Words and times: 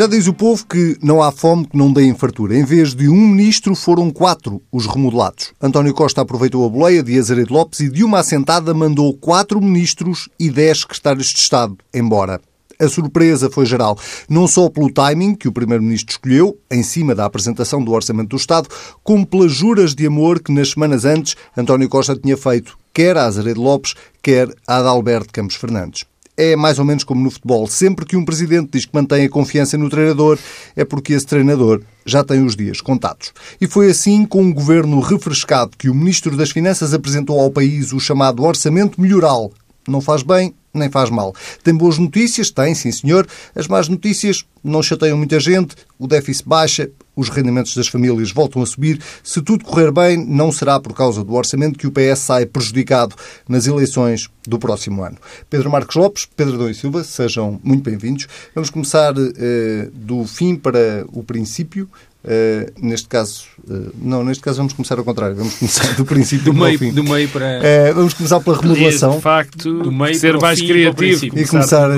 Já 0.00 0.06
diz 0.06 0.26
o 0.26 0.32
povo 0.32 0.64
que 0.64 0.96
não 1.02 1.22
há 1.22 1.30
fome 1.30 1.66
que 1.66 1.76
não 1.76 1.92
dê 1.92 2.04
em 2.04 2.14
fartura. 2.14 2.56
Em 2.56 2.64
vez 2.64 2.94
de 2.94 3.06
um 3.06 3.28
ministro, 3.28 3.74
foram 3.74 4.10
quatro 4.10 4.62
os 4.72 4.86
remodelados. 4.86 5.52
António 5.60 5.92
Costa 5.92 6.22
aproveitou 6.22 6.64
a 6.64 6.70
boleia 6.70 7.02
de 7.02 7.18
Azeredo 7.18 7.52
Lopes 7.52 7.80
e 7.80 7.90
de 7.90 8.02
uma 8.02 8.20
assentada 8.20 8.72
mandou 8.72 9.12
quatro 9.12 9.60
ministros 9.60 10.30
e 10.40 10.48
dez 10.48 10.80
secretários 10.80 11.26
de 11.26 11.40
Estado 11.40 11.76
embora. 11.92 12.40
A 12.80 12.88
surpresa 12.88 13.50
foi 13.50 13.66
geral, 13.66 13.98
não 14.26 14.48
só 14.48 14.70
pelo 14.70 14.90
timing 14.90 15.34
que 15.34 15.48
o 15.48 15.52
Primeiro-Ministro 15.52 16.12
escolheu, 16.12 16.56
em 16.70 16.82
cima 16.82 17.14
da 17.14 17.26
apresentação 17.26 17.84
do 17.84 17.92
Orçamento 17.92 18.30
do 18.30 18.36
Estado, 18.36 18.70
como 19.04 19.26
pelas 19.26 19.52
juras 19.52 19.94
de 19.94 20.06
amor 20.06 20.40
que 20.40 20.50
nas 20.50 20.70
semanas 20.70 21.04
antes 21.04 21.36
António 21.54 21.90
Costa 21.90 22.16
tinha 22.16 22.38
feito, 22.38 22.78
quer 22.94 23.18
a 23.18 23.26
Azeredo 23.26 23.60
Lopes, 23.60 23.92
quer 24.22 24.48
a 24.66 24.78
Adalberto 24.78 25.30
Campos 25.30 25.56
Fernandes 25.56 26.06
é 26.36 26.56
mais 26.56 26.78
ou 26.78 26.84
menos 26.84 27.04
como 27.04 27.22
no 27.22 27.30
futebol. 27.30 27.66
Sempre 27.66 28.06
que 28.06 28.16
um 28.16 28.24
presidente 28.24 28.70
diz 28.72 28.84
que 28.84 28.94
mantém 28.94 29.24
a 29.24 29.28
confiança 29.28 29.76
no 29.76 29.90
treinador, 29.90 30.38
é 30.74 30.84
porque 30.84 31.12
esse 31.12 31.26
treinador 31.26 31.82
já 32.04 32.24
tem 32.24 32.44
os 32.44 32.56
dias 32.56 32.80
contados. 32.80 33.32
E 33.60 33.66
foi 33.66 33.90
assim, 33.90 34.24
com 34.24 34.42
um 34.42 34.52
governo 34.52 35.00
refrescado, 35.00 35.76
que 35.76 35.88
o 35.88 35.94
Ministro 35.94 36.36
das 36.36 36.50
Finanças 36.50 36.94
apresentou 36.94 37.38
ao 37.38 37.50
país 37.50 37.92
o 37.92 38.00
chamado 38.00 38.42
Orçamento 38.42 39.00
Melhoral. 39.00 39.52
Não 39.86 40.00
faz 40.00 40.22
bem, 40.22 40.54
nem 40.72 40.90
faz 40.90 41.10
mal. 41.10 41.34
Tem 41.62 41.74
boas 41.74 41.98
notícias? 41.98 42.50
Tem, 42.50 42.74
sim 42.74 42.92
senhor. 42.92 43.26
As 43.54 43.66
más 43.66 43.88
notícias 43.88 44.44
não 44.62 44.82
chateiam 44.82 45.16
muita 45.16 45.40
gente, 45.40 45.74
o 45.98 46.06
déficit 46.06 46.48
baixa, 46.48 46.90
os 47.14 47.28
rendimentos 47.28 47.74
das 47.74 47.88
famílias 47.88 48.30
voltam 48.32 48.62
a 48.62 48.66
subir. 48.66 49.00
Se 49.22 49.42
tudo 49.42 49.64
correr 49.64 49.90
bem, 49.90 50.16
não 50.16 50.52
será 50.52 50.78
por 50.80 50.94
causa 50.94 51.22
do 51.24 51.34
orçamento 51.34 51.78
que 51.78 51.86
o 51.86 51.92
PS 51.92 52.20
sai 52.20 52.46
prejudicado 52.46 53.14
nas 53.48 53.66
eleições 53.66 54.28
do 54.46 54.58
próximo 54.58 55.02
ano. 55.02 55.16
Pedro 55.48 55.70
Marcos 55.70 55.96
Lopes, 55.96 56.26
Pedro 56.36 56.56
Dom 56.58 56.68
e 56.68 56.74
Silva, 56.74 57.04
sejam 57.04 57.60
muito 57.62 57.82
bem-vindos. 57.82 58.26
Vamos 58.54 58.70
começar 58.70 59.12
uh, 59.16 59.90
do 59.92 60.24
fim 60.24 60.56
para 60.56 61.04
o 61.12 61.22
princípio. 61.22 61.88
Uh, 62.22 62.70
neste 62.78 63.08
caso, 63.08 63.44
uh, 63.66 63.94
não, 63.98 64.22
neste 64.22 64.42
caso 64.42 64.58
vamos 64.58 64.74
começar 64.74 64.98
ao 64.98 65.04
contrário, 65.04 65.34
vamos 65.34 65.54
começar 65.54 65.94
do 65.94 66.04
princípio 66.04 66.52
do 66.52 66.54
meio, 66.54 66.78
fim. 66.78 66.92
Do 66.92 67.02
meio 67.02 67.26
para. 67.30 67.60
Uh, 67.60 67.94
vamos 67.94 68.12
começar 68.12 68.40
pela 68.40 68.60
remodelação. 68.60 69.16
De 69.16 69.22
facto, 69.22 69.82
do 69.82 69.90
meio 69.90 70.14
ser 70.14 70.38
mais 70.38 70.60
criativo. 70.60 71.38
E 71.38 71.46
começar 71.46 71.88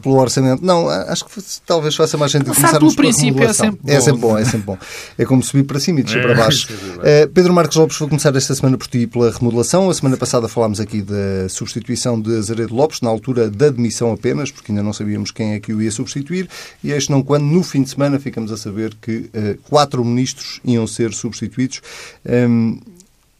pelo 0.00 0.16
orçamento. 0.20 0.64
Não, 0.64 0.88
acho 0.88 1.24
que 1.24 1.42
talvez 1.66 1.96
faça 1.96 2.16
mais 2.16 2.30
sentido 2.30 2.54
começar 2.54 2.78
pelo 2.78 2.94
princípio 2.94 3.42
é 3.42 3.52
sempre, 3.52 3.92
é 3.92 4.00
sempre 4.00 4.20
bom. 4.20 4.38
É 4.38 4.44
sempre 4.44 4.66
bom. 4.66 4.78
É 5.18 5.24
como 5.24 5.42
subir 5.42 5.64
para 5.64 5.80
cima 5.80 5.98
e 5.98 6.02
descer 6.04 6.20
é, 6.20 6.22
para 6.22 6.34
baixo. 6.34 6.68
É 7.02 7.26
Pedro 7.26 7.52
Marcos 7.52 7.76
Lopes, 7.76 7.98
vou 7.98 8.08
começar 8.08 8.34
esta 8.36 8.54
semana 8.54 8.78
por 8.78 8.86
ti 8.86 9.08
pela 9.08 9.32
remodelação. 9.32 9.90
A 9.90 9.94
semana 9.94 10.16
passada 10.16 10.46
falámos 10.46 10.78
aqui 10.78 11.02
da 11.02 11.48
substituição 11.48 12.20
de 12.20 12.36
Azaredo 12.36 12.72
Lopes, 12.72 13.00
na 13.00 13.10
altura 13.10 13.50
da 13.50 13.68
demissão 13.68 14.12
apenas, 14.12 14.52
porque 14.52 14.70
ainda 14.70 14.82
não 14.82 14.92
sabíamos 14.92 15.32
quem 15.32 15.54
é 15.54 15.60
que 15.60 15.72
o 15.72 15.82
ia 15.82 15.90
substituir. 15.90 16.48
E 16.84 16.92
este 16.92 17.10
não 17.10 17.20
quando, 17.20 17.44
no 17.44 17.64
fim 17.64 17.82
de 17.82 17.90
semana, 17.90 18.20
ficamos 18.20 18.52
a 18.52 18.56
saber 18.56 18.94
que 19.02 19.28
quatro 19.72 20.04
ministros 20.04 20.60
iam 20.66 20.86
ser 20.86 21.14
substituídos. 21.14 21.80
Um, 22.26 22.78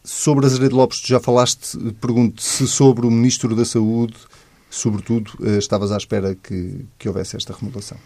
sobre 0.03 0.47
Azeredo 0.47 0.75
Lopes, 0.75 0.99
já 1.05 1.19
falaste, 1.19 1.77
pergunto 2.01 2.41
se 2.41 2.67
sobre 2.67 3.05
o 3.05 3.11
Ministro 3.11 3.55
da 3.55 3.63
Saúde, 3.63 4.15
sobretudo, 4.67 5.31
eh, 5.43 5.59
estavas 5.59 5.91
à 5.91 5.97
espera 5.97 6.35
que, 6.35 6.85
que 6.97 7.07
houvesse 7.07 7.37
esta 7.37 7.53
remodelação. 7.53 7.99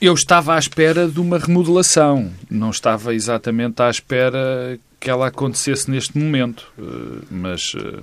Eu 0.00 0.14
estava 0.14 0.54
à 0.54 0.58
espera 0.58 1.06
de 1.06 1.20
uma 1.20 1.36
remodelação, 1.36 2.32
não 2.50 2.70
estava 2.70 3.14
exatamente 3.14 3.82
à 3.82 3.90
espera 3.90 4.80
que 4.98 5.10
ela 5.10 5.26
acontecesse 5.26 5.90
neste 5.90 6.16
momento, 6.16 6.72
eh, 6.78 7.26
mas 7.30 7.74
eh, 7.76 8.00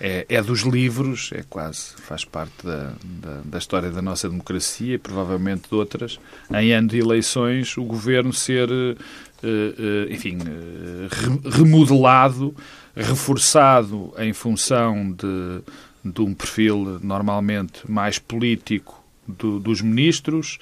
é, 0.00 0.26
é, 0.28 0.42
dos 0.42 0.60
livros, 0.60 1.30
é 1.32 1.42
quase, 1.48 1.94
faz 1.96 2.24
parte 2.24 2.64
da, 2.64 2.92
da, 3.02 3.40
da, 3.44 3.58
história 3.58 3.90
da 3.90 4.02
nossa 4.02 4.28
democracia 4.28 4.94
e 4.94 4.98
provavelmente 4.98 5.68
de 5.68 5.74
outras, 5.74 6.20
em 6.54 6.72
ano 6.72 6.88
de 6.88 6.98
eleições, 6.98 7.76
o 7.76 7.84
governo 7.84 8.32
ser, 8.32 8.68
uh, 8.70 8.96
uh, 9.42 10.12
enfim, 10.12 10.36
uh, 10.36 11.48
remodelado, 11.48 12.54
reforçado 12.94 14.12
em 14.18 14.32
função 14.32 15.12
de, 15.12 15.62
de 16.04 16.20
um 16.20 16.34
perfil 16.34 16.98
normalmente 17.02 17.90
mais 17.90 18.18
político 18.18 19.02
do, 19.26 19.58
dos 19.58 19.80
ministros 19.80 20.58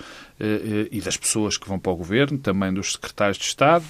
e 0.91 1.01
das 1.01 1.17
pessoas 1.17 1.57
que 1.57 1.69
vão 1.69 1.79
para 1.79 1.93
o 1.93 1.97
governo, 1.97 2.39
também 2.39 2.73
dos 2.73 2.93
secretários 2.93 3.39
de 3.39 3.45
Estado. 3.45 3.85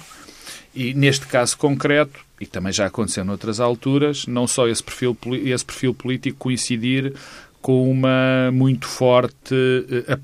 E 0.73 0.93
neste 0.93 1.25
caso 1.25 1.57
concreto, 1.57 2.19
e 2.39 2.45
também 2.45 2.73
já 2.73 2.85
aconteceu 2.85 3.23
noutras 3.23 3.59
alturas, 3.59 4.25
não 4.27 4.47
só 4.47 4.67
esse 4.67 4.83
perfil, 4.83 5.17
esse 5.43 5.65
perfil 5.65 5.93
político 5.93 6.37
coincidir 6.37 7.13
com 7.61 7.89
uma 7.89 8.51
muito 8.51 8.87
forte 8.87 9.55
uh, 9.55 10.19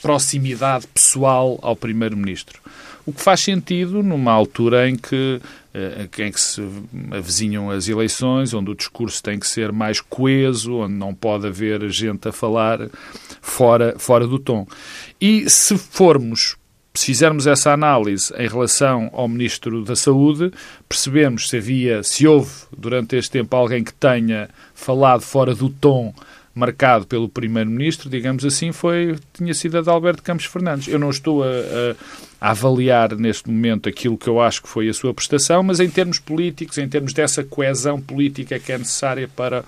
proximidade 0.00 0.86
pessoal 0.86 1.58
ao 1.62 1.74
Primeiro-Ministro. 1.74 2.60
O 3.06 3.12
que 3.12 3.22
faz 3.22 3.40
sentido 3.40 4.02
numa 4.02 4.30
altura 4.30 4.88
em 4.88 4.96
que, 4.96 5.40
uh, 5.74 6.22
em 6.22 6.30
que 6.30 6.40
se 6.40 6.62
avizinham 7.10 7.70
as 7.70 7.88
eleições, 7.88 8.54
onde 8.54 8.70
o 8.70 8.74
discurso 8.74 9.22
tem 9.22 9.38
que 9.38 9.48
ser 9.48 9.72
mais 9.72 10.00
coeso, 10.00 10.76
onde 10.76 10.94
não 10.94 11.14
pode 11.14 11.46
haver 11.46 11.88
gente 11.90 12.28
a 12.28 12.32
falar 12.32 12.78
fora, 13.40 13.96
fora 13.98 14.26
do 14.26 14.38
tom. 14.38 14.66
E 15.20 15.48
se 15.48 15.76
formos 15.76 16.56
se 16.94 17.06
fizermos 17.06 17.46
essa 17.46 17.72
análise 17.72 18.32
em 18.36 18.48
relação 18.48 19.10
ao 19.12 19.28
Ministro 19.28 19.84
da 19.84 19.94
Saúde, 19.94 20.52
percebemos 20.88 21.48
se 21.48 21.56
havia, 21.56 22.02
se 22.02 22.26
houve 22.26 22.50
durante 22.76 23.16
este 23.16 23.30
tempo 23.30 23.54
alguém 23.56 23.84
que 23.84 23.92
tenha 23.94 24.48
falado 24.74 25.22
fora 25.22 25.54
do 25.54 25.68
tom 25.68 26.12
marcado 26.52 27.06
pelo 27.06 27.28
Primeiro-Ministro, 27.28 28.10
digamos 28.10 28.44
assim, 28.44 28.72
foi, 28.72 29.16
tinha 29.32 29.54
sido 29.54 29.78
a 29.78 29.82
de 29.82 29.88
Alberto 29.88 30.22
Campos 30.22 30.46
Fernandes. 30.46 30.88
Eu 30.88 30.98
não 30.98 31.10
estou 31.10 31.44
a, 31.44 31.46
a, 31.46 32.48
a, 32.48 32.50
avaliar 32.50 33.14
neste 33.16 33.48
momento 33.48 33.88
aquilo 33.88 34.18
que 34.18 34.28
eu 34.28 34.40
acho 34.40 34.62
que 34.62 34.68
foi 34.68 34.88
a 34.88 34.94
sua 34.94 35.14
prestação, 35.14 35.62
mas 35.62 35.78
em 35.78 35.88
termos 35.88 36.18
políticos, 36.18 36.76
em 36.76 36.88
termos 36.88 37.12
dessa 37.12 37.44
coesão 37.44 38.00
política 38.00 38.58
que 38.58 38.72
é 38.72 38.78
necessária 38.78 39.28
para, 39.28 39.64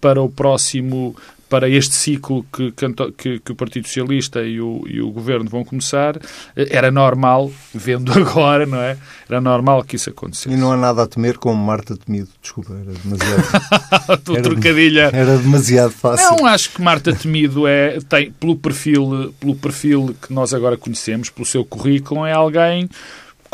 para 0.00 0.20
o 0.20 0.28
próximo 0.28 1.16
para 1.48 1.68
este 1.68 1.94
ciclo 1.94 2.44
que, 2.52 2.72
que, 3.16 3.38
que 3.38 3.52
o 3.52 3.54
Partido 3.54 3.86
Socialista 3.86 4.42
e 4.42 4.60
o, 4.60 4.84
e 4.86 5.00
o, 5.00 5.10
Governo 5.10 5.48
vão 5.48 5.64
começar, 5.64 6.16
eh, 6.56 6.68
era 6.70 6.90
normal, 6.90 7.50
vendo 7.72 8.12
agora, 8.18 8.66
não 8.66 8.78
é? 8.78 8.96
Era 9.28 9.40
normal 9.40 9.84
que 9.84 9.96
isso 9.96 10.10
acontecesse. 10.10 10.54
E 10.54 10.56
não 10.56 10.72
há 10.72 10.76
nada 10.76 11.02
a 11.02 11.06
temer 11.06 11.38
como 11.38 11.62
Marta 11.62 11.96
Temido. 11.96 12.28
Desculpa, 12.42 12.72
era 12.72 12.92
demasiado... 12.92 14.34
era, 14.34 14.42
trocadilho. 14.42 15.00
Era 15.14 15.38
demasiado 15.38 15.90
fácil. 15.92 16.36
Não, 16.36 16.46
acho 16.46 16.70
que 16.70 16.82
Marta 16.82 17.14
Temido 17.14 17.66
é, 17.66 17.98
tem, 18.08 18.30
pelo 18.32 18.56
perfil, 18.56 19.34
pelo 19.38 19.54
perfil 19.54 20.14
que 20.20 20.32
nós 20.32 20.52
agora 20.52 20.76
conhecemos, 20.76 21.30
pelo 21.30 21.46
seu 21.46 21.64
currículo, 21.64 22.26
é 22.26 22.32
alguém 22.32 22.88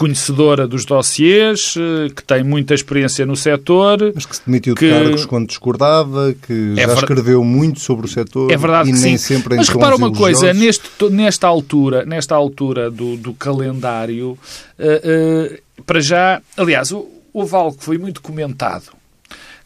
conhecedora 0.00 0.66
dos 0.66 0.87
dossiês, 0.87 1.75
eh, 1.77 2.09
que 2.09 2.25
tem 2.25 2.43
muita 2.43 2.72
experiência 2.72 3.27
no 3.27 3.37
setor. 3.37 3.99
Mas 4.15 4.25
que 4.25 4.34
se 4.34 4.41
demitiu 4.47 4.75
de 4.75 4.88
cargos 4.88 5.27
quando 5.27 5.47
discordava, 5.47 6.34
que 6.47 6.72
é 6.78 6.87
já 6.87 6.87
ver... 6.87 6.94
escreveu 6.94 7.44
muito 7.44 7.81
sobre 7.81 8.06
o 8.06 8.09
setor 8.09 8.50
é 8.50 8.56
verdade 8.56 8.88
e 8.88 8.93
nem 8.93 9.19
sim. 9.19 9.19
sempre 9.19 9.56
em 9.56 9.59
Mas 9.59 9.69
repara 9.69 9.94
uma 9.94 10.11
coisa, 10.11 10.55
neste, 10.55 10.88
nesta 11.11 11.47
altura, 11.47 12.06
nesta 12.06 12.34
altura 12.34 12.91
do, 12.91 13.19
do 13.19 13.34
calendário, 13.34 14.31
uh, 14.31 14.38
uh, 14.78 15.83
para 15.83 16.00
já, 16.00 16.41
aliás, 16.56 16.91
houve 17.34 17.55
algo 17.55 17.77
que 17.77 17.84
foi 17.84 17.99
muito 17.99 18.22
comentado, 18.22 18.93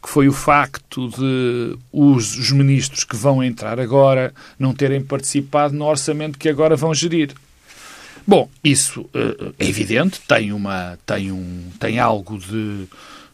que 0.03 0.09
foi 0.09 0.27
o 0.27 0.33
facto 0.33 1.07
de 1.11 1.77
os, 1.93 2.37
os 2.37 2.51
ministros 2.51 3.05
que 3.05 3.15
vão 3.15 3.41
entrar 3.41 3.79
agora 3.79 4.33
não 4.59 4.73
terem 4.73 5.01
participado 5.01 5.73
no 5.73 5.85
orçamento 5.85 6.37
que 6.37 6.49
agora 6.49 6.75
vão 6.75 6.93
gerir. 6.93 7.33
Bom, 8.27 8.49
isso 8.63 9.07
eh, 9.13 9.53
é 9.59 9.67
evidente, 9.67 10.19
tem, 10.27 10.51
uma, 10.51 10.97
tem, 11.05 11.31
um, 11.31 11.69
tem 11.79 11.99
algo 11.99 12.39
de, 12.39 12.87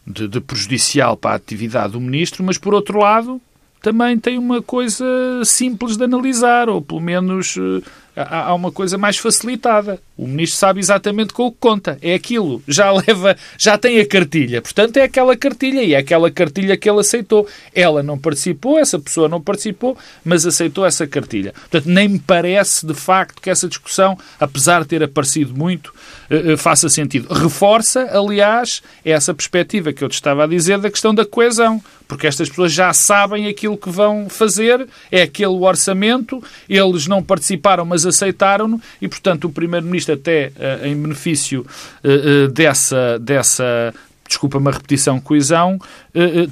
de, 0.06 0.28
de 0.28 0.40
prejudicial 0.40 1.16
para 1.16 1.32
a 1.32 1.36
atividade 1.36 1.94
do 1.94 2.00
ministro, 2.00 2.44
mas 2.44 2.58
por 2.58 2.74
outro 2.74 2.98
lado 2.98 3.40
também 3.80 4.18
tem 4.18 4.38
uma 4.38 4.62
coisa 4.62 5.04
simples 5.44 5.96
de 5.96 6.04
analisar, 6.04 6.68
ou 6.68 6.80
pelo 6.80 7.00
menos 7.00 7.56
eh, 7.56 7.82
há 8.14 8.54
uma 8.54 8.70
coisa 8.70 8.98
mais 8.98 9.16
facilitada. 9.16 9.98
O 10.16 10.26
ministro 10.26 10.58
sabe 10.58 10.80
exatamente 10.80 11.32
com 11.32 11.46
o 11.46 11.52
que 11.52 11.58
conta. 11.58 11.98
É 12.02 12.14
aquilo. 12.14 12.62
Já 12.68 12.92
leva, 12.92 13.36
já 13.58 13.78
tem 13.78 13.98
a 14.00 14.06
cartilha. 14.06 14.60
Portanto, 14.60 14.98
é 14.98 15.02
aquela 15.02 15.36
cartilha 15.36 15.82
e 15.82 15.94
é 15.94 15.98
aquela 15.98 16.30
cartilha 16.30 16.76
que 16.76 16.88
ele 16.88 17.00
aceitou. 17.00 17.46
Ela 17.74 18.02
não 18.02 18.18
participou, 18.18 18.78
essa 18.78 18.98
pessoa 18.98 19.28
não 19.28 19.40
participou, 19.40 19.96
mas 20.24 20.46
aceitou 20.46 20.84
essa 20.84 21.06
cartilha. 21.06 21.52
Portanto, 21.52 21.86
nem 21.86 22.08
me 22.08 22.18
parece 22.18 22.86
de 22.86 22.94
facto 22.94 23.40
que 23.40 23.50
essa 23.50 23.66
discussão, 23.66 24.18
apesar 24.38 24.82
de 24.82 24.88
ter 24.88 25.02
aparecido 25.02 25.56
muito, 25.56 25.92
eh, 26.30 26.52
eh, 26.52 26.56
faça 26.56 26.88
sentido. 26.88 27.32
Reforça, 27.32 28.08
aliás, 28.12 28.82
essa 29.04 29.32
perspectiva 29.34 29.92
que 29.92 30.04
eu 30.04 30.08
te 30.08 30.14
estava 30.14 30.44
a 30.44 30.46
dizer 30.46 30.78
da 30.78 30.90
questão 30.90 31.14
da 31.14 31.24
coesão. 31.24 31.82
Porque 32.12 32.26
estas 32.26 32.50
pessoas 32.50 32.72
já 32.72 32.92
sabem 32.92 33.48
aquilo 33.48 33.74
que 33.74 33.88
vão 33.88 34.28
fazer, 34.28 34.86
é 35.10 35.22
aquele 35.22 35.54
orçamento, 35.54 36.44
eles 36.68 37.06
não 37.06 37.22
participaram, 37.22 37.86
mas 37.86 38.01
aceitaram-no, 38.06 38.80
e, 39.00 39.08
portanto, 39.08 39.46
o 39.46 39.50
Primeiro-Ministro, 39.52 40.14
até 40.14 40.52
uh, 40.56 40.86
em 40.86 40.96
benefício 40.96 41.66
uh, 42.04 42.48
dessa, 42.48 43.18
dessa 43.18 43.94
desculpa 44.26 44.56
uma 44.56 44.70
repetição, 44.70 45.20
coesão, 45.20 45.78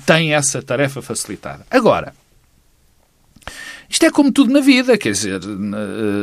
tem 0.05 0.35
essa 0.35 0.61
tarefa 0.61 1.01
facilitada. 1.01 1.65
Agora, 1.71 2.13
Isto 3.91 4.07
é 4.07 4.11
como 4.11 4.31
tudo 4.31 4.53
na 4.53 4.61
vida, 4.61 4.97
quer 4.97 5.11
dizer, 5.11 5.41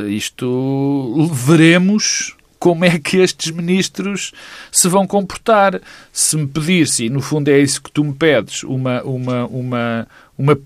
isto 0.08 1.30
veremos 1.34 2.34
como 2.58 2.86
é 2.86 2.98
que 2.98 3.18
estes 3.18 3.52
ministros 3.52 4.32
se 4.72 4.88
vão 4.88 5.06
comportar. 5.06 5.82
Se 6.14 6.38
me 6.38 6.48
pedisse, 6.48 7.06
e 7.06 7.10
no 7.10 7.22
fundo 7.22 7.50
é 7.50 7.60
isso 7.60 7.82
que 7.82 7.92
tu 7.92 8.06
me 8.06 8.14
pedes, 8.14 8.64
uma, 8.64 9.04
uma, 9.04 9.46
uma, 9.48 10.08
uma 10.38 10.58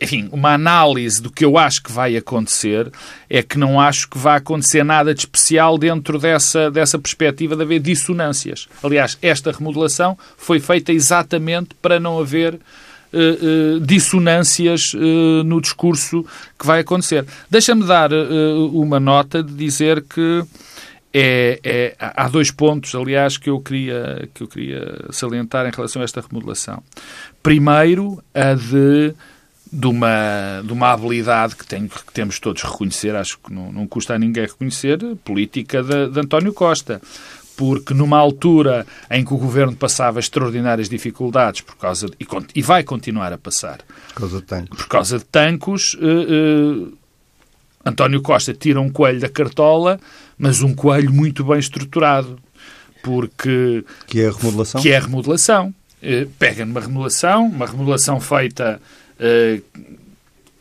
enfim, 0.00 0.28
uma 0.32 0.54
análise 0.54 1.20
do 1.20 1.30
que 1.30 1.44
eu 1.44 1.58
acho 1.58 1.82
que 1.82 1.92
vai 1.92 2.16
acontecer, 2.16 2.90
é 3.28 3.42
que 3.42 3.58
não 3.58 3.80
acho 3.80 4.08
que 4.08 4.18
vá 4.18 4.36
acontecer 4.36 4.84
nada 4.84 5.12
de 5.12 5.20
especial 5.20 5.76
dentro 5.76 6.18
dessa, 6.18 6.70
dessa 6.70 6.98
perspectiva 6.98 7.56
de 7.56 7.62
haver 7.62 7.80
dissonâncias. 7.80 8.68
Aliás, 8.82 9.18
esta 9.20 9.52
remodelação 9.52 10.16
foi 10.36 10.60
feita 10.60 10.92
exatamente 10.92 11.74
para 11.80 11.98
não 11.98 12.18
haver 12.18 12.54
uh, 12.54 12.58
uh, 13.76 13.80
dissonâncias 13.80 14.94
uh, 14.94 15.44
no 15.44 15.60
discurso 15.60 16.24
que 16.58 16.66
vai 16.66 16.80
acontecer. 16.80 17.26
Deixa-me 17.50 17.84
dar 17.84 18.10
uma 18.72 19.00
nota 19.00 19.42
de 19.42 19.52
dizer 19.52 20.02
que 20.02 20.44
é, 21.12 21.58
é, 21.64 21.96
há 21.98 22.28
dois 22.28 22.50
pontos, 22.50 22.94
aliás, 22.94 23.38
que 23.38 23.48
eu, 23.48 23.58
queria, 23.60 24.28
que 24.34 24.42
eu 24.42 24.46
queria 24.46 25.06
salientar 25.10 25.66
em 25.66 25.70
relação 25.74 26.02
a 26.02 26.04
esta 26.04 26.20
remodelação. 26.20 26.82
Primeiro, 27.42 28.22
a 28.34 28.54
de 28.54 29.14
de 29.70 29.86
uma, 29.86 30.62
de 30.64 30.72
uma 30.72 30.92
habilidade 30.92 31.54
que, 31.56 31.66
tenho, 31.66 31.88
que 31.88 32.12
temos 32.12 32.38
todos 32.38 32.62
reconhecer, 32.62 33.14
acho 33.14 33.38
que 33.38 33.52
não, 33.52 33.72
não 33.72 33.86
custa 33.86 34.14
a 34.14 34.18
ninguém 34.18 34.46
reconhecer, 34.46 34.98
política 35.24 35.82
de, 35.82 36.10
de 36.10 36.20
António 36.20 36.52
Costa. 36.52 37.00
Porque 37.56 37.92
numa 37.92 38.18
altura 38.18 38.86
em 39.10 39.24
que 39.24 39.34
o 39.34 39.36
governo 39.36 39.74
passava 39.74 40.20
extraordinárias 40.20 40.88
dificuldades 40.88 41.60
por 41.60 41.76
causa 41.76 42.06
de, 42.06 42.14
e, 42.20 42.26
e, 42.54 42.62
vai 42.62 42.84
continuar 42.84 43.32
a 43.32 43.38
passar. 43.38 43.80
Por 44.14 44.20
causa 44.20 44.36
de 44.36 44.42
tancos, 44.44 44.78
por 44.78 44.88
causa 44.88 45.18
de 45.18 45.24
tancos 45.24 45.94
uh, 45.94 46.86
uh, 46.86 46.98
António 47.84 48.22
Costa 48.22 48.54
tira 48.54 48.80
um 48.80 48.90
coelho 48.90 49.18
da 49.18 49.28
cartola, 49.28 49.98
mas 50.38 50.62
um 50.62 50.72
coelho 50.72 51.12
muito 51.12 51.42
bem 51.42 51.58
estruturado, 51.58 52.38
porque 53.02 53.84
que 54.06 54.20
é 54.20 54.28
a 54.28 54.32
remodelação, 54.32 54.80
que 54.80 54.90
é 54.90 54.96
a 54.96 55.00
remodelação. 55.00 55.74
Uh, 56.00 56.28
pega 56.38 56.64
numa 56.64 56.80
remodelação, 56.80 57.46
uma 57.46 57.66
remodelação 57.66 58.20
feita 58.20 58.80
uh, 59.20 59.62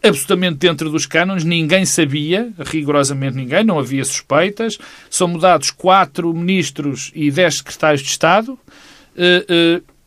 absolutamente 0.04 0.58
dentro 0.58 0.90
dos 0.90 1.06
cânones, 1.06 1.44
ninguém 1.44 1.86
sabia, 1.86 2.52
rigorosamente 2.60 3.36
ninguém, 3.36 3.64
não 3.64 3.80
havia 3.80 4.06
suspeitas. 4.06 4.78
São 5.10 5.28
mudados 5.28 5.72
quatro 5.72 6.34
ministros 6.34 7.12
e 7.16 7.30
dez 7.32 7.58
secretários 7.58 8.02
de 8.02 8.10
Estado, 8.10 8.54
uh, 8.54 9.80
uh, 9.80 9.98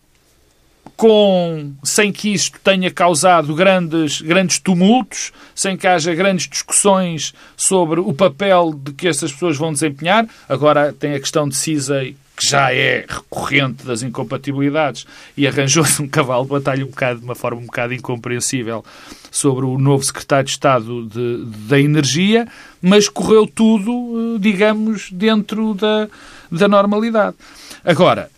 com, 0.96 1.72
sem 1.82 2.12
que 2.12 2.28
isto 2.28 2.60
tenha 2.62 2.90
causado 2.90 3.54
grandes, 3.54 4.20
grandes 4.20 4.58
tumultos, 4.58 5.32
sem 5.54 5.74
que 5.74 5.86
haja 5.86 6.14
grandes 6.14 6.46
discussões 6.46 7.32
sobre 7.56 8.00
o 8.00 8.12
papel 8.12 8.74
de 8.74 8.92
que 8.92 9.08
essas 9.08 9.32
pessoas 9.32 9.56
vão 9.56 9.72
desempenhar. 9.72 10.28
Agora 10.46 10.92
tem 10.92 11.14
a 11.14 11.20
questão 11.20 11.48
de 11.48 11.56
CISA 11.56 12.02
que 12.40 12.46
já 12.48 12.72
é 12.72 13.04
recorrente 13.06 13.84
das 13.84 14.02
incompatibilidades, 14.02 15.06
e 15.36 15.46
arranjou-se 15.46 16.00
um 16.00 16.08
cavalo 16.08 16.44
de 16.44 16.50
batalha 16.50 16.86
um 16.86 16.88
bocado, 16.88 17.18
de 17.18 17.24
uma 17.26 17.34
forma 17.34 17.60
um 17.60 17.66
bocado 17.66 17.92
incompreensível 17.92 18.82
sobre 19.30 19.66
o 19.66 19.76
novo 19.76 20.02
secretário 20.02 20.46
de 20.46 20.50
Estado 20.52 21.06
de, 21.06 21.44
da 21.68 21.78
Energia, 21.78 22.48
mas 22.80 23.10
correu 23.10 23.46
tudo, 23.46 24.36
eh, 24.36 24.38
digamos, 24.38 25.10
dentro 25.12 25.74
da, 25.74 26.08
da 26.50 26.66
normalidade. 26.66 27.36
Agora, 27.84 28.30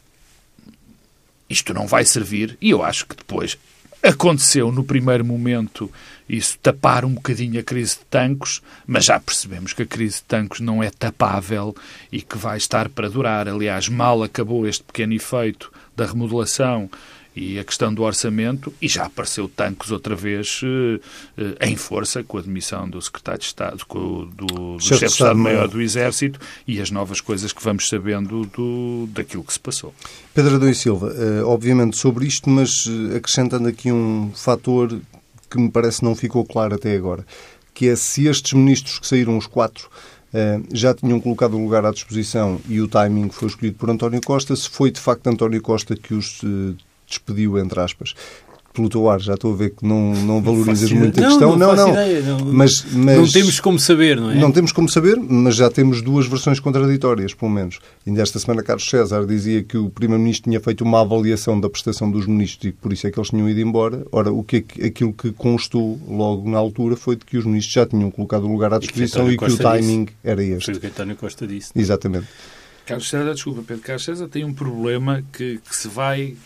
isto 1.49 1.73
não 1.73 1.87
vai 1.87 2.05
servir, 2.05 2.59
e 2.61 2.71
eu 2.71 2.83
acho 2.83 3.07
que 3.07 3.15
depois 3.15 3.57
aconteceu 4.03 4.73
no 4.73 4.83
primeiro 4.83 5.25
momento 5.25 5.89
isso 6.33 6.59
tapar 6.63 7.05
um 7.05 7.13
bocadinho 7.13 7.61
a 7.61 7.63
crise 7.63 7.99
de 7.99 8.05
tancos, 8.07 8.63
mas 8.87 9.05
já 9.05 9.21
percebemos 9.21 9.75
que 9.75 9.83
a 9.83 9.87
crise 9.87 10.17
de 10.17 10.23
tancos 10.23 10.61
não 10.61 10.83
é 10.83 10.91
tapável 10.91 11.77
e 12.11 12.23
que 12.23 12.39
vai 12.39 12.57
estar 12.57 12.89
para 12.89 13.11
durar. 13.11 13.47
Aliás, 13.47 13.87
mal 13.89 14.23
acabou 14.23 14.67
este 14.67 14.83
pequeno 14.83 15.13
efeito 15.13 15.71
da 15.95 16.07
remodelação 16.07 16.89
e 17.35 17.59
a 17.59 17.65
questão 17.65 17.93
do 17.93 18.03
orçamento, 18.03 18.73
e 18.81 18.87
já 18.87 19.07
apareceu 19.07 19.49
Tancos 19.49 19.91
outra 19.91 20.15
vez 20.15 20.61
uh, 20.63 21.01
uh, 21.41 21.57
em 21.63 21.77
força 21.77 22.23
com 22.23 22.37
a 22.37 22.43
demissão 22.43 22.89
do 22.89 23.01
secretário 23.01 23.41
de 23.41 23.47
Estado, 23.47 23.87
com, 23.87 24.27
do, 24.27 24.47
do 24.47 24.81
chefe 24.81 25.07
de 25.07 25.13
Estado-Maior 25.13 25.67
do 25.69 25.81
Exército 25.81 26.39
e 26.69 26.81
as 26.81 26.91
novas 26.91 27.21
coisas 27.21 27.53
que 27.53 27.63
vamos 27.63 27.89
sabendo 27.89 28.45
do, 28.47 29.09
daquilo 29.13 29.45
que 29.45 29.53
se 29.53 29.61
passou. 29.61 29.95
Pedro 30.35 30.57
Adão 30.57 30.69
e 30.69 30.75
Silva, 30.75 31.07
uh, 31.07 31.47
obviamente 31.49 31.97
sobre 31.97 32.27
isto, 32.27 32.51
mas 32.51 32.87
acrescentando 33.17 33.67
aqui 33.67 33.91
um 33.91 34.31
fator 34.35 35.01
que 35.53 35.61
me 35.61 35.71
parece 35.71 36.03
não 36.03 36.15
ficou 36.15 36.45
claro 36.45 36.75
até 36.75 36.97
agora, 36.97 37.25
que 37.75 37.89
é 37.89 37.97
se 37.97 38.27
estes 38.27 38.53
ministros 38.53 38.99
que 38.99 39.07
saíram 39.07 39.37
os 39.37 39.47
quatro 39.47 39.89
Uh, 40.33 40.65
já 40.73 40.95
tinham 40.95 41.21
colocado 41.21 41.59
o 41.59 41.63
lugar 41.63 41.85
à 41.85 41.91
disposição 41.91 42.59
e 42.67 42.81
o 42.81 42.89
timing 42.89 43.29
foi 43.29 43.49
escolhido 43.49 43.77
por 43.77 43.91
António 43.91 44.19
Costa, 44.23 44.57
se 44.57 44.67
foi 44.67 44.91
de 44.91 44.99
facto 44.99 45.27
António 45.27 45.61
Costa 45.61 45.95
que 45.95 46.15
os 46.15 46.43
uh, 46.43 46.75
despediu, 47.07 47.59
entre 47.59 47.79
aspas 47.79 48.15
pelo 48.73 48.89
teu 48.89 49.09
ar, 49.09 49.21
já 49.21 49.35
estou 49.35 49.53
a 49.53 49.57
ver 49.57 49.71
que 49.71 49.87
não, 49.87 50.15
não 50.15 50.41
valorizas 50.41 50.91
não 50.91 50.99
muito 50.99 51.21
a 51.21 51.27
questão. 51.27 51.57
Não, 51.57 51.75
não, 51.75 51.77
não. 51.77 51.91
Ideia, 51.91 52.23
não. 52.23 52.39
Mas, 52.47 52.85
mas, 52.93 53.19
não 53.19 53.29
temos 53.29 53.61
como 53.61 53.79
saber, 53.79 54.17
não 54.21 54.31
é? 54.31 54.35
Não 54.35 54.51
temos 54.51 54.73
como 54.73 54.89
saber, 54.89 55.17
mas 55.17 55.57
já 55.57 55.71
temos 55.71 56.01
duas 56.01 56.27
versões 56.27 56.59
contraditórias, 56.59 57.35
pelo 57.35 57.51
menos. 57.51 57.81
Ainda 58.07 58.23
esta 58.23 58.39
semana, 58.39 58.63
Carlos 58.63 58.89
César 58.89 59.27
dizia 59.27 59.63
que 59.63 59.77
o 59.77 59.91
Primeiro-Ministro 59.91 60.51
tinha 60.51 60.61
feito 60.61 60.83
uma 60.83 61.01
avaliação 61.01 61.61
da 61.61 61.69
prestação 61.69 62.11
dos 62.11 62.27
ministros 62.27 62.71
e 62.71 62.73
por 62.73 62.93
isso 62.93 63.07
é 63.07 63.11
que 63.11 63.19
eles 63.19 63.29
tinham 63.29 63.49
ido 63.49 63.61
embora. 63.61 64.07
Ora, 64.11 64.33
o 64.33 64.43
que, 64.43 64.65
aquilo 64.85 65.13
que 65.13 65.33
constou 65.33 66.01
logo 66.09 66.49
na 66.49 66.59
altura 66.59 66.97
foi 66.97 67.17
de 67.17 67.25
que 67.25 67.37
os 67.37 67.45
ministros 67.45 67.75
já 67.75 67.87
tinham 67.87 68.11
colocado 68.11 68.45
o 68.45 68.53
lugar 68.53 68.73
à 68.73 68.79
disposição 68.79 69.31
e 69.31 69.37
que, 69.37 69.45
e 69.45 69.49
que 69.49 69.53
o 69.55 69.59
timing 69.59 70.05
disse. 70.07 70.17
era 70.25 70.43
este. 70.43 70.65
Foi 70.65 70.75
o 70.75 70.81
que 70.81 70.87
António 70.87 71.17
Costa 71.17 71.47
disse. 71.47 71.73
Exatamente. 71.77 72.27
Carlos 72.87 73.09
César, 73.09 73.35
desculpa, 73.35 73.63
Pedro 73.67 73.83
Carlos 73.83 74.05
César 74.05 74.29
tem 74.29 74.45
um 74.45 74.53
problema 74.53 75.23
que, 75.33 75.59
que 75.59 75.77
se 75.77 75.89
vai 75.89 76.37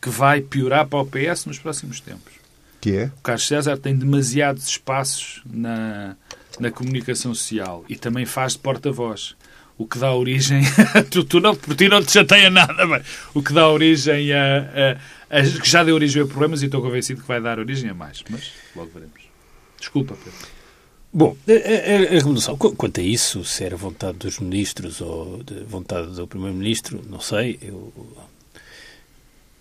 que 0.00 0.08
vai 0.08 0.40
piorar 0.40 0.86
para 0.86 1.00
o 1.00 1.06
PS 1.06 1.44
nos 1.46 1.58
próximos 1.58 2.00
tempos. 2.00 2.32
Que 2.80 2.96
é? 2.96 3.04
O 3.06 3.22
Carlos 3.22 3.46
César 3.46 3.76
tem 3.76 3.94
demasiados 3.94 4.66
espaços 4.66 5.42
na, 5.44 6.16
na 6.58 6.70
comunicação 6.70 7.34
social 7.34 7.84
e 7.88 7.96
também 7.96 8.24
faz 8.24 8.54
de 8.54 8.60
porta-voz. 8.60 9.36
O 9.76 9.86
que 9.86 9.98
dá 9.98 10.12
origem. 10.14 10.62
tu, 11.10 11.24
tu 11.24 11.40
não, 11.40 11.54
por 11.54 11.74
ti 11.74 11.88
não 11.88 12.02
te 12.02 12.12
chateia 12.12 12.50
nada, 12.50 12.86
mas 12.86 13.06
o 13.34 13.42
que 13.42 13.52
dá 13.52 13.68
origem 13.68 14.32
a, 14.32 14.98
a, 15.30 15.38
a, 15.38 15.42
que 15.42 15.68
já 15.68 15.82
deu 15.84 15.94
origem 15.94 16.22
a 16.22 16.26
problemas 16.26 16.62
e 16.62 16.66
estou 16.66 16.82
convencido 16.82 17.22
que 17.22 17.28
vai 17.28 17.40
dar 17.40 17.58
origem 17.58 17.90
a 17.90 17.94
mais. 17.94 18.22
Mas 18.28 18.50
logo 18.76 18.90
veremos. 18.92 19.20
Desculpa, 19.78 20.14
Pedro. 20.22 20.60
Bom, 21.12 21.36
a, 21.48 21.52
a, 21.52 21.96
a 21.96 22.10
revolução, 22.12 22.56
quanto 22.56 23.00
a 23.00 23.02
isso, 23.02 23.42
se 23.42 23.64
era 23.64 23.76
vontade 23.76 24.18
dos 24.18 24.38
ministros 24.38 25.00
ou 25.00 25.42
de 25.42 25.64
vontade 25.64 26.14
do 26.14 26.26
Primeiro-Ministro, 26.26 27.02
não 27.08 27.20
sei. 27.20 27.58
Eu 27.60 27.92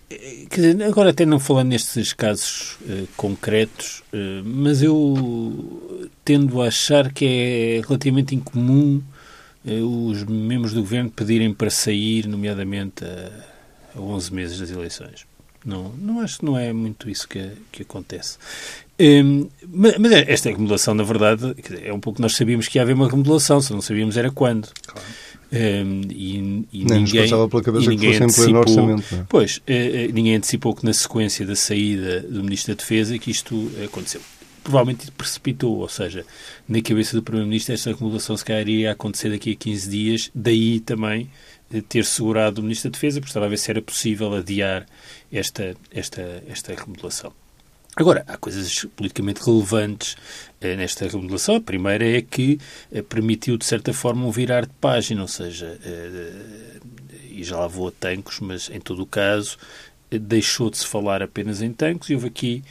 dizer, 0.09 0.83
agora 0.83 1.11
até 1.11 1.25
não 1.25 1.39
falando 1.39 1.69
nestes 1.69 2.13
casos 2.13 2.77
uh, 2.81 3.07
concretos, 3.15 4.03
uh, 4.13 4.43
mas 4.43 4.81
eu 4.81 6.09
tendo 6.25 6.61
a 6.61 6.67
achar 6.67 7.11
que 7.11 7.25
é 7.25 7.81
relativamente 7.85 8.33
incomum 8.35 9.01
uh, 9.65 10.07
os 10.07 10.23
membros 10.23 10.73
do 10.73 10.81
governo 10.81 11.11
pedirem 11.11 11.53
para 11.53 11.69
sair, 11.69 12.27
nomeadamente 12.27 13.05
a, 13.05 13.31
a 13.95 14.01
11 14.01 14.33
meses 14.33 14.59
das 14.59 14.71
eleições. 14.71 15.27
Não, 15.63 15.89
não 15.97 16.21
acho 16.21 16.39
que 16.39 16.45
não 16.45 16.57
é 16.57 16.71
muito 16.71 17.09
isso 17.09 17.27
que, 17.27 17.51
que 17.71 17.83
acontece. 17.83 18.37
Um, 18.99 19.47
mas, 19.67 19.97
mas, 19.97 20.11
esta 20.11 20.49
remodelação, 20.49 20.93
na 20.93 21.03
verdade, 21.03 21.55
é 21.83 21.93
um 21.93 21.99
pouco 21.99 22.21
nós 22.21 22.35
sabíamos 22.35 22.67
que 22.67 22.77
ia 22.77 22.81
haver 22.81 22.93
uma 22.93 23.09
remodelação, 23.09 23.61
só 23.61 23.73
não 23.73 23.81
sabíamos 23.81 24.17
era 24.17 24.31
quando. 24.31 24.69
Claro. 24.85 25.07
Um, 25.51 26.01
e, 26.11 26.37
e 26.71 26.85
Nem 26.85 26.99
ninguém, 26.99 27.01
nos 27.01 27.11
passava 27.11 27.49
pela 27.49 27.63
cabeça 27.63 27.89
que 27.89 27.97
fosse 27.97 28.23
em 28.23 28.45
pleno 28.45 28.59
orçamento. 28.59 29.15
É? 29.15 29.25
Pois, 29.27 29.57
uh, 29.57 30.13
ninguém 30.13 30.35
antecipou 30.35 30.75
que 30.75 30.85
na 30.85 30.93
sequência 30.93 31.45
da 31.45 31.55
saída 31.55 32.21
do 32.21 32.43
Ministro 32.43 32.75
da 32.75 32.79
Defesa 32.79 33.17
que 33.17 33.31
isto 33.31 33.71
aconteceu. 33.83 34.21
Provavelmente 34.63 35.09
precipitou, 35.11 35.77
ou 35.79 35.89
seja, 35.89 36.23
na 36.67 36.81
cabeça 36.81 37.15
do 37.15 37.23
Primeiro-Ministro 37.23 37.73
esta 37.73 37.89
acumulação 37.89 38.37
se 38.37 38.45
calhar 38.45 38.67
ia 38.67 38.91
acontecer 38.91 39.29
daqui 39.29 39.53
a 39.53 39.55
15 39.55 39.89
dias, 39.89 40.31
daí 40.35 40.79
também 40.81 41.29
ter 41.87 42.05
segurado 42.05 42.61
o 42.61 42.63
Ministro 42.63 42.91
da 42.91 42.93
Defesa, 42.93 43.19
porque 43.19 43.29
estava 43.29 43.45
a 43.45 43.49
ver 43.49 43.57
se 43.57 43.71
era 43.71 43.81
possível 43.81 44.33
adiar 44.33 44.85
esta, 45.31 45.75
esta, 45.91 46.43
esta 46.47 46.75
remodelação. 46.75 47.31
Agora, 47.95 48.23
há 48.27 48.37
coisas 48.37 48.85
politicamente 48.95 49.41
relevantes 49.43 50.15
eh, 50.61 50.75
nesta 50.75 51.07
remodelação. 51.07 51.55
A 51.55 51.61
primeira 51.61 52.07
é 52.07 52.21
que 52.21 52.59
eh, 52.91 53.01
permitiu, 53.01 53.57
de 53.57 53.65
certa 53.65 53.93
forma, 53.93 54.25
um 54.25 54.31
virar 54.31 54.65
de 54.65 54.73
página, 54.79 55.21
ou 55.21 55.27
seja, 55.27 55.77
eh, 55.83 56.79
e 57.31 57.43
já 57.43 57.57
lá 57.57 57.67
vou 57.67 57.87
a 57.87 57.91
tancos, 57.91 58.39
mas 58.39 58.69
em 58.69 58.79
todo 58.79 59.03
o 59.03 59.05
caso 59.05 59.57
deixou 60.11 60.69
de 60.69 60.77
se 60.77 60.87
falar 60.87 61.21
apenas 61.21 61.61
em 61.61 61.71
tancos 61.71 62.09
e 62.09 62.15
houve 62.15 62.27
aqui 62.27 62.63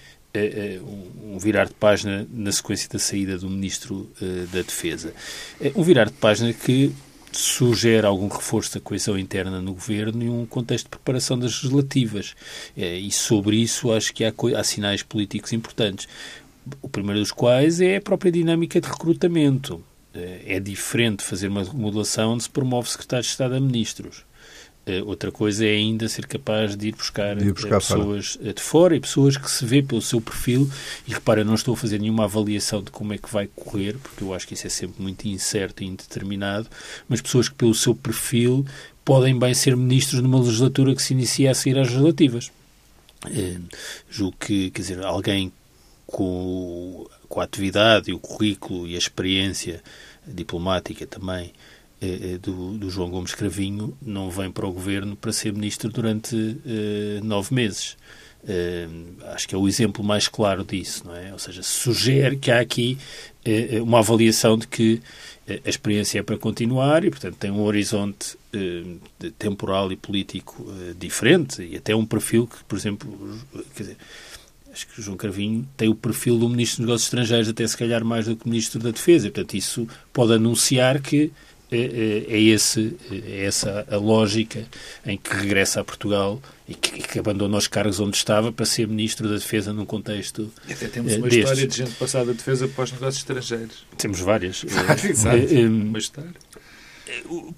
um 1.23 1.39
virar 1.39 1.67
de 1.67 1.75
página 1.75 2.27
na 2.33 2.51
sequência 2.51 2.89
da 2.89 2.99
saída 2.99 3.39
do 3.39 3.49
Ministro 3.49 4.11
da 4.53 4.61
Defesa. 4.63 5.15
Um 5.75 5.83
virar 5.83 6.07
de 6.07 6.13
página 6.13 6.53
que 6.53 6.93
sugere 7.33 8.07
algum 8.07 8.29
reforço 8.29 8.75
da 8.75 8.81
coesão 8.81 9.19
interna 9.19 9.61
no 9.61 9.75
governo 9.75 10.23
e 10.23 10.29
um 10.29 10.47
contexto 10.47 10.85
de 10.85 10.91
preparação 10.91 11.39
das 11.39 11.63
legislativas. 11.63 12.35
Eh, 12.77 12.99
e 12.99 13.11
sobre 13.11 13.57
isso 13.57 13.93
acho 13.93 14.13
que 14.13 14.25
há, 14.25 14.33
há 14.57 14.65
sinais 14.65 15.03
políticos 15.03 15.53
importantes. 15.53 16.09
o 16.83 16.89
primeiro 16.89 17.21
dos 17.21 17.33
quais 17.33 17.81
é 17.81 17.97
a 17.97 18.01
própria 18.01 18.31
dinâmica 18.31 18.81
de 18.81 18.89
recrutamento. 18.89 19.83
É 20.15 20.59
diferente 20.59 21.23
fazer 21.23 21.49
uma 21.49 21.63
remodelação 21.63 22.33
onde 22.33 22.43
se 22.43 22.51
promove 22.51 22.91
secretários 22.91 23.27
de 23.27 23.33
Estado 23.33 23.55
a 23.55 23.61
ministros. 23.61 24.25
Outra 25.05 25.31
coisa 25.31 25.65
é 25.65 25.71
ainda 25.71 26.09
ser 26.09 26.27
capaz 26.27 26.77
de 26.77 26.89
ir 26.89 26.95
buscar, 26.95 27.37
de 27.37 27.47
ir 27.47 27.53
buscar 27.53 27.79
pessoas 27.79 28.35
fora. 28.35 28.55
de 28.55 28.63
fora 28.63 28.97
e 28.97 29.01
pessoas 29.01 29.37
que 29.37 29.51
se 29.51 29.65
vê 29.65 29.83
pelo 29.83 30.03
seu 30.03 30.21
perfil. 30.21 30.71
E 31.07 31.13
repara, 31.13 31.45
não 31.45 31.55
estou 31.55 31.75
a 31.75 31.77
fazer 31.77 31.99
nenhuma 31.99 32.25
avaliação 32.25 32.83
de 32.83 32.91
como 32.91 33.13
é 33.13 33.19
que 33.19 33.33
vai 33.33 33.49
correr, 33.55 33.97
porque 33.99 34.25
eu 34.25 34.35
acho 34.35 34.47
que 34.47 34.55
isso 34.55 34.67
é 34.67 34.71
sempre 34.71 35.03
muito 35.03 35.27
incerto 35.27 35.83
e 35.83 35.87
indeterminado, 35.87 36.69
mas 37.09 37.21
pessoas 37.21 37.49
que 37.49 37.55
pelo 37.55 37.75
seu 37.75 37.95
perfil 37.95 38.65
podem 39.05 39.39
bem 39.39 39.55
ser 39.55 39.77
ministros 39.77 40.21
numa 40.21 40.39
legislatura 40.39 40.95
que 40.95 41.03
se 41.03 41.15
inicia 41.15 41.51
a 41.51 41.55
seguir 41.55 41.79
às 41.79 41.89
legislativas. 41.89 42.51
Eh, 43.27 43.59
julgo 44.11 44.37
que, 44.39 44.71
quer 44.71 44.83
dizer, 44.83 45.05
alguém 45.05 45.53
com, 46.07 47.07
com 47.29 47.41
a 47.41 47.45
atividade 47.45 48.11
e 48.11 48.15
o 48.15 48.19
currículo 48.19 48.87
e 48.87 48.95
a 48.95 48.99
experiência 48.99 49.83
diplomática 50.27 51.07
também 51.07 51.47
eh, 51.47 51.51
eh, 51.51 51.68
do, 52.41 52.79
do, 52.79 52.91
João 52.91 53.11
Gomes 53.11 53.35
Cravinho 53.35 53.97
não 54.01 54.31
vem 54.31 54.51
para 54.51 54.67
o 54.67 54.73
governo 54.73 55.17
para 55.17 55.33
ser 55.33 55.53
ministro 55.53 55.91
durante 55.91 56.37
eh, 56.65 57.21
nove 57.23 57.53
meses. 57.53 57.97
Eh, 58.47 58.87
acho 59.35 59.49
que 59.49 59.55
é 59.55 59.59
o 59.59 59.67
exemplo 59.67 60.05
mais 60.05 60.29
claro 60.29 60.65
disso, 60.65 61.03
não 61.07 61.17
é? 61.17 61.33
Ou 61.33 61.39
seja, 61.39 61.63
sugere 61.63 62.37
que 62.37 62.53
há 62.53 62.61
aqui 62.61 62.97
eh, 63.45 63.81
uma 63.83 63.99
avaliação 63.99 64.57
de 64.57 64.69
que 64.69 65.03
a 65.65 65.69
experiência 65.69 66.21
é 66.21 66.23
para 66.23 66.37
continuar 66.37 67.05
e, 67.05 67.11
portanto, 67.11 67.37
tem 67.37 67.51
um 67.51 67.63
horizonte 67.63 68.37
temporal 69.39 69.91
e 69.91 69.97
político 69.97 70.71
diferente 70.99 71.63
e 71.63 71.75
até 71.75 71.97
um 71.97 72.05
perfil 72.05 72.47
que, 72.47 72.63
por 72.65 72.77
exemplo, 72.77 73.41
quer 73.75 73.83
dizer, 73.85 73.97
acho 74.71 74.87
que 74.87 75.01
o 75.01 75.03
João 75.03 75.17
Cravinho 75.17 75.67
tem 75.75 75.89
o 75.89 75.95
perfil 75.95 76.39
do 76.39 76.49
Ministro 76.51 76.83
dos 76.83 76.87
Negócios 76.87 77.07
Estrangeiros, 77.07 77.49
até 77.49 77.67
se 77.67 77.79
calhar 77.79 78.05
mais 78.05 78.27
do 78.27 78.37
que 78.37 78.47
Ministro 78.47 78.79
da 78.79 78.91
Defesa. 78.91 79.31
Portanto, 79.31 79.55
isso 79.55 79.89
pode 80.13 80.35
anunciar 80.35 81.01
que 81.01 81.33
é, 81.71 81.77
é, 81.79 82.35
é, 82.35 82.41
esse, 82.41 82.97
é 83.11 83.45
essa 83.45 83.87
a 83.91 83.97
lógica 83.97 84.65
em 85.05 85.19
que 85.19 85.35
regressa 85.35 85.81
a 85.81 85.85
Portugal 85.85 86.41
e 86.67 86.75
que, 86.75 87.03
que 87.03 87.19
abandona 87.19 87.57
os 87.57 87.67
cargos 87.67 88.01
onde 88.01 88.17
estava 88.17 88.51
para 88.51 88.65
ser 88.65 88.89
Ministro 88.89 89.29
da 89.29 89.35
Defesa 89.35 89.73
num 89.73 89.85
contexto 89.85 90.51
E 90.67 90.73
até 90.73 90.89
temos 90.89 91.13
uma 91.15 91.29
destes. 91.29 91.45
história 91.45 91.67
de 91.67 91.77
gente 91.77 91.93
passada 91.93 92.27
da 92.27 92.33
defesa 92.33 92.69
para 92.69 92.85
os 92.85 92.93
negócios 92.93 93.19
estrangeiros. 93.19 93.87
Temos 93.97 94.21
várias. 94.21 94.65
Exato, 95.05 95.55
uma 95.55 95.99
história. 95.99 96.35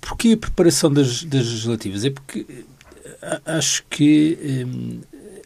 Porquê 0.01 0.33
a 0.33 0.37
preparação 0.37 0.93
das, 0.93 1.25
das 1.25 1.47
legislativas? 1.47 2.05
É 2.05 2.11
porque 2.11 2.47
acho 3.45 3.85
que 3.91 4.65
hum, 4.67 5.01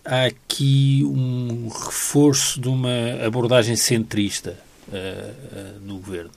há 0.04 0.24
aqui 0.26 1.02
um 1.04 1.68
reforço 1.68 2.60
de 2.60 2.68
uma 2.68 3.24
abordagem 3.24 3.76
centrista 3.76 4.58
uh, 4.88 4.92
uh, 4.92 5.80
no 5.80 5.98
governo. 5.98 6.30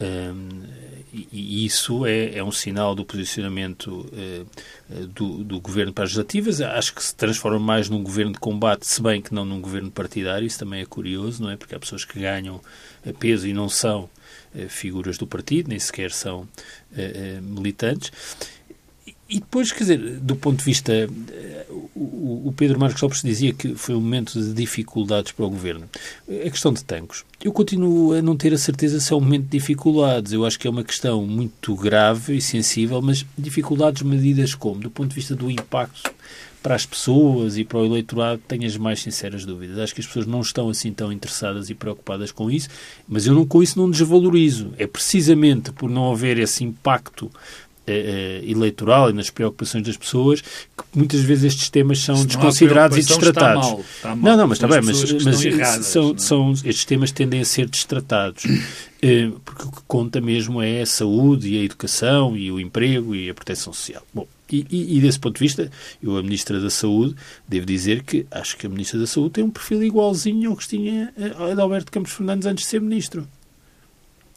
Um, 0.00 0.62
e 1.32 1.64
isso 1.64 2.04
é, 2.04 2.36
é, 2.36 2.44
um 2.44 2.52
sinal 2.52 2.94
do 2.94 3.04
posicionamento 3.04 3.88
uh, 3.88 5.06
do, 5.06 5.44
do, 5.44 5.60
governo 5.60 5.92
para 5.92 6.04
as 6.04 6.10
legislativas. 6.10 6.60
Acho 6.60 6.94
que 6.94 7.02
se 7.02 7.14
transforma 7.14 7.58
mais 7.58 7.88
num 7.88 8.02
governo 8.02 8.32
de 8.32 8.38
combate, 8.38 8.86
se 8.86 9.00
bem 9.02 9.22
que 9.22 9.32
não 9.32 9.44
num 9.44 9.60
governo 9.60 9.90
partidário. 9.90 10.46
Isso 10.46 10.58
também 10.58 10.82
é 10.82 10.86
curioso, 10.86 11.42
não 11.42 11.50
é? 11.50 11.56
Porque 11.56 11.74
há 11.74 11.78
pessoas 11.78 12.04
que 12.04 12.20
ganham 12.20 12.60
peso 13.18 13.46
e 13.46 13.52
não 13.52 13.68
são 13.68 14.10
uh, 14.54 14.68
figuras 14.68 15.16
do 15.16 15.26
partido, 15.26 15.68
nem 15.68 15.78
sequer 15.78 16.10
são 16.10 16.42
uh, 16.42 17.42
militantes. 17.42 18.10
E 19.28 19.40
depois, 19.40 19.72
quer 19.72 19.80
dizer, 19.80 19.98
do 20.20 20.36
ponto 20.36 20.58
de 20.58 20.64
vista. 20.64 20.92
O 21.98 22.52
Pedro 22.56 22.78
Marcos 22.78 23.00
Lopes 23.00 23.22
dizia 23.22 23.52
que 23.52 23.74
foi 23.74 23.94
um 23.94 24.00
momento 24.00 24.38
de 24.38 24.52
dificuldades 24.52 25.32
para 25.32 25.44
o 25.44 25.50
governo. 25.50 25.88
A 26.28 26.50
questão 26.50 26.72
de 26.72 26.84
tanques. 26.84 27.24
Eu 27.42 27.52
continuo 27.52 28.12
a 28.12 28.22
não 28.22 28.36
ter 28.36 28.52
a 28.52 28.58
certeza 28.58 29.00
se 29.00 29.12
é 29.12 29.16
um 29.16 29.20
momento 29.20 29.44
de 29.44 29.58
dificuldades. 29.58 30.32
Eu 30.32 30.44
acho 30.44 30.58
que 30.58 30.66
é 30.66 30.70
uma 30.70 30.84
questão 30.84 31.26
muito 31.26 31.74
grave 31.74 32.36
e 32.36 32.40
sensível, 32.40 33.00
mas 33.00 33.24
dificuldades 33.36 34.02
medidas 34.02 34.54
como? 34.54 34.80
Do 34.80 34.90
ponto 34.90 35.08
de 35.08 35.14
vista 35.14 35.34
do 35.34 35.50
impacto 35.50 36.12
para 36.62 36.74
as 36.74 36.84
pessoas 36.84 37.56
e 37.56 37.64
para 37.64 37.78
o 37.78 37.84
eleitorado, 37.84 38.42
tenho 38.46 38.66
as 38.66 38.76
mais 38.76 39.00
sinceras 39.00 39.44
dúvidas. 39.44 39.78
Acho 39.78 39.94
que 39.94 40.00
as 40.00 40.06
pessoas 40.06 40.26
não 40.26 40.40
estão 40.40 40.68
assim 40.68 40.92
tão 40.92 41.12
interessadas 41.12 41.70
e 41.70 41.74
preocupadas 41.74 42.32
com 42.32 42.50
isso, 42.50 42.68
mas 43.08 43.26
eu 43.26 43.34
não, 43.34 43.46
com 43.46 43.62
isso 43.62 43.78
não 43.78 43.90
desvalorizo. 43.90 44.72
É 44.76 44.86
precisamente 44.86 45.70
por 45.72 45.88
não 45.88 46.10
haver 46.12 46.38
esse 46.38 46.64
impacto 46.64 47.30
eleitoral 47.86 49.10
e 49.10 49.12
nas 49.12 49.30
preocupações 49.30 49.84
das 49.84 49.96
pessoas 49.96 50.40
que 50.40 50.84
muitas 50.94 51.20
vezes 51.20 51.44
estes 51.44 51.70
temas 51.70 51.98
são 52.00 52.24
desconsiderados 52.24 52.96
e 52.98 53.02
destratados. 53.02 53.64
Está 53.64 53.76
mal, 53.76 53.80
está 53.80 54.16
mal. 54.16 54.30
Não, 54.30 54.36
não, 54.36 54.48
mas 54.48 54.58
está 54.58 54.68
bem, 54.68 54.80
mas, 54.82 55.24
mas 55.24 55.44
erradas, 55.44 55.86
são, 55.86 56.10
é? 56.10 56.18
são, 56.18 56.52
estes 56.52 56.84
temas 56.84 57.12
tendem 57.12 57.40
a 57.40 57.44
ser 57.44 57.68
destratados. 57.68 58.44
Uh, 58.44 59.38
porque 59.44 59.62
o 59.64 59.70
que 59.70 59.82
conta 59.86 60.20
mesmo 60.20 60.60
é 60.62 60.82
a 60.82 60.86
saúde 60.86 61.48
e 61.48 61.60
a 61.60 61.64
educação 61.64 62.36
e 62.36 62.50
o 62.50 62.58
emprego 62.58 63.14
e 63.14 63.30
a 63.30 63.34
proteção 63.34 63.72
social. 63.72 64.02
Bom, 64.12 64.26
e, 64.50 64.64
e, 64.70 64.96
e, 64.96 65.00
desse 65.00 65.18
ponto 65.18 65.34
de 65.34 65.40
vista, 65.40 65.70
eu, 66.02 66.16
a 66.16 66.22
Ministra 66.22 66.60
da 66.60 66.70
Saúde, 66.70 67.16
devo 67.48 67.66
dizer 67.66 68.04
que 68.04 68.26
acho 68.30 68.56
que 68.56 68.66
a 68.66 68.70
Ministra 68.70 68.98
da 68.98 69.06
Saúde 69.06 69.32
tem 69.32 69.44
um 69.44 69.50
perfil 69.50 69.82
igualzinho 69.82 70.50
ao 70.50 70.56
que 70.56 70.68
tinha 70.68 71.12
a 71.16 71.60
Alberto 71.60 71.90
Campos 71.90 72.12
Fernandes 72.12 72.46
antes 72.46 72.64
de 72.64 72.70
ser 72.70 72.80
Ministro. 72.80 73.26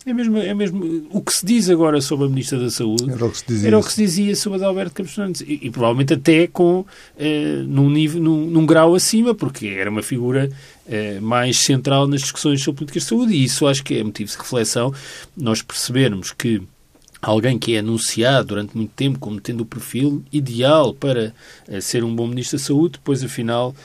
É 0.05 0.13
mesmo, 0.13 0.37
é 0.37 0.53
mesmo 0.53 1.07
o 1.11 1.21
que 1.21 1.33
se 1.33 1.45
diz 1.45 1.69
agora 1.69 1.99
sobre 1.99 2.25
a 2.25 2.29
Ministra 2.29 2.57
da 2.57 2.69
Saúde 2.69 3.11
era 3.11 3.25
o 3.25 3.31
que 3.31 3.37
se 3.37 3.45
dizia, 3.45 3.77
o 3.77 3.83
que 3.83 3.91
se 3.91 4.01
dizia 4.01 4.35
sobre 4.35 4.63
a 4.63 4.67
Alberto 4.67 4.93
Campos 4.93 5.13
Fernandes. 5.13 5.41
E, 5.41 5.59
e, 5.63 5.69
provavelmente 5.69 6.13
até 6.13 6.47
com 6.47 6.85
eh, 7.17 7.63
num, 7.67 7.89
nível, 7.89 8.21
num, 8.21 8.45
num, 8.45 8.65
grau 8.65 8.95
acima, 8.95 9.35
porque 9.35 9.67
era 9.67 9.89
uma 9.89 10.01
figura 10.01 10.49
eh, 10.87 11.19
mais 11.19 11.57
central 11.57 12.07
nas 12.07 12.21
discussões 12.21 12.63
sobre 12.63 12.79
políticas 12.79 13.03
de 13.03 13.09
saúde. 13.09 13.33
E 13.33 13.43
isso 13.43 13.67
acho 13.67 13.83
que 13.83 13.97
é 13.97 14.03
motivo 14.03 14.31
de 14.31 14.37
reflexão. 14.37 14.93
Nós 15.35 15.61
percebermos 15.61 16.31
que 16.31 16.61
alguém 17.21 17.59
que 17.59 17.75
é 17.75 17.79
anunciado 17.79 18.47
durante 18.47 18.77
muito 18.77 18.93
tempo 18.95 19.19
como 19.19 19.41
tendo 19.41 19.61
o 19.61 19.65
perfil 19.65 20.23
ideal 20.31 20.93
para 20.93 21.33
eh, 21.67 21.81
ser 21.81 22.05
um 22.05 22.15
bom 22.15 22.25
Ministro 22.25 22.57
da 22.57 22.63
Saúde, 22.63 22.93
depois 22.93 23.21
afinal 23.21 23.75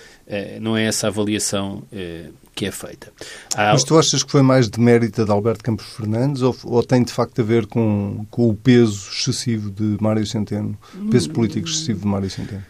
não 0.59 0.75
é 0.75 0.85
essa 0.85 1.09
avaliação 1.09 1.83
eh, 1.93 2.31
que 2.55 2.67
é 2.67 2.71
feita. 2.71 3.13
Há... 3.55 3.73
Mas 3.73 3.85
tu 3.85 3.99
achas 3.99 4.23
que 4.23 4.31
foi 4.31 4.43
mais 4.43 4.69
de 4.69 4.81
mérito 4.81 5.25
de 5.25 5.31
Alberto 5.31 5.65
Campos 5.65 5.87
Fernandes 5.87 6.43
ou, 6.43 6.57
ou, 6.65 6.83
tem 6.83 7.03
de 7.03 7.13
facto 7.13 7.41
a 7.41 7.45
ver 7.45 7.67
com, 7.67 8.25
com 8.31 8.49
o 8.49 8.55
peso 8.55 9.11
excessivo 9.11 9.71
de 9.71 9.97
Mário 10.01 10.27
Centeno, 10.27 10.79
peso 11.11 11.31
político 11.31 11.69
excessivo 11.69 12.01
de 12.01 12.07
Mário 12.07 12.31
Centeno? 12.31 12.65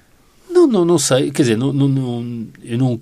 Não, 0.50 0.66
não, 0.66 0.84
não 0.84 0.98
sei. 0.98 1.30
Quer 1.30 1.42
dizer, 1.42 1.58
não, 1.58 1.72
não, 1.72 1.88
não, 1.88 2.46
eu 2.62 2.78
não 2.78 3.00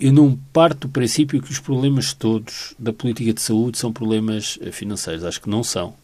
eu 0.00 0.12
não 0.12 0.38
parto 0.50 0.88
do 0.88 0.92
princípio 0.92 1.42
que 1.42 1.50
os 1.50 1.58
problemas 1.58 2.14
todos 2.14 2.74
da 2.78 2.90
política 2.90 3.34
de 3.34 3.40
saúde 3.42 3.76
são 3.76 3.92
problemas 3.92 4.58
eh, 4.62 4.72
financeiros. 4.72 5.22
Acho 5.24 5.42
que 5.42 5.50
não 5.50 5.62
são. 5.62 5.94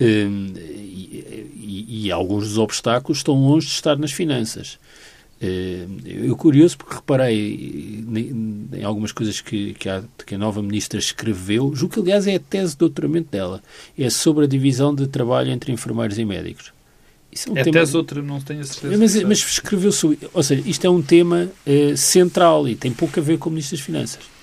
Hum, 0.00 0.52
e, 0.56 1.46
e, 1.54 2.06
e, 2.06 2.12
alguns 2.12 2.48
dos 2.48 2.58
obstáculos 2.58 3.18
estão 3.18 3.34
longe 3.34 3.66
de 3.66 3.72
estar 3.72 3.96
nas 3.96 4.12
finanças. 4.12 4.78
Eh, 5.40 5.86
eu 6.04 6.36
curioso 6.36 6.78
porque 6.78 6.94
reparei 6.94 8.04
em 8.72 8.84
algumas 8.84 9.12
coisas 9.12 9.40
que, 9.40 9.74
que, 9.74 9.88
a, 9.88 10.02
que 10.24 10.34
a 10.34 10.38
nova 10.38 10.62
ministra 10.62 10.98
escreveu, 10.98 11.74
julgo 11.74 11.94
que 11.94 12.00
aliás 12.00 12.26
é 12.26 12.36
a 12.36 12.40
tese 12.40 12.72
de 12.72 12.78
doutoramento 12.78 13.28
dela, 13.30 13.62
é 13.98 14.08
sobre 14.08 14.44
a 14.44 14.48
divisão 14.48 14.94
de 14.94 15.06
trabalho 15.06 15.50
entre 15.50 15.72
enfermeiros 15.72 16.18
e 16.18 16.24
médicos. 16.24 16.72
Isso 17.30 17.48
é, 17.48 17.52
um 17.52 17.58
é 17.58 17.64
tema... 17.64 17.80
tese 17.80 17.96
outra, 17.96 18.22
não 18.22 18.40
tenho 18.40 18.60
a 18.60 18.64
certeza. 18.64 18.96
Mas, 18.96 19.22
mas 19.24 19.38
escreveu 19.38 19.90
sobre. 19.90 20.18
Ou 20.32 20.42
seja, 20.42 20.62
isto 20.64 20.86
é 20.86 20.90
um 20.90 21.02
tema 21.02 21.50
uh, 21.66 21.96
central 21.96 22.68
e 22.68 22.76
tem 22.76 22.92
pouco 22.92 23.18
a 23.18 23.22
ver 23.22 23.38
com 23.38 23.48
o 23.48 23.52
Ministro 23.52 23.76
das 23.76 23.84
Finanças. 23.84 24.33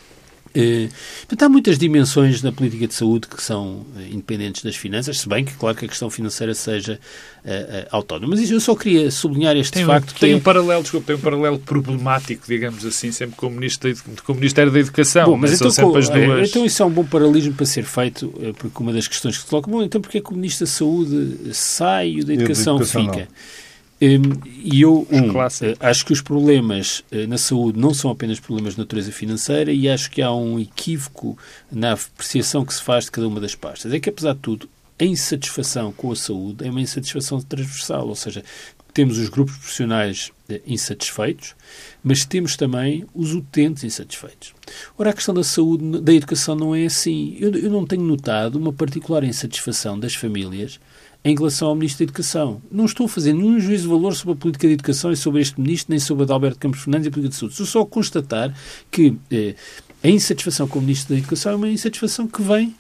Uh, 0.56 0.90
portanto, 1.20 1.44
há 1.44 1.50
muitas 1.50 1.78
dimensões 1.78 2.42
na 2.42 2.52
política 2.52 2.86
de 2.86 2.94
saúde 2.94 3.28
que 3.28 3.42
são 3.42 3.86
uh, 3.96 4.02
independentes 4.12 4.64
das 4.64 4.76
finanças, 4.76 5.20
se 5.20 5.30
bem 5.30 5.46
que, 5.46 5.54
claro, 5.54 5.78
que 5.78 5.86
a 5.86 5.88
questão 5.88 6.10
financeira 6.10 6.54
seja 6.54 7.00
uh, 7.46 7.88
autónoma. 7.90 8.36
Mas 8.36 8.52
eu 8.52 8.60
só 8.60 8.76
queria 8.76 9.10
sublinhar 9.10 9.56
este 9.56 9.74
tem, 9.74 9.86
facto. 9.86 10.14
Tem 10.16 10.30
que 10.30 10.36
um 10.36 10.38
é... 10.40 10.42
paralelo, 10.42 10.82
desculpa, 10.82 11.08
tem 11.08 11.16
um 11.16 11.20
paralelo 11.20 11.60
problemático, 11.60 12.46
digamos 12.48 12.86
assim, 12.86 13.12
sempre 13.12 13.38
com 13.38 13.48
o, 13.48 13.52
Ministro 13.52 13.94
com 14.26 14.34
o 14.34 14.36
Ministério 14.36 14.72
da 14.72 14.80
Educação. 14.80 15.26
Bom, 15.26 15.38
mas 15.38 15.54
então, 15.54 15.72
com, 15.72 15.92
duas... 15.92 16.10
então 16.50 16.66
isso 16.66 16.84
é 16.84 16.86
um 16.86 16.92
bom 16.92 17.06
paralelismo 17.06 17.54
para 17.54 17.66
ser 17.66 17.84
feito, 17.84 18.28
porque 18.58 18.84
uma 18.84 18.92
das 18.92 19.08
questões 19.08 19.38
que 19.38 19.44
se 19.44 19.50
coloca, 19.50 19.72
bom, 19.72 19.82
então 19.82 20.02
porque 20.02 20.18
é 20.18 20.22
que 20.22 20.32
o 20.32 20.36
Ministro 20.36 20.66
da 20.66 20.72
Saúde 20.72 21.54
sai 21.54 22.10
e 22.10 22.22
o 22.22 22.26
da 22.26 22.34
Educação, 22.34 22.76
educação 22.76 23.06
fica? 23.06 23.20
Não. 23.20 23.71
Hum, 24.02 24.42
e 24.64 24.82
eu, 24.82 25.08
um, 25.12 25.40
eh, 25.40 25.76
acho 25.80 26.04
que 26.04 26.12
os 26.12 26.22
problemas 26.22 27.04
eh, 27.12 27.28
na 27.28 27.38
saúde 27.38 27.80
não 27.80 27.94
são 27.94 28.10
apenas 28.10 28.40
problemas 28.40 28.74
de 28.74 28.80
natureza 28.80 29.12
financeira 29.12 29.72
e 29.72 29.88
acho 29.88 30.10
que 30.10 30.24
há 30.24 30.34
um 30.34 30.60
equívoco 30.60 31.38
na 31.72 31.94
apreciação 31.94 32.66
que 32.66 32.74
se 32.74 32.82
faz 32.82 33.06
de 33.06 33.12
cada 33.12 33.28
uma 33.28 33.40
das 33.40 33.54
pastas. 33.54 33.94
É 33.94 34.00
que, 34.00 34.10
apesar 34.10 34.34
de 34.34 34.40
tudo, 34.40 34.68
a 35.00 35.04
insatisfação 35.04 35.92
com 35.92 36.12
a 36.12 36.16
saúde 36.16 36.66
é 36.66 36.72
uma 36.72 36.82
insatisfação 36.82 37.40
transversal, 37.42 38.08
ou 38.08 38.16
seja, 38.16 38.44
temos 38.92 39.20
os 39.20 39.30
grupos 39.30 39.56
profissionais 39.58 40.32
eh, 40.50 40.62
insatisfeitos, 40.66 41.56
mas 42.04 42.26
temos 42.26 42.56
também 42.56 43.06
os 43.14 43.34
utentes 43.34 43.84
insatisfeitos. 43.84 44.54
Ora, 44.98 45.12
a 45.12 45.14
questão 45.14 45.34
da 45.34 45.44
saúde, 45.44 46.02
da 46.02 46.14
educação 46.14 46.56
não 46.56 46.76
é 46.76 46.86
assim. 46.86 47.36
Eu, 47.40 47.54
eu 47.54 47.70
não 47.70 47.86
tenho 47.86 48.04
notado 48.04 48.58
uma 48.58 48.74
particular 48.74 49.24
insatisfação 49.24 50.00
das 50.00 50.16
famílias 50.16 50.80
em 51.24 51.36
relação 51.36 51.68
ao 51.68 51.76
Ministro 51.76 52.00
da 52.00 52.10
Educação. 52.10 52.62
Não 52.72 52.86
estou 52.86 53.06
a 53.06 53.10
fazer 53.10 53.34
nenhum 53.34 53.60
juízo 53.60 53.84
de 53.84 53.90
valor 53.90 54.16
sobre 54.16 54.34
a 54.34 54.36
política 54.36 54.68
de 54.68 54.74
educação 54.74 55.12
e 55.12 55.18
sobre 55.18 55.42
este 55.42 55.60
Ministro, 55.62 55.92
nem 55.92 56.00
sobre 56.00 56.24
a 56.24 56.26
de 56.26 56.32
Alberto 56.32 56.60
Campos 56.60 56.82
Fernandes 56.82 57.06
e 57.06 57.10
a 57.10 57.12
política 57.12 57.30
de 57.30 57.36
saúde. 57.36 57.54
Estou 57.54 57.68
só 57.68 57.82
a 57.82 57.86
constatar 57.86 58.56
que 58.90 59.16
eh, 59.30 59.56
a 60.04 60.08
insatisfação 60.08 60.68
com 60.68 60.80
o 60.80 60.82
Ministro 60.82 61.14
da 61.14 61.20
Educação 61.20 61.52
é 61.52 61.56
uma 61.56 61.70
insatisfação 61.70 62.28
que 62.28 62.42
vem 62.42 62.76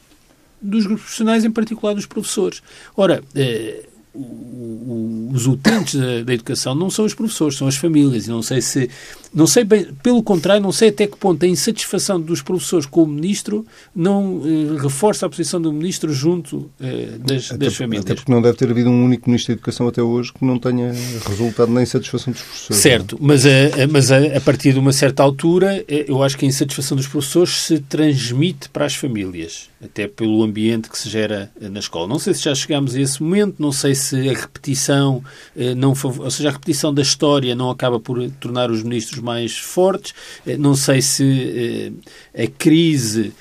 dos 0.60 0.86
grupos 0.86 1.04
profissionais, 1.04 1.46
em 1.46 1.52
particular 1.52 1.94
dos 1.94 2.06
professores. 2.06 2.64
Ora, 2.96 3.24
eh, 3.36 3.86
os 4.14 5.48
utentes 5.48 5.96
da, 5.96 6.24
da, 6.24 6.34
educação 6.34 6.76
não 6.76 6.90
são 6.90 7.06
os 7.06 7.14
professores, 7.14 7.58
são 7.58 7.68
as 7.68 7.78
famílias. 7.78 8.28
E 8.28 8.30
não 8.30 8.42
sei 8.42 8.62
se, 8.62 8.90
não 9.34 9.48
sei 9.48 9.64
bem, 9.64 9.88
pelo 10.04 10.22
contrário, 10.22 10.62
não 10.62 10.72
sei 10.72 10.90
até 10.90 11.08
que 11.08 11.16
ponto 11.16 11.44
a 11.46 11.48
insatisfação 11.48 12.20
dos 12.20 12.42
professores 12.42 12.86
com 12.86 13.04
o 13.04 13.08
ministro 13.08 13.66
não 13.96 14.42
eh, 14.44 14.82
reforça 14.82 15.26
a 15.26 15.30
posição 15.30 15.62
do 15.62 15.72
ministro 15.72 16.14
junto 16.14 16.70
eh, 16.82 17.18
das, 17.18 17.52
até, 17.52 17.66
das 17.66 17.76
famílias. 17.76 18.06
Até 18.06 18.16
porque 18.16 18.32
não 18.32 18.42
deve 18.42 18.58
ter 18.58 18.70
havido 18.70 18.90
um 18.90 19.06
único 19.06 19.30
ministro 19.30 19.54
da 19.54 19.58
educação 19.58 19.88
até 19.88 20.02
hoje 20.02 20.34
que 20.34 20.44
não 20.44 20.60
tenha 20.60 20.92
resultado 21.28 21.72
na 21.72 21.82
insatisfação 21.82 22.34
dos 22.34 22.42
professores. 22.42 22.82
Certo, 22.82 23.18
mas, 23.22 23.46
a, 23.46 23.88
mas 23.90 24.12
a, 24.12 24.18
a, 24.38 24.42
partir 24.42 24.74
de 24.74 24.80
uma 24.80 24.92
certa 24.92 25.24
altura, 25.24 25.84
eh, 25.88 26.06
eu 26.08 26.22
acho 26.22 26.38
que 26.38 26.46
a 26.46 26.48
insatisfação 26.48 26.98
dos 26.98 27.08
professores 27.08 27.56
se 27.62 27.80
transmite 27.80 28.68
para 28.70 28.86
as 28.86 28.96
famílias, 28.96 29.70
até 29.82 30.08
pelo 30.08 30.44
ambiente 30.44 30.90
que 30.90 30.98
se 30.98 31.10
gera 31.10 31.50
eh, 31.62 31.70
na 31.70 31.80
escola. 31.80 32.06
Não 32.06 32.20
sei 32.20 32.34
se 32.34 32.44
já 32.44 32.54
chegamos 32.54 32.96
a 32.96 33.02
esse 33.02 33.24
momento, 33.24 33.56
não 33.60 33.72
sei 33.72 33.96
se 33.96 34.30
a 34.30 34.34
repetição 34.34 35.24
eh, 35.56 35.74
não, 35.74 35.94
ou 36.04 36.32
seja, 36.32 36.50
a 36.50 36.52
repetição 36.52 36.94
da 36.94 37.02
história 37.02 37.56
não 37.56 37.70
acaba 37.70 37.98
por 37.98 38.30
tornar 38.32 38.70
os 38.70 38.84
ministros 38.84 39.21
mais 39.22 39.58
fortes. 39.58 40.14
Eh, 40.46 40.58
não 40.58 40.76
sei 40.76 41.02
se 41.02 41.94
a 42.34 42.48
crise 42.48 43.34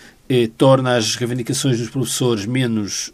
torna 0.57 0.97
as 0.97 1.17
reivindicações 1.17 1.77
dos 1.79 1.91
professores 1.91 2.47
menos 2.47 3.13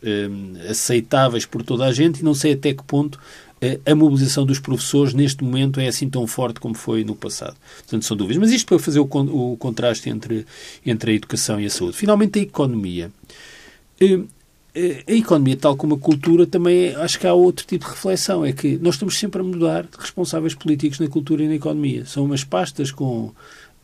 aceitáveis 0.68 1.46
por 1.46 1.62
toda 1.62 1.86
a 1.86 1.92
gente 1.92 2.20
e 2.20 2.22
não 2.22 2.34
sei 2.34 2.52
até 2.52 2.74
que 2.74 2.82
ponto 2.82 3.18
a 3.86 3.94
mobilização 3.94 4.44
dos 4.44 4.58
professores 4.58 5.14
neste 5.14 5.42
momento 5.42 5.80
é 5.80 5.88
assim 5.88 6.10
tão 6.10 6.26
forte 6.26 6.60
como 6.60 6.74
foi 6.74 7.04
no 7.04 7.14
passado. 7.14 7.56
Portanto, 7.78 8.04
são 8.04 8.16
dúvidas. 8.16 8.36
Mas 8.36 8.52
isto 8.52 8.66
para 8.66 8.78
fazer 8.78 9.00
o, 9.00 9.04
o 9.04 9.56
contraste 9.56 10.10
entre, 10.10 10.44
entre 10.84 11.12
a 11.12 11.14
educação 11.14 11.58
e 11.58 11.64
a 11.64 11.70
saúde. 11.70 11.96
Finalmente, 11.96 12.38
a 12.38 12.42
economia 12.42 13.10
a 15.08 15.12
economia, 15.12 15.56
tal 15.56 15.76
como 15.76 15.94
a 15.94 15.98
cultura, 15.98 16.46
também 16.46 16.94
acho 16.96 17.18
que 17.18 17.26
há 17.26 17.32
outro 17.32 17.66
tipo 17.66 17.84
de 17.86 17.90
reflexão. 17.90 18.44
É 18.44 18.52
que 18.52 18.76
nós 18.78 18.94
estamos 18.94 19.18
sempre 19.18 19.40
a 19.40 19.44
mudar 19.44 19.84
de 19.84 19.96
responsáveis 19.98 20.54
políticos 20.54 21.00
na 21.00 21.08
cultura 21.08 21.42
e 21.42 21.48
na 21.48 21.54
economia. 21.54 22.04
São 22.04 22.24
umas 22.24 22.44
pastas 22.44 22.90
com. 22.90 23.32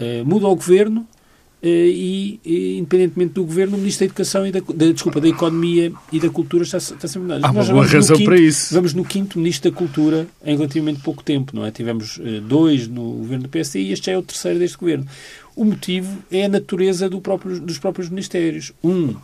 Uh, 0.00 0.25
muda 0.25 0.49
o 0.49 0.56
governo 0.56 1.00
uh, 1.00 1.66
e, 1.66 2.40
e, 2.44 2.78
independentemente 2.78 3.34
do 3.34 3.44
governo, 3.44 3.76
o 3.76 3.78
Ministro 3.78 4.00
da 4.00 4.06
Educação 4.06 4.46
e 4.46 4.50
da, 4.50 4.61
da, 4.61 4.92
desculpa, 4.92 5.20
da 5.20 5.28
Economia 5.28 5.92
e 6.11 6.18
da 6.18 6.28
Cultura 6.28 6.64
está, 6.64 6.78
está 6.78 7.06
sempre 7.06 7.32
a 7.32 7.37
mudar. 7.37 7.49
Há 7.49 7.50
uma 7.52 7.64
boa 7.64 7.87
razão 7.87 8.16
quinto, 8.16 8.28
para 8.28 8.40
isso. 8.40 8.75
Vamos 8.75 8.94
no 8.94 9.04
quinto 9.04 9.38
Ministro 9.38 9.70
da 9.70 9.76
Cultura 9.76 10.26
em 10.44 10.56
relativamente 10.56 11.00
pouco 11.02 11.22
tempo, 11.22 11.54
não 11.54 11.64
é? 11.64 11.70
Tivemos 11.70 12.18
uh, 12.18 12.40
dois 12.40 12.88
no 12.88 13.12
governo 13.12 13.44
do 13.44 13.49
PSD 13.49 13.80
e 13.80 13.92
este 13.92 14.06
já 14.06 14.12
é 14.12 14.18
o 14.18 14.22
terceiro 14.22 14.58
deste 14.58 14.76
governo. 14.76 15.06
O 15.54 15.64
motivo 15.64 16.18
é 16.30 16.46
a 16.46 16.49
natureza 16.49 17.08
do 17.08 17.20
próprio, 17.20 17.61
dos 17.61 17.78
próprios 17.78 18.08
ministérios. 18.08 18.72
Um 18.82 19.14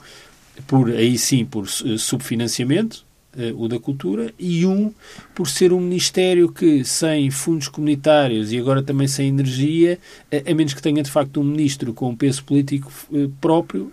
por 0.66 0.90
aí 0.90 1.16
sim 1.18 1.44
por 1.44 1.68
subfinanciamento, 1.68 3.06
o 3.56 3.68
da 3.68 3.78
cultura, 3.78 4.32
e 4.38 4.64
um 4.66 4.92
por 5.34 5.48
ser 5.48 5.72
um 5.72 5.80
Ministério 5.80 6.50
que, 6.50 6.84
sem 6.84 7.30
fundos 7.30 7.68
comunitários 7.68 8.52
e 8.52 8.58
agora 8.58 8.82
também 8.82 9.06
sem 9.06 9.28
energia, 9.28 9.98
eh, 10.30 10.42
a 10.50 10.54
menos 10.54 10.74
que 10.74 10.82
tenha 10.82 11.02
de 11.02 11.10
facto 11.10 11.40
um 11.40 11.44
Ministro 11.44 11.92
com 11.92 12.10
um 12.10 12.16
peso 12.16 12.44
político 12.44 12.90
próprio, 13.40 13.92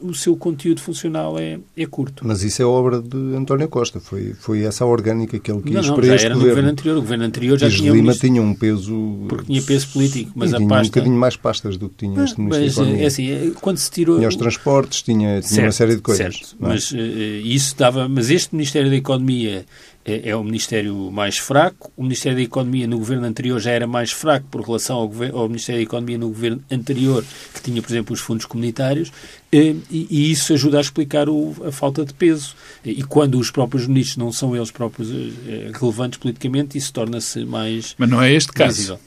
o 0.00 0.14
seu 0.14 0.36
conteúdo 0.36 0.80
funcional 0.80 1.38
é, 1.38 1.58
é 1.76 1.86
curto. 1.86 2.26
Mas 2.26 2.42
isso 2.42 2.62
é 2.62 2.64
obra 2.64 3.00
de 3.00 3.36
António 3.36 3.68
Costa, 3.68 4.00
foi, 4.00 4.34
foi 4.38 4.62
essa 4.62 4.84
orgânica 4.84 5.38
que 5.38 5.50
ele 5.50 5.62
quis 5.62 5.72
não, 5.72 5.82
não, 5.82 5.94
para 5.94 6.06
já 6.06 6.14
este 6.14 6.26
era 6.26 6.34
governo. 6.34 6.48
no 6.48 6.54
governo 6.54 6.70
anterior. 6.70 6.96
O 6.96 7.00
governo 7.00 7.24
anterior 7.24 7.58
já 7.58 7.70
tinha. 7.70 7.92
Lima 7.92 8.12
um 8.12 8.16
tinha 8.16 8.42
um 8.42 8.54
peso. 8.54 9.26
Porque 9.28 9.44
tinha 9.46 9.62
peso 9.62 9.88
político, 9.88 10.32
mas 10.34 10.54
a 10.54 10.56
tinha 10.56 10.68
pasta. 10.68 10.86
um 10.86 10.90
bocadinho 10.90 11.16
mais 11.16 11.36
pastas 11.36 11.76
do 11.76 11.88
que 11.88 11.96
tinha 11.96 12.24
este 12.24 12.40
Ministro 12.40 12.84
mas. 12.84 13.00
É 13.00 13.06
assim, 13.06 13.52
quando 13.60 13.78
se 13.78 13.90
tirou. 13.90 14.16
Tinha 14.16 14.28
os 14.28 14.36
transportes, 14.36 15.02
tinha, 15.02 15.40
tinha 15.40 15.42
certo, 15.42 15.66
uma 15.66 15.72
série 15.72 15.96
de 15.96 16.02
coisas. 16.02 16.36
Certo, 16.36 16.56
é? 16.60 16.68
mas 16.68 16.90
uh, 16.90 16.96
isso 16.96 17.76
dava. 17.76 18.08
Mas 18.08 18.30
este 18.30 18.54
Ministério 18.68 18.90
da 18.90 18.96
Economia 18.96 19.66
é, 20.04 20.28
é 20.28 20.36
o 20.36 20.44
Ministério 20.44 21.10
mais 21.10 21.38
fraco. 21.38 21.90
O 21.96 22.02
Ministério 22.02 22.36
da 22.36 22.44
Economia 22.44 22.86
no 22.86 22.98
governo 22.98 23.26
anterior 23.26 23.58
já 23.58 23.70
era 23.70 23.86
mais 23.86 24.12
fraco 24.12 24.46
por 24.50 24.60
relação 24.60 24.98
ao, 24.98 25.40
ao 25.40 25.48
Ministério 25.48 25.80
da 25.80 25.84
Economia 25.84 26.18
no 26.18 26.28
governo 26.28 26.62
anterior, 26.70 27.24
que 27.54 27.62
tinha, 27.62 27.80
por 27.80 27.90
exemplo, 27.90 28.12
os 28.12 28.20
fundos 28.20 28.44
comunitários, 28.44 29.10
e, 29.50 29.76
e 29.90 30.30
isso 30.30 30.52
ajuda 30.52 30.76
a 30.76 30.80
explicar 30.82 31.30
o, 31.30 31.56
a 31.66 31.72
falta 31.72 32.04
de 32.04 32.12
peso. 32.12 32.54
E 32.84 33.02
quando 33.02 33.38
os 33.38 33.50
próprios 33.50 33.86
ministros 33.86 34.18
não 34.18 34.30
são 34.32 34.54
eles 34.54 34.70
próprios 34.70 35.10
eh, 35.10 35.70
relevantes 35.72 36.18
politicamente, 36.18 36.76
isso 36.76 36.92
torna-se 36.92 37.44
mais. 37.46 37.94
Mas 37.96 38.10
não 38.10 38.20
é 38.20 38.30
este 38.30 38.52
caso. 38.52 38.76
visível. 38.76 39.00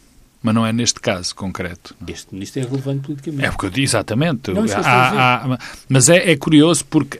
Mas 0.43 0.55
não 0.55 0.65
é 0.65 0.73
neste 0.73 0.99
caso 0.99 1.35
concreto. 1.35 1.95
Este 2.07 2.33
ministro 2.33 2.61
é 2.61 2.65
relevante 2.65 3.01
politicamente. 3.01 3.45
É 3.45 3.51
porque 3.51 3.67
eu 3.67 3.69
disse 3.69 3.83
exatamente. 3.95 4.49
Não. 4.51 4.63
Há- 4.63 5.35
há- 5.53 5.59
mas 5.87 6.09
é, 6.09 6.31
é 6.31 6.35
curioso 6.35 6.83
porque 6.85 7.19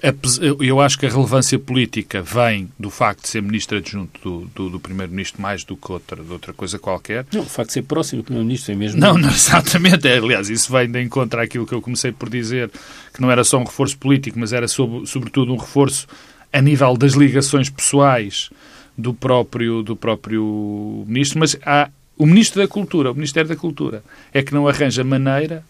eu 0.60 0.82
acho 0.82 0.98
que 0.98 1.06
a 1.06 1.10
relevância 1.10 1.60
política 1.60 2.24
vem 2.24 2.68
do 2.80 2.90
facto 2.90 3.22
de 3.22 3.28
ser 3.30 3.44
ministro 3.44 3.78
adjunto 3.78 4.20
do, 4.24 4.46
do, 4.56 4.70
do 4.72 4.80
primeiro-ministro 4.80 5.40
mais 5.40 5.64
do 5.64 5.78
que 5.78 5.92
outra, 5.92 6.24
de 6.24 6.32
outra 6.32 6.52
coisa 6.52 6.80
qualquer. 6.80 7.26
Não, 7.32 7.42
o 7.42 7.46
facto 7.46 7.68
de 7.68 7.74
ser 7.74 7.84
próximo 7.84 8.24
do 8.24 8.26
primeiro-ministro 8.26 8.72
é 8.72 8.76
mesmo. 8.76 9.00
Não, 9.00 9.16
não, 9.16 9.30
exatamente. 9.32 10.08
É, 10.08 10.18
aliás, 10.18 10.50
isso 10.50 10.72
vem 10.72 10.90
de 10.90 11.00
encontro 11.04 11.40
àquilo 11.40 11.68
que 11.68 11.74
eu 11.76 11.82
comecei 11.82 12.12
por 12.12 12.28
dizer, 12.28 12.72
que 13.14 13.22
não 13.22 13.30
era 13.30 13.44
só 13.44 13.60
um 13.60 13.64
reforço 13.66 14.00
político, 14.00 14.40
mas 14.40 14.52
era 14.52 14.68
sob- 14.68 15.06
sobretudo 15.06 15.54
um 15.54 15.58
reforço 15.58 16.08
a 16.52 16.60
nível 16.60 16.98
das 16.98 17.14
ligações 17.14 17.70
pessoais 17.70 18.50
do 18.98 19.14
próprio, 19.14 19.84
do 19.84 19.96
próprio 19.96 21.06
ministro. 21.08 21.40
Mas 21.40 21.56
há 21.64 21.88
o 22.22 22.26
ministro 22.26 22.62
da 22.62 22.68
Cultura, 22.68 23.12
o 23.12 23.16
Ministério 23.16 23.50
da 23.50 23.56
Cultura, 23.56 24.04
é 24.34 24.44
que 24.44 24.54
não 24.54 24.68
arranja 24.68 25.04
maneira 25.04 25.64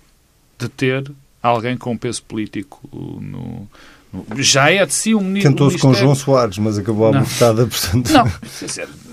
de 0.60 0.68
ter 0.68 1.10
alguém 1.42 1.78
com 1.78 1.96
peso 1.98 2.22
político 2.24 2.80
no. 2.92 3.68
no- 4.14 4.44
já 4.44 4.70
é 4.72 4.86
de 4.86 4.94
si 4.94 5.16
um 5.16 5.22
ministro. 5.22 5.52
Tentou-se 5.52 5.78
com 5.78 5.94
João 5.94 6.14
Soares, 6.16 6.58
mas 6.58 6.78
acabou 6.78 7.12
botada, 7.14 7.66
portanto. 7.66 8.12
Não, 8.12 8.26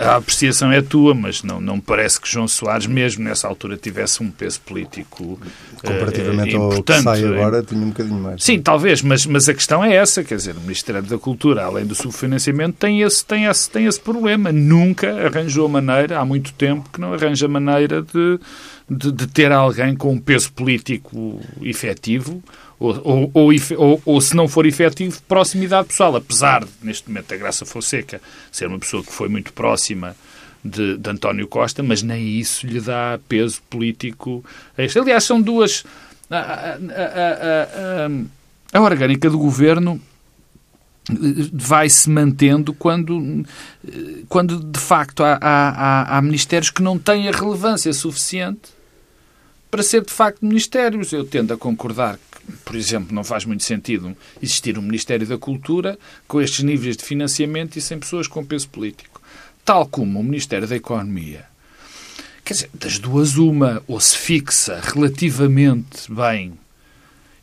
a 0.00 0.16
apreciação 0.16 0.70
é 0.70 0.80
tua, 0.82 1.14
mas 1.14 1.42
não, 1.42 1.60
não 1.60 1.80
parece 1.80 2.20
que 2.20 2.30
João 2.30 2.46
Soares, 2.46 2.86
mesmo 2.86 3.24
nessa 3.24 3.48
altura, 3.48 3.76
tivesse 3.76 4.22
um 4.22 4.30
peso 4.30 4.60
político 4.60 5.38
eh, 5.82 5.86
Comparativamente 5.86 6.54
ao 6.54 6.68
que 6.68 6.74
importante. 6.74 7.02
sai 7.02 7.24
agora, 7.24 7.62
tinha 7.62 7.80
um 7.80 7.88
bocadinho 7.88 8.20
mais. 8.20 8.42
Sim, 8.42 8.60
talvez, 8.60 9.02
mas, 9.02 9.26
mas 9.26 9.48
a 9.48 9.54
questão 9.54 9.84
é 9.84 9.94
essa, 9.94 10.22
quer 10.22 10.36
dizer, 10.36 10.56
o 10.56 10.60
Ministério 10.60 11.02
da 11.02 11.18
Cultura, 11.18 11.64
além 11.64 11.84
do 11.86 11.94
subfinanciamento, 11.94 12.76
tem 12.78 13.02
esse, 13.02 13.24
tem 13.24 13.44
esse, 13.46 13.70
tem 13.70 13.86
esse 13.86 14.00
problema. 14.00 14.52
Nunca 14.52 15.08
arranjou 15.26 15.68
maneira, 15.68 16.18
há 16.18 16.24
muito 16.24 16.52
tempo 16.54 16.88
que 16.92 17.00
não 17.00 17.12
arranja 17.14 17.48
maneira 17.48 18.02
de, 18.02 18.38
de, 18.88 19.12
de 19.12 19.26
ter 19.26 19.52
alguém 19.52 19.94
com 19.94 20.12
um 20.12 20.18
peso 20.18 20.52
político 20.52 21.40
efetivo, 21.60 22.42
ou, 22.82 23.30
ou, 23.34 23.52
ou, 23.76 24.02
ou- 24.04 24.20
se 24.20 24.34
não 24.34 24.48
for 24.48 24.66
efetivo, 24.66 25.16
de 25.16 25.22
proximidade 25.22 25.88
pessoal. 25.88 26.16
Apesar 26.16 26.64
de, 26.64 26.70
neste 26.82 27.08
momento, 27.08 27.32
a 27.32 27.36
Graça 27.36 27.64
Fonseca 27.64 28.20
ser 28.50 28.66
uma 28.66 28.78
pessoa 28.78 29.02
que 29.02 29.12
foi 29.12 29.28
muito 29.28 29.52
próxima 29.52 30.16
de, 30.64 30.96
de 30.96 31.10
António 31.10 31.46
Costa, 31.48 31.82
mas 31.82 32.02
nem 32.02 32.38
isso 32.38 32.66
lhe 32.66 32.80
dá 32.80 33.18
peso 33.28 33.60
político. 33.68 34.44
Aliás, 35.00 35.24
são 35.24 35.40
duas. 35.40 35.84
A, 36.30 36.36
a- 36.36 36.78
a- 36.78 38.08
a- 38.76 38.80
orgânica 38.80 39.28
do 39.28 39.38
governo 39.38 40.00
eh, 41.10 41.14
vai-se 41.52 42.08
mantendo 42.08 42.72
quando, 42.72 43.44
eh, 43.86 44.22
quando 44.28 44.58
de 44.60 44.78
facto 44.80 45.22
há, 45.24 45.38
há- 45.40 46.16
há 46.18 46.22
ministérios 46.22 46.70
que 46.70 46.82
não 46.82 46.98
têm 46.98 47.28
a 47.28 47.32
relevância 47.32 47.92
suficiente 47.92 48.70
para 49.72 49.82
ser 49.82 50.04
de 50.04 50.12
facto 50.12 50.44
ministérios. 50.44 51.12
Eu 51.12 51.24
tendo 51.24 51.54
a 51.54 51.56
concordar 51.56 52.18
que, 52.30 52.52
por 52.62 52.76
exemplo, 52.76 53.14
não 53.14 53.24
faz 53.24 53.46
muito 53.46 53.64
sentido 53.64 54.14
existir 54.42 54.78
um 54.78 54.82
Ministério 54.82 55.26
da 55.26 55.38
Cultura 55.38 55.98
com 56.28 56.42
estes 56.42 56.62
níveis 56.62 56.94
de 56.94 57.02
financiamento 57.04 57.76
e 57.78 57.80
sem 57.80 57.98
pessoas 57.98 58.28
com 58.28 58.44
peso 58.44 58.68
político. 58.68 59.20
Tal 59.64 59.86
como 59.86 60.20
o 60.20 60.22
Ministério 60.22 60.68
da 60.68 60.76
Economia. 60.76 61.46
Quer 62.44 62.52
dizer, 62.54 62.70
das 62.74 62.98
duas, 62.98 63.36
uma, 63.36 63.82
ou 63.88 63.98
se 63.98 64.14
fixa 64.18 64.78
relativamente 64.82 66.12
bem 66.12 66.52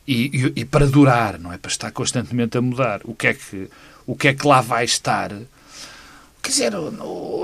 e, 0.06 0.26
e- 0.26 0.52
e 0.60 0.64
para 0.64 0.86
durar, 0.86 1.36
não 1.38 1.52
é 1.52 1.58
para 1.58 1.70
estar 1.70 1.90
constantemente 1.90 2.56
a 2.56 2.60
mudar. 2.62 3.00
O 3.04 3.14
que 3.14 3.26
é 3.26 3.34
que, 3.34 3.68
o 4.06 4.14
que, 4.14 4.28
é 4.28 4.34
que 4.34 4.46
lá 4.46 4.60
vai 4.60 4.84
estar? 4.84 5.30
Quer 6.42 6.50
dizer, 6.50 6.72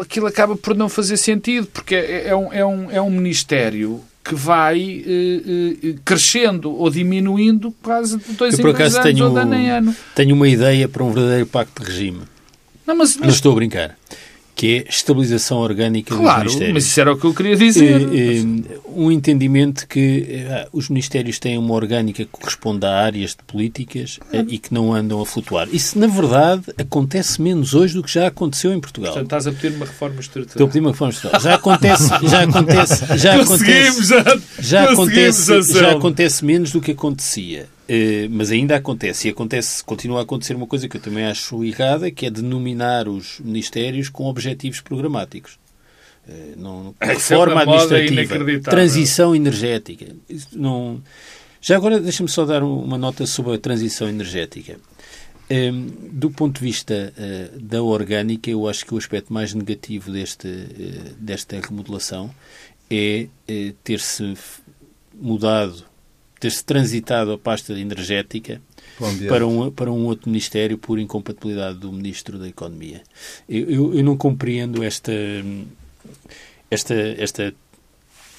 aquilo 0.00 0.26
acaba 0.26 0.54
por 0.56 0.76
não 0.76 0.88
fazer 0.88 1.16
sentido, 1.16 1.66
porque 1.66 1.94
é, 1.96 2.28
é 2.28 2.36
um, 2.36 2.52
é, 2.52 2.64
um, 2.64 2.90
é 2.92 3.00
um 3.00 3.10
ministério 3.10 4.04
que 4.28 4.34
vai 4.34 5.04
eh, 5.06 5.78
eh, 5.82 5.94
crescendo 6.04 6.70
ou 6.72 6.90
diminuindo 6.90 7.72
quase 7.82 8.18
de 8.18 8.32
dois 8.32 8.54
Eu, 8.54 8.58
em 8.60 8.62
por 8.62 8.72
dois 8.76 8.94
acaso, 8.94 8.96
anos 9.08 9.12
tenho- 9.18 9.26
ou 9.28 9.34
de 9.34 9.40
ano 9.40 9.54
em 9.54 9.70
ano. 9.70 9.96
Tenho 10.14 10.34
uma 10.34 10.48
ideia 10.48 10.88
para 10.88 11.04
um 11.04 11.12
verdadeiro 11.12 11.46
pacto 11.46 11.82
de 11.82 11.88
regime. 11.90 12.20
Não, 12.86 12.94
mas, 12.96 13.16
Não 13.16 13.26
mas 13.26 13.34
estou 13.36 13.52
a 13.52 13.54
brincar. 13.56 13.96
Que 14.56 14.78
é 14.78 14.88
estabilização 14.88 15.58
orgânica 15.58 16.16
claro, 16.16 16.44
dos 16.44 16.54
ministérios. 16.54 16.74
mas 16.74 16.86
isso 16.86 16.98
era 16.98 17.12
o 17.12 17.18
que 17.18 17.26
eu 17.26 17.34
queria 17.34 17.54
dizer. 17.56 18.08
um 18.88 19.12
entendimento 19.12 19.86
que 19.86 20.46
os 20.72 20.88
ministérios 20.88 21.38
têm 21.38 21.58
uma 21.58 21.74
orgânica 21.74 22.24
que 22.24 22.30
corresponde 22.30 22.86
a 22.86 22.90
áreas 22.90 23.32
de 23.32 23.44
políticas 23.46 24.18
e 24.48 24.58
que 24.58 24.72
não 24.72 24.94
andam 24.94 25.20
a 25.20 25.26
flutuar. 25.26 25.68
Isso, 25.70 25.98
na 25.98 26.06
verdade, 26.06 26.62
acontece 26.78 27.40
menos 27.40 27.74
hoje 27.74 27.92
do 27.92 28.02
que 28.02 28.10
já 28.10 28.26
aconteceu 28.28 28.72
em 28.72 28.80
Portugal. 28.80 29.12
Portanto, 29.12 29.26
estás 29.26 29.46
a 29.46 29.52
pedir 29.52 29.76
uma 29.76 29.84
reforma 29.84 30.20
estrutural. 30.20 30.52
Estou 30.52 30.64
a 30.64 30.68
pedir 30.68 30.80
uma 30.80 30.90
reforma 30.90 31.12
estrutural. 31.12 31.42
Já 31.42 31.54
acontece, 31.54 32.08
já 32.08 32.42
acontece, 32.42 33.18
já 33.18 33.34
acontece, 33.42 34.02
já 34.58 34.90
acontece, 34.90 35.62
já 35.72 35.92
acontece 35.92 36.44
menos 36.46 36.72
do 36.72 36.80
que 36.80 36.92
acontecia. 36.92 37.75
Uh, 37.88 38.26
mas 38.30 38.50
ainda 38.50 38.74
acontece, 38.74 39.28
e 39.28 39.30
acontece, 39.30 39.82
continua 39.84 40.18
a 40.18 40.22
acontecer 40.22 40.56
uma 40.56 40.66
coisa 40.66 40.88
que 40.88 40.96
eu 40.96 41.00
também 41.00 41.24
acho 41.24 41.64
errada, 41.64 42.10
que 42.10 42.26
é 42.26 42.30
denominar 42.30 43.08
os 43.08 43.38
ministérios 43.38 44.08
com 44.08 44.24
objetivos 44.24 44.80
programáticos. 44.80 45.56
Uh, 46.28 46.54
não, 46.56 46.94
é 46.98 47.06
reforma 47.06 47.62
é 47.62 48.02
administrativa, 48.02 48.70
transição 48.70 49.36
energética. 49.36 50.06
Não... 50.52 51.00
Já 51.60 51.76
agora 51.76 52.00
deixa-me 52.00 52.28
só 52.28 52.44
dar 52.44 52.64
uma 52.64 52.98
nota 52.98 53.24
sobre 53.24 53.54
a 53.54 53.58
transição 53.58 54.08
energética. 54.08 54.78
Um, 55.48 55.54
ehm, 55.54 55.86
do 56.10 56.28
ponto 56.28 56.58
de 56.58 56.66
vista 56.66 57.12
uh, 57.16 57.60
da 57.60 57.80
orgânica, 57.82 58.50
eu 58.50 58.68
acho 58.68 58.84
que 58.84 58.94
o 58.94 58.98
aspecto 58.98 59.32
mais 59.32 59.54
negativo 59.54 60.10
deste, 60.10 60.48
desta 61.18 61.60
remodelação 61.60 62.34
é 62.90 63.28
ter-se 63.84 64.34
mudado 65.14 65.84
ter-se 66.38 66.64
transitado 66.64 67.32
a 67.32 67.38
pasta 67.38 67.72
energética 67.72 68.60
para 69.28 69.46
um, 69.46 69.70
para 69.70 69.92
um 69.92 70.04
outro 70.04 70.28
ministério 70.28 70.78
por 70.78 70.98
incompatibilidade 70.98 71.78
do 71.78 71.92
Ministro 71.92 72.38
da 72.38 72.48
Economia. 72.48 73.02
Eu, 73.48 73.70
eu, 73.70 73.94
eu 73.94 74.04
não 74.04 74.16
compreendo 74.16 74.82
esta, 74.82 75.12
esta, 76.70 76.94
esta 76.94 77.54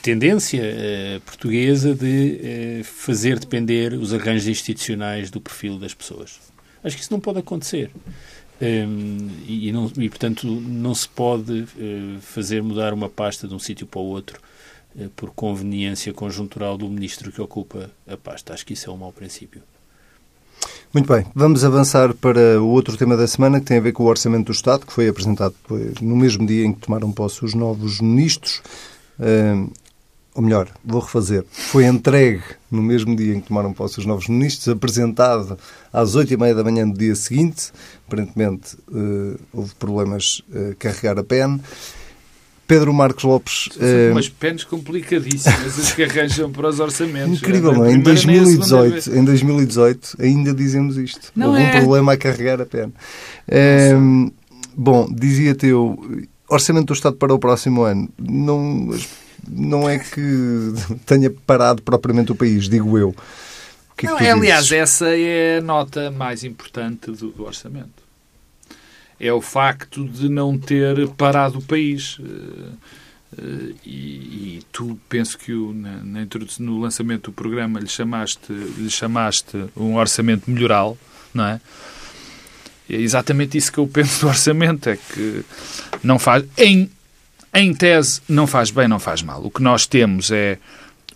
tendência 0.02 0.62
uh, 0.62 1.22
portuguesa 1.22 1.94
de 1.94 2.82
uh, 2.82 2.84
fazer 2.84 3.40
depender 3.40 3.94
os 3.94 4.14
arranjos 4.14 4.48
institucionais 4.48 5.30
do 5.30 5.42
perfil 5.42 5.78
das 5.80 5.94
pessoas. 5.94 6.40
Acho 6.84 6.96
que 6.96 7.02
isso 7.02 7.12
não 7.12 7.20
pode 7.20 7.40
acontecer. 7.40 7.92
Um, 8.60 8.66
ehm, 8.66 9.30
e, 9.48 9.72
não, 9.72 9.92
e, 9.98 10.10
portanto, 10.10 10.48
não 10.48 10.96
se 10.96 11.08
pode 11.10 11.62
uh, 11.62 12.22
fazer 12.22 12.64
mudar 12.64 12.94
uma 12.94 13.10
pasta 13.10 13.48
de 13.48 13.54
um 13.54 13.60
sítio 13.60 13.86
para 13.86 14.00
o 14.00 14.06
outro 14.06 14.40
eh, 14.40 14.57
por 15.16 15.32
conveniência 15.32 16.14
conjuntural 16.14 16.78
do 16.78 16.90
ministro 16.90 17.32
que 17.32 17.42
ocupa 17.42 17.90
a 18.08 18.18
pasta. 18.18 18.54
Acho 18.54 18.66
que 18.66 18.74
isso 18.74 18.90
é 18.90 18.94
um 18.94 18.98
mau 18.98 19.12
princípio. 19.12 19.62
Muito 20.94 21.12
bem, 21.12 21.26
vamos 21.36 21.64
avançar 21.64 22.14
para 22.14 22.62
o 22.62 22.68
outro 22.68 22.98
tema 22.98 23.16
da 23.16 23.28
semana 23.28 23.60
que 23.60 23.66
tem 23.66 23.78
a 23.78 23.82
ver 23.82 23.92
com 23.92 24.04
o 24.04 24.08
Orçamento 24.08 24.48
do 24.48 24.52
Estado, 24.52 24.86
que 24.86 24.94
foi 24.94 25.08
apresentado 25.08 25.54
no 26.02 26.16
mesmo 26.16 26.48
dia 26.48 26.66
em 26.66 26.74
que 26.74 26.80
tomaram 26.80 27.12
posse 27.12 27.46
os 27.46 27.54
novos 27.54 28.02
ministros. 28.02 28.62
Ou 30.34 30.44
melhor, 30.44 30.70
vou 30.86 31.02
refazer, 31.02 31.44
foi 31.50 31.86
entregue 31.86 32.44
no 32.70 32.82
mesmo 32.82 33.16
dia 33.16 33.34
em 33.34 33.42
que 33.42 33.48
tomaram 33.48 33.74
posse 33.74 34.00
os 34.00 34.06
novos 34.06 34.28
ministros, 34.28 34.68
apresentado 34.68 35.58
às 35.92 36.14
oito 36.14 36.32
e 36.32 36.38
meia 36.38 36.54
da 36.54 36.64
manhã 36.64 36.88
do 36.88 36.98
dia 36.98 37.16
seguinte. 37.16 37.72
Aparentemente 38.08 38.78
uh, 38.88 39.40
houve 39.52 39.74
problemas 39.76 40.44
a 40.54 40.72
uh, 40.72 40.76
carregar 40.78 41.18
a 41.18 41.24
pen. 41.24 41.60
Pedro 42.68 42.94
Marcos 42.94 43.24
Lopes. 43.24 43.70
São 43.72 43.88
uh... 43.88 44.12
umas 44.12 44.28
penas 44.28 44.64
complicadíssimas 44.66 45.80
as 45.80 45.94
que 45.94 46.04
arranjam 46.04 46.52
para 46.52 46.68
os 46.68 46.80
orçamentos. 46.80 47.38
Incrível, 47.40 47.72
não 47.72 47.86
é? 47.86 47.94
Em 47.94 48.00
2018, 48.00 49.16
em 49.16 49.24
2018 49.24 50.18
ainda 50.20 50.54
dizemos 50.54 50.98
isto. 50.98 51.32
Não 51.36 51.50
Houve 51.50 51.62
é. 51.62 51.68
um 51.68 51.72
problema 51.72 52.14
a 52.14 52.18
carregar 52.18 52.62
a 52.62 52.66
pena. 52.66 52.92
Uh, 53.48 54.32
bom, 54.76 55.08
dizia-te 55.10 55.68
eu, 55.68 55.98
orçamento 56.50 56.88
do 56.88 56.94
Estado 56.94 57.16
para 57.16 57.34
o 57.34 57.40
próximo 57.40 57.84
ano. 57.84 58.10
Não, 58.20 58.94
não 59.48 59.90
é 59.90 59.98
que 59.98 60.74
tenha 61.06 61.32
parado 61.46 61.82
propriamente 61.82 62.34
o 62.34 62.36
país, 62.36 62.68
digo 62.68 62.98
eu. 62.98 63.16
Que 63.96 64.06
é 64.06 64.10
não, 64.10 64.20
é, 64.20 64.32
aliás, 64.32 64.72
essa 64.72 65.08
é 65.10 65.58
a 65.58 65.62
nota 65.62 66.12
mais 66.12 66.44
importante 66.44 67.10
do, 67.12 67.32
do 67.32 67.46
orçamento 67.46 68.07
é 69.20 69.32
o 69.34 69.42
facto 69.42 70.08
de 70.08 70.30
não 70.30 70.58
ter 70.58 71.08
parado 71.10 71.60
o 71.60 71.62
país. 71.62 72.18
Eh, 72.20 73.38
eh, 73.40 73.74
e, 73.86 73.90
e 73.90 74.64
tu 74.72 75.00
penso 75.10 75.38
que 75.38 75.54
o, 75.54 75.74
na, 75.74 76.04
na 76.04 76.28
no 76.60 76.80
lançamento 76.80 77.32
do 77.32 77.34
programa 77.34 77.80
lhe 77.80 77.88
chamaste, 77.88 78.52
lhe 78.52 78.90
chamaste 78.90 79.66
um 79.76 79.96
orçamento 79.96 80.50
melhoral, 80.50 80.98
não 81.34 81.46
é? 81.46 81.62
É 82.90 82.96
exatamente 82.96 83.58
isso 83.58 83.72
que 83.72 83.80
eu 83.80 83.88
penso 83.88 84.22
do 84.22 84.28
orçamento, 84.28 84.88
é 84.90 84.96
que 84.96 85.44
não 86.04 86.18
faz, 86.18 86.46
em, 86.58 86.90
em 87.54 87.74
tese, 87.74 88.22
não 88.30 88.48
faz 88.48 88.72
bem, 88.72 88.88
não 88.88 89.00
faz 89.00 89.22
mal. 89.22 89.44
O 89.44 89.52
que 89.52 89.62
nós 89.62 89.86
temos 89.86 90.32
é 90.32 90.58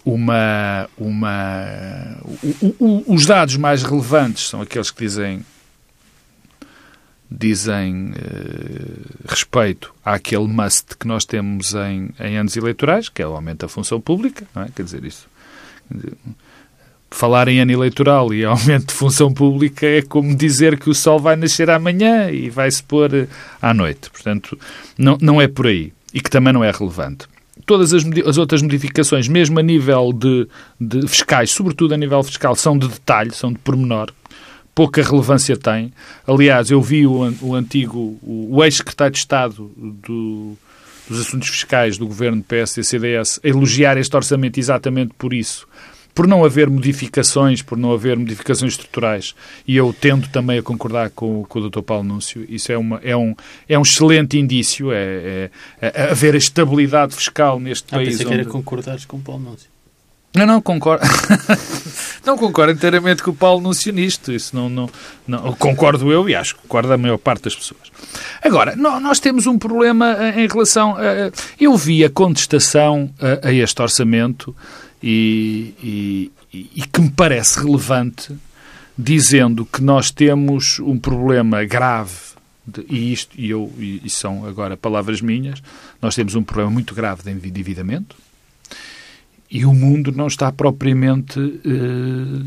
uma, 0.04 0.90
uma 0.98 2.18
o, 2.62 2.76
o, 2.80 3.14
os 3.14 3.26
dados 3.26 3.56
mais 3.56 3.84
relevantes 3.84 4.50
são 4.50 4.62
aqueles 4.62 4.90
que 4.90 5.04
dizem 5.04 5.46
dizem 7.32 8.12
eh, 8.16 9.26
respeito 9.26 9.94
àquele 10.04 10.48
must 10.48 10.98
que 10.98 11.08
nós 11.08 11.24
temos 11.24 11.74
em, 11.74 12.10
em, 12.20 12.38
anos 12.38 12.58
eleitorais, 12.58 13.08
que 13.08 13.22
é 13.22 13.28
o 13.28 13.34
aumento 13.34 13.60
da 13.60 13.70
função 13.70 14.02
pública, 14.02 14.46
não 14.54 14.64
é? 14.64 14.68
Quer 14.76 14.84
dizer, 14.84 15.06
isso. 15.06 15.28
Falar 17.10 17.48
em 17.48 17.60
ano 17.60 17.72
eleitoral 17.72 18.34
e 18.34 18.44
aumento 18.46 18.88
de 18.88 18.94
função 18.94 19.34
pública 19.34 19.86
é 19.86 20.02
como 20.02 20.36
dizer 20.36 20.78
que 20.78 20.90
o 20.90 20.94
sol 20.94 21.20
vai 21.20 21.38
nascer 21.38 21.70
amanhã 21.70 22.30
e 22.30 22.50
vai 22.50 22.70
se 22.70 22.84
pôr 22.84 23.14
eh, 23.14 23.28
à 23.62 23.74
noite. 23.74 24.10
Portanto, 24.10 24.60
não, 24.98 25.18
não 25.22 25.42
é 25.42 25.48
por 25.48 25.68
aí. 25.68 25.94
E 26.14 26.20
que 26.20 26.30
também 26.30 26.52
não 26.52 26.64
é 26.64 26.70
relevante. 26.70 27.26
Todas 27.66 27.94
as, 27.94 28.04
as 28.28 28.38
outras 28.38 28.62
modificações, 28.62 29.30
mesmo 29.30 29.58
a 29.58 29.64
nível 29.64 30.12
de, 30.12 30.48
de 30.80 31.08
fiscais, 31.08 31.52
sobretudo 31.52 31.94
a 31.94 31.98
nível 31.98 32.22
fiscal, 32.24 32.54
são 32.56 32.78
de 32.78 32.90
detalhe, 32.90 33.32
são 33.32 33.54
de 33.54 33.60
pormenor 33.60 34.12
pouca 34.82 35.04
relevância 35.04 35.56
tem. 35.56 35.94
Aliás, 36.26 36.72
eu 36.72 36.82
vi 36.82 37.06
o, 37.06 37.32
o 37.40 37.54
antigo, 37.54 38.18
o, 38.24 38.64
ex-secretário 38.64 39.14
de 39.14 39.20
Estado 39.20 39.72
do, 39.78 40.58
dos 41.08 41.22
Assuntos 41.22 41.50
Fiscais 41.50 42.00
do 42.00 42.08
governo 42.08 42.42
PSD-CDS 42.42 43.40
elogiar 43.44 43.96
este 43.98 44.16
orçamento 44.16 44.60
exatamente 44.60 45.14
por 45.20 45.36
isso. 45.36 45.68
Por 46.16 46.26
não 46.26 46.44
haver 46.44 46.68
modificações, 46.68 47.62
por 47.62 47.78
não 47.78 47.94
haver 47.94 48.18
modificações 48.18 48.74
estruturais, 48.74 49.36
e 49.68 49.78
eu 49.78 49.94
tendo 49.94 50.28
também 50.30 50.58
a 50.58 50.64
concordar 50.64 51.12
com, 51.12 51.46
com 51.48 51.60
o 51.60 51.70
Dr. 51.70 51.84
Paulo 51.84 52.04
Núncio, 52.04 52.44
isso 52.50 52.72
é, 52.72 52.78
uma, 52.78 53.00
é, 53.04 53.16
um, 53.16 53.36
é 53.70 53.78
um 53.78 53.84
excelente 53.84 54.38
indício, 54.40 54.92
é, 54.92 54.98
é, 55.00 55.52
é 55.80 56.10
haver 56.10 56.34
a 56.34 56.40
estabilidade 56.40 57.16
fiscal 57.16 57.60
neste 57.60 57.86
ah, 57.92 57.98
país. 57.98 58.10
Pensei 58.10 58.26
onde... 58.26 58.36
que 58.36 58.42
era 58.42 58.50
concordares 58.50 59.06
com 59.06 59.18
o 59.18 59.22
Paulo 59.22 59.44
Núncio. 59.44 59.71
Não, 60.34 60.62
concordo. 60.62 61.06
não 62.26 62.38
concordo 62.38 62.72
inteiramente 62.72 63.22
com 63.22 63.32
o 63.32 63.36
Paulo 63.36 63.62
Núncio 63.62 63.92
nisto. 63.92 64.32
Isso 64.32 64.56
não, 64.56 64.70
não, 64.70 64.90
não, 65.28 65.54
concordo 65.54 66.12
eu 66.12 66.30
e 66.30 66.36
acho 66.36 66.56
que 66.56 66.62
concorda 66.62 66.94
a 66.94 66.98
maior 66.98 67.18
parte 67.18 67.44
das 67.44 67.56
pessoas. 67.56 67.92
Agora, 68.42 68.76
nós 68.76 69.20
temos 69.20 69.46
um 69.46 69.58
problema 69.58 70.16
eh, 70.20 70.44
em 70.44 70.48
relação. 70.48 70.96
A, 70.96 71.32
eu 71.60 71.76
vi 71.76 72.06
a 72.06 72.10
contestação 72.10 73.10
a, 73.20 73.50
a 73.50 73.54
este 73.54 73.82
orçamento 73.82 74.56
e, 75.04 75.74
e, 75.84 76.32
e, 76.54 76.82
que 76.82 77.02
me 77.02 77.10
parece 77.10 77.60
relevante, 77.60 78.34
dizendo 78.98 79.66
que 79.66 79.82
nós 79.82 80.12
temos 80.12 80.80
um 80.80 80.98
problema 80.98 81.64
grave. 81.66 82.32
De, 82.66 82.86
e 82.88 83.12
isto, 83.12 83.38
e, 83.38 83.50
eu, 83.50 83.70
e 83.78 84.10
são 84.10 84.46
agora 84.46 84.78
palavras 84.78 85.20
minhas, 85.20 85.62
nós 86.02 86.16
temos 86.16 86.36
um 86.36 86.44
problema 86.44 86.72
muito 86.72 86.96
grave 86.96 87.24
de 87.24 87.32
endividamento 87.32 88.16
e 89.52 89.66
o 89.66 89.74
mundo 89.74 90.14
não 90.14 90.28
está 90.28 90.50
propriamente 90.50 91.38
uh, 91.38 92.46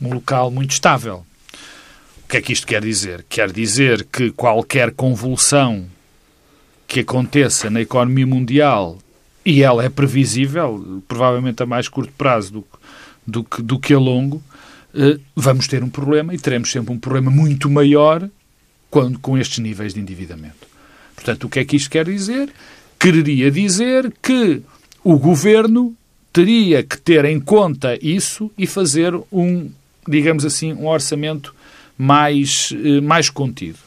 um 0.00 0.12
local 0.12 0.50
muito 0.50 0.72
estável. 0.72 1.24
O 2.22 2.28
que 2.28 2.36
é 2.36 2.42
que 2.42 2.52
isto 2.52 2.66
quer 2.66 2.82
dizer? 2.82 3.24
Quer 3.30 3.50
dizer 3.50 4.06
que 4.12 4.30
qualquer 4.30 4.92
convulsão 4.92 5.86
que 6.86 7.00
aconteça 7.00 7.70
na 7.70 7.80
economia 7.80 8.26
mundial, 8.26 8.98
e 9.44 9.62
ela 9.62 9.82
é 9.82 9.88
previsível, 9.88 11.02
provavelmente 11.08 11.62
a 11.62 11.66
mais 11.66 11.88
curto 11.88 12.12
prazo 12.12 12.52
do, 12.52 12.64
do, 13.26 13.44
que, 13.44 13.62
do 13.62 13.78
que 13.78 13.94
a 13.94 13.98
longo, 13.98 14.42
uh, 14.94 15.18
vamos 15.34 15.66
ter 15.66 15.82
um 15.82 15.88
problema 15.88 16.34
e 16.34 16.38
teremos 16.38 16.70
sempre 16.70 16.92
um 16.92 16.98
problema 16.98 17.30
muito 17.30 17.70
maior 17.70 18.28
quando, 18.90 19.18
com 19.18 19.38
estes 19.38 19.60
níveis 19.60 19.94
de 19.94 20.00
endividamento. 20.00 20.68
Portanto, 21.14 21.44
o 21.44 21.48
que 21.48 21.58
é 21.58 21.64
que 21.64 21.76
isto 21.76 21.88
quer 21.88 22.04
dizer? 22.04 22.52
Quereria 23.00 23.50
dizer 23.50 24.12
que 24.20 24.60
o 25.02 25.18
governo 25.18 25.96
teria 26.34 26.82
que 26.82 26.98
ter 26.98 27.24
em 27.24 27.38
conta 27.38 27.96
isso 28.02 28.50
e 28.58 28.66
fazer 28.66 29.14
um, 29.32 29.70
digamos 30.06 30.44
assim, 30.44 30.72
um 30.72 30.88
orçamento 30.88 31.54
mais, 31.96 32.74
eh, 32.84 33.00
mais 33.00 33.30
contido. 33.30 33.78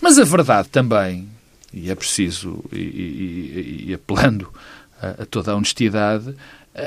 Mas 0.00 0.16
a 0.16 0.22
verdade 0.22 0.68
também, 0.68 1.28
e 1.74 1.90
é 1.90 1.94
preciso, 1.96 2.64
e, 2.72 2.76
e, 2.76 3.84
e 3.88 3.94
apelando 3.94 4.48
a, 5.02 5.22
a, 5.22 5.26
toda 5.26 5.50
a 5.50 5.56
honestidade, 5.56 6.32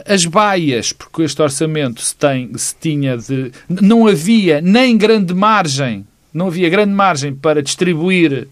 as 0.07 0.25
baias, 0.25 0.93
porque 0.93 1.23
este 1.23 1.41
orçamento 1.41 2.01
se, 2.01 2.15
tem, 2.15 2.57
se 2.57 2.73
tinha 2.79 3.17
de. 3.17 3.51
Não 3.67 4.07
havia 4.07 4.61
nem 4.61 4.97
grande 4.97 5.33
margem, 5.33 6.07
não 6.33 6.47
havia 6.47 6.69
grande 6.69 6.93
margem 6.93 7.35
para 7.35 7.61
distribuir 7.61 8.47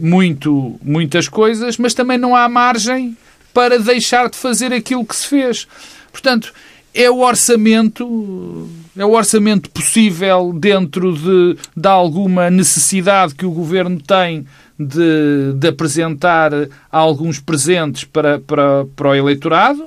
muito, 0.00 0.78
muitas 0.82 1.28
coisas, 1.28 1.78
mas 1.78 1.94
também 1.94 2.18
não 2.18 2.36
há 2.36 2.48
margem 2.48 3.16
para 3.52 3.78
deixar 3.78 4.28
de 4.28 4.36
fazer 4.36 4.72
aquilo 4.72 5.04
que 5.04 5.16
se 5.16 5.26
fez. 5.26 5.66
Portanto, 6.10 6.52
é 6.94 7.10
o 7.10 7.20
orçamento, 7.20 8.68
é 8.96 9.04
o 9.04 9.12
orçamento 9.12 9.70
possível 9.70 10.52
dentro 10.52 11.14
de, 11.14 11.56
de 11.74 11.88
alguma 11.88 12.50
necessidade 12.50 13.34
que 13.34 13.46
o 13.46 13.50
governo 13.50 14.00
tem 14.00 14.46
de, 14.78 15.54
de 15.56 15.68
apresentar 15.68 16.50
alguns 16.90 17.38
presentes 17.38 18.04
para, 18.04 18.38
para, 18.40 18.84
para 18.96 19.08
o 19.08 19.14
eleitorado, 19.14 19.86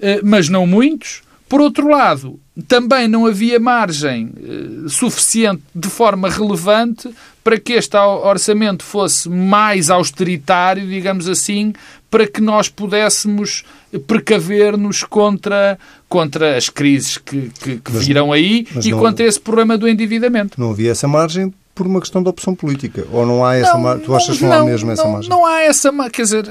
eh, 0.00 0.20
mas 0.24 0.48
não 0.48 0.66
muitos. 0.66 1.22
Por 1.48 1.60
outro 1.60 1.88
lado, 1.88 2.40
também 2.66 3.06
não 3.06 3.26
havia 3.26 3.60
margem 3.60 4.32
eh, 4.36 4.88
suficiente 4.88 5.62
de 5.74 5.88
forma 5.88 6.28
relevante 6.28 7.08
para 7.44 7.60
que 7.60 7.74
este 7.74 7.96
orçamento 7.96 8.82
fosse 8.82 9.28
mais 9.28 9.90
austeritário, 9.90 10.88
digamos 10.88 11.28
assim, 11.28 11.74
para 12.14 12.28
que 12.28 12.40
nós 12.40 12.68
pudéssemos 12.68 13.64
precaver-nos 14.06 15.02
contra, 15.02 15.76
contra 16.08 16.56
as 16.56 16.68
crises 16.68 17.18
que, 17.18 17.50
que, 17.60 17.78
que 17.78 17.92
mas, 17.92 18.06
virão 18.06 18.32
aí 18.32 18.68
e 18.84 18.92
não, 18.92 19.00
contra 19.00 19.26
esse 19.26 19.40
problema 19.40 19.76
do 19.76 19.88
endividamento. 19.88 20.60
Não 20.60 20.70
havia 20.70 20.92
essa 20.92 21.08
margem 21.08 21.52
por 21.74 21.88
uma 21.88 21.98
questão 21.98 22.22
de 22.22 22.28
opção 22.28 22.54
política? 22.54 23.04
Ou 23.10 23.26
não 23.26 23.44
há 23.44 23.56
essa 23.56 23.76
margem? 23.76 24.04
Tu 24.04 24.14
achas 24.14 24.38
que 24.38 24.44
não, 24.44 24.50
não 24.50 24.60
há 24.60 24.64
mesmo 24.64 24.90
essa 24.92 25.08
margem? 25.08 25.28
Não 25.28 25.44
há 25.44 25.60
essa 25.62 25.90
margem. 25.90 26.12
Quer 26.12 26.22
dizer... 26.22 26.46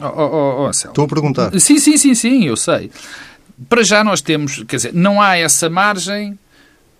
Oh, 0.00 0.06
oh, 0.06 0.66
oh, 0.66 0.70
Estou 0.70 1.04
a 1.04 1.08
perguntar. 1.08 1.50
Sim, 1.58 1.80
sim, 1.80 1.96
sim, 1.96 2.14
sim, 2.14 2.44
eu 2.44 2.56
sei. 2.56 2.88
Para 3.68 3.82
já 3.82 4.04
nós 4.04 4.20
temos... 4.20 4.62
Quer 4.68 4.76
dizer, 4.76 4.94
não 4.94 5.20
há 5.20 5.36
essa 5.36 5.68
margem 5.68 6.38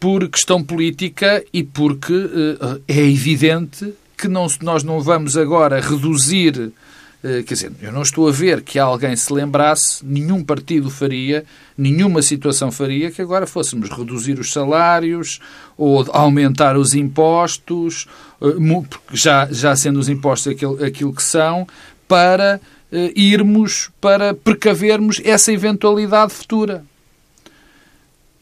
por 0.00 0.28
questão 0.28 0.60
política 0.60 1.44
e 1.52 1.62
porque 1.62 2.12
uh, 2.12 2.82
é 2.88 2.98
evidente 2.98 3.94
que 4.18 4.26
não, 4.26 4.48
nós 4.60 4.82
não 4.82 5.00
vamos 5.00 5.36
agora 5.36 5.80
reduzir 5.80 6.58
eh, 6.58 6.91
quer 7.22 7.54
dizer, 7.54 7.72
eu 7.80 7.92
não 7.92 8.02
estou 8.02 8.28
a 8.28 8.32
ver 8.32 8.62
que 8.62 8.78
alguém 8.78 9.14
se 9.14 9.32
lembrasse, 9.32 10.04
nenhum 10.04 10.42
partido 10.42 10.90
faria, 10.90 11.44
nenhuma 11.78 12.20
situação 12.20 12.72
faria, 12.72 13.12
que 13.12 13.22
agora 13.22 13.46
fôssemos 13.46 13.90
reduzir 13.90 14.40
os 14.40 14.52
salários 14.52 15.38
ou 15.78 16.04
aumentar 16.12 16.76
os 16.76 16.94
impostos, 16.94 18.08
eh, 18.40 18.56
já, 19.12 19.46
já 19.50 19.76
sendo 19.76 20.00
os 20.00 20.08
impostos 20.08 20.52
aquilo, 20.52 20.85
aquilo 20.85 21.14
que 21.14 21.22
são, 21.22 21.66
para 22.08 22.61
eh, 22.90 23.12
irmos, 23.14 23.90
para 24.00 24.35
precavermos 24.35 25.20
essa 25.24 25.52
eventualidade 25.52 26.32
futura 26.32 26.85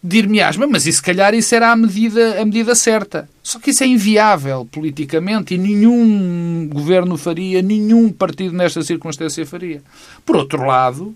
dir-me-ás, 0.03 0.57
mas 0.57 0.87
e 0.87 0.93
se 0.93 1.03
calhar 1.03 1.35
isso 1.35 1.55
era 1.55 1.71
a 1.71 1.77
medida, 1.77 2.41
a 2.41 2.45
medida 2.45 2.75
certa. 2.75 3.29
Só 3.43 3.59
que 3.59 3.71
isso 3.71 3.85
é 3.85 3.87
inviável 3.87 4.67
politicamente 4.71 5.55
e 5.55 5.59
nenhum 5.59 6.69
governo 6.73 7.17
faria, 7.17 7.61
nenhum 7.61 8.11
partido 8.11 8.57
nesta 8.57 8.83
circunstância 8.83 9.45
faria. 9.45 9.83
Por 10.25 10.37
outro 10.37 10.65
lado, 10.65 11.15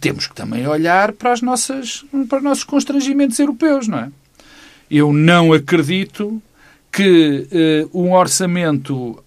temos 0.00 0.26
que 0.26 0.34
também 0.34 0.66
olhar 0.66 1.12
para, 1.12 1.32
as 1.32 1.40
nossas, 1.40 2.04
para 2.28 2.38
os 2.38 2.44
nossos 2.44 2.64
constrangimentos 2.64 3.38
europeus, 3.38 3.86
não 3.86 3.98
é? 3.98 4.10
Eu 4.90 5.12
não 5.12 5.52
acredito 5.52 6.42
que 6.90 7.46
uh, 7.92 7.98
um 7.98 8.12
orçamento 8.12 9.22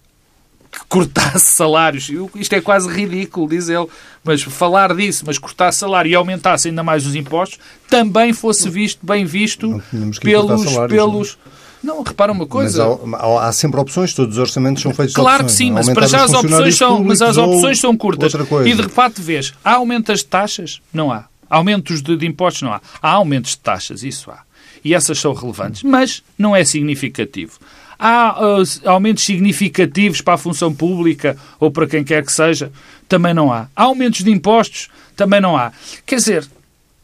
que 0.72 0.80
cortasse 0.88 1.46
salários, 1.54 2.10
isto 2.36 2.54
é 2.54 2.62
quase 2.62 2.88
ridículo, 2.88 3.50
diz 3.50 3.68
ele, 3.70 3.88
mas 4.24 4.42
falar 4.42 4.96
disso, 4.96 5.24
mas 5.28 5.38
cortar 5.38 5.72
salário 5.72 6.10
e 6.10 6.16
aumentasse 6.16 6.70
ainda 6.70 6.84
mais 6.84 7.06
os 7.06 7.16
impostos, 7.16 7.60
também 7.90 8.32
fosse 8.34 8.70
visto, 8.70 9.06
bem 9.06 9.26
visto 9.26 9.82
pelos... 10.22 10.66
pelos 10.88 11.38
não, 11.84 12.04
repara 12.04 12.32
uma 12.32 12.46
coisa. 12.46 13.00
Mas 13.04 13.20
há, 13.20 13.48
há, 13.48 13.52
sempre 13.52 13.80
opções, 13.80 14.14
todos 14.14 14.36
os 14.36 14.40
orçamentos 14.40 14.84
são 14.84 14.94
feitos 14.94 15.16
Claro 15.16 15.46
que 15.46 15.52
sim, 15.52 15.72
mas 15.72 15.90
para 15.90 16.08
já 16.08 16.24
as 16.24 16.34
opções 16.34 16.78
são, 16.78 17.04
mas 17.04 17.22
as 17.22 17.38
opções 17.38 17.80
são 17.80 17.98
curtas. 17.98 18.34
E 18.34 18.74
de 18.74 18.82
repente 18.82 19.22
vês, 19.22 19.54
há 19.64 19.74
aumentos 19.74 20.20
de 20.20 20.26
taxas? 20.26 20.80
Não 20.94 21.12
há. 21.12 21.26
Aumentos 21.50 22.02
de, 22.02 22.16
de 22.16 22.26
impostos? 22.26 22.62
Não 22.62 22.72
há. 22.72 22.82
Há 23.02 23.10
aumentos 23.10 23.52
de 23.52 23.60
taxas, 23.60 24.04
isso 24.04 24.30
há. 24.30 24.44
E 24.84 24.94
essas 24.94 25.20
são 25.20 25.34
relevantes, 25.34 25.84
mas 25.84 26.24
não 26.38 26.56
é 26.56 26.64
significativo. 26.64 27.60
Há 28.04 28.36
uh, 28.44 28.90
aumentos 28.90 29.24
significativos 29.24 30.22
para 30.22 30.34
a 30.34 30.38
função 30.38 30.74
pública 30.74 31.38
ou 31.60 31.70
para 31.70 31.86
quem 31.86 32.04
quer 32.04 32.26
que 32.26 32.32
seja? 32.32 32.72
Também 33.08 33.32
não 33.32 33.54
há. 33.54 33.68
Há 33.76 33.84
aumentos 33.84 34.24
de 34.24 34.32
impostos? 34.32 34.90
Também 35.16 35.40
não 35.40 35.56
há. 35.56 35.72
Quer 36.04 36.16
dizer, 36.16 36.48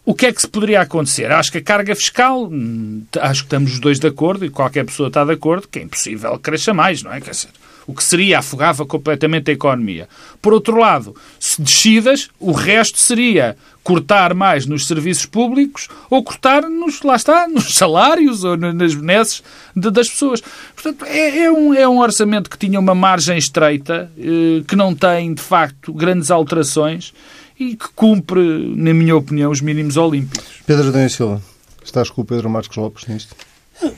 o 0.03 0.15
que 0.15 0.25
é 0.25 0.33
que 0.33 0.41
se 0.41 0.47
poderia 0.47 0.81
acontecer? 0.81 1.31
Acho 1.31 1.51
que 1.51 1.59
a 1.59 1.61
carga 1.61 1.95
fiscal, 1.95 2.45
hum, 2.45 3.03
acho 3.19 3.41
que 3.41 3.45
estamos 3.45 3.73
os 3.73 3.79
dois 3.79 3.99
de 3.99 4.07
acordo 4.07 4.43
e 4.43 4.49
qualquer 4.49 4.85
pessoa 4.85 5.09
está 5.09 5.23
de 5.23 5.33
acordo 5.33 5.67
que 5.67 5.77
é 5.77 5.83
impossível 5.83 6.31
que 6.37 6.43
cresça 6.43 6.73
mais, 6.73 7.03
não 7.03 7.13
é? 7.13 7.21
Quer 7.21 7.31
dizer, 7.31 7.49
o 7.87 7.93
que 7.93 8.03
seria 8.03 8.39
afogava 8.39 8.85
completamente 8.85 9.49
a 9.49 9.53
economia. 9.53 10.09
Por 10.41 10.53
outro 10.53 10.77
lado, 10.77 11.15
se 11.39 11.61
descidas, 11.61 12.29
o 12.37 12.51
resto 12.51 12.99
seria 12.99 13.57
cortar 13.81 14.33
mais 14.33 14.65
nos 14.65 14.85
serviços 14.85 15.25
públicos 15.25 15.87
ou 16.09 16.21
cortar 16.21 16.63
nos, 16.63 17.01
lá 17.01 17.15
está, 17.15 17.47
nos 17.49 17.73
salários 17.73 18.43
ou 18.43 18.57
nas 18.57 18.93
benesses 18.93 19.41
de, 19.73 19.89
das 19.89 20.09
pessoas. 20.09 20.43
Portanto, 20.75 21.05
é, 21.05 21.45
é, 21.45 21.51
um, 21.51 21.73
é 21.73 21.87
um 21.87 21.99
orçamento 21.99 22.49
que 22.49 22.57
tinha 22.57 22.77
uma 22.77 22.93
margem 22.93 23.37
estreita, 23.37 24.11
eh, 24.17 24.61
que 24.67 24.75
não 24.75 24.93
tem, 24.93 25.33
de 25.33 25.41
facto, 25.41 25.93
grandes 25.93 26.29
alterações 26.29 27.13
e 27.57 27.77
que 27.77 27.87
cumpre, 27.95 28.41
na 28.75 28.93
minha 28.93 29.15
opinião, 29.15 29.49
os 29.49 29.61
mínimos 29.61 29.95
olímpicos. 29.95 30.61
Pedro 30.65 30.89
Adão 30.89 31.07
Silva, 31.07 31.41
estás 31.81 32.09
com 32.09 32.21
o 32.21 32.25
Pedro 32.25 32.49
Marcos 32.49 32.75
Lopes 32.75 33.07
nisto? 33.07 33.33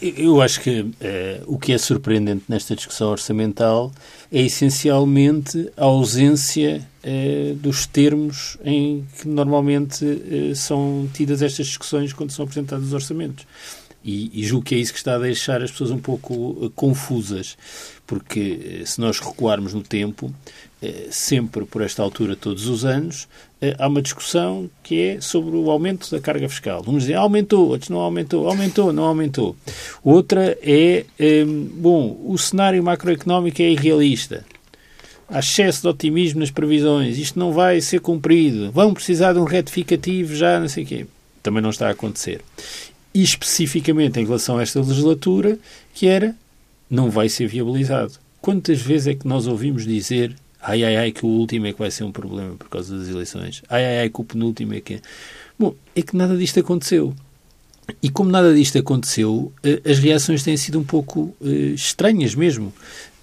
Eu 0.01 0.41
acho 0.41 0.59
que 0.61 0.81
uh, 0.81 0.93
o 1.47 1.57
que 1.57 1.71
é 1.71 1.77
surpreendente 1.77 2.43
nesta 2.49 2.75
discussão 2.75 3.09
orçamental 3.09 3.91
é 4.31 4.41
essencialmente 4.41 5.71
a 5.77 5.85
ausência 5.85 6.85
uh, 7.03 7.55
dos 7.55 7.85
termos 7.85 8.57
em 8.63 9.05
que 9.17 9.27
normalmente 9.27 10.03
uh, 10.03 10.55
são 10.55 11.09
tidas 11.13 11.41
estas 11.41 11.67
discussões 11.67 12.11
quando 12.11 12.31
são 12.31 12.43
apresentados 12.43 12.87
os 12.87 12.93
orçamentos. 12.93 13.45
E, 14.03 14.31
e, 14.33 14.45
julgo 14.45 14.65
que 14.65 14.75
é 14.75 14.77
isso 14.77 14.93
que 14.93 14.99
está 14.99 15.15
a 15.15 15.19
deixar 15.19 15.61
as 15.61 15.71
pessoas 15.71 15.91
um 15.91 15.97
pouco 15.97 16.71
confusas, 16.73 17.57
porque 18.07 18.81
se 18.85 18.99
nós 19.01 19.19
recuarmos 19.19 19.73
no 19.73 19.83
tempo, 19.83 20.33
sempre 21.11 21.65
por 21.65 21.81
esta 21.81 22.01
altura, 22.01 22.33
todos 22.33 22.67
os 22.67 22.85
anos, 22.85 23.27
há 23.77 23.87
uma 23.87 24.01
discussão 24.01 24.69
que 24.81 25.01
é 25.01 25.21
sobre 25.21 25.55
o 25.55 25.69
aumento 25.69 26.09
da 26.09 26.19
carga 26.19 26.47
fiscal. 26.47 26.83
Uns 26.87 27.03
dizem 27.03 27.15
aumentou, 27.15 27.67
outros 27.67 27.89
não 27.89 27.99
aumentou, 27.99 28.47
aumentou, 28.47 28.93
não 28.93 29.03
aumentou. 29.03 29.55
Outra 30.03 30.57
é, 30.61 31.05
eh, 31.19 31.45
bom, 31.45 32.17
o 32.25 32.37
cenário 32.37 32.81
macroeconómico 32.81 33.61
é 33.61 33.71
irrealista. 33.71 34.45
Há 35.27 35.39
excesso 35.39 35.81
de 35.81 35.87
otimismo 35.89 36.39
nas 36.39 36.49
previsões, 36.49 37.17
isto 37.17 37.37
não 37.37 37.51
vai 37.51 37.81
ser 37.81 37.99
cumprido, 37.99 38.71
vão 38.71 38.93
precisar 38.93 39.33
de 39.33 39.39
um 39.39 39.43
retificativo 39.43 40.35
já, 40.35 40.59
não 40.59 40.67
sei 40.67 40.83
o 40.83 40.87
quê. 40.87 41.05
Também 41.43 41.61
não 41.61 41.69
está 41.69 41.87
a 41.87 41.91
acontecer. 41.91 42.41
E 43.13 43.21
especificamente 43.21 44.19
em 44.19 44.25
relação 44.25 44.57
a 44.57 44.61
esta 44.61 44.79
legislatura, 44.79 45.59
que 45.93 46.07
era, 46.07 46.35
não 46.89 47.09
vai 47.09 47.29
ser 47.29 47.47
viabilizado. 47.47 48.13
Quantas 48.41 48.81
vezes 48.81 49.07
é 49.07 49.13
que 49.13 49.27
nós 49.27 49.45
ouvimos 49.45 49.85
dizer 49.85 50.35
Ai, 50.61 50.83
ai, 50.83 50.97
ai, 50.97 51.11
que 51.11 51.25
o 51.25 51.29
último 51.29 51.67
é 51.67 51.73
que 51.73 51.79
vai 51.79 51.89
ser 51.89 52.03
um 52.03 52.11
problema 52.11 52.55
por 52.55 52.69
causa 52.69 52.97
das 52.97 53.07
eleições. 53.07 53.63
Ai, 53.69 53.85
ai, 53.85 53.99
ai, 53.99 54.09
que 54.09 54.19
o 54.19 54.23
penúltimo 54.23 54.73
é 54.73 54.81
que 54.81 54.95
é. 54.95 55.01
Bom, 55.57 55.73
é 55.95 56.01
que 56.01 56.15
nada 56.15 56.37
disto 56.37 56.59
aconteceu. 56.59 57.15
E 58.03 58.09
como 58.09 58.29
nada 58.29 58.53
disto 58.53 58.77
aconteceu, 58.77 59.51
eh, 59.63 59.81
as 59.89 59.97
reações 59.99 60.43
têm 60.43 60.55
sido 60.55 60.77
um 60.77 60.83
pouco 60.83 61.35
uh, 61.41 61.73
estranhas 61.73 62.35
mesmo. 62.35 62.73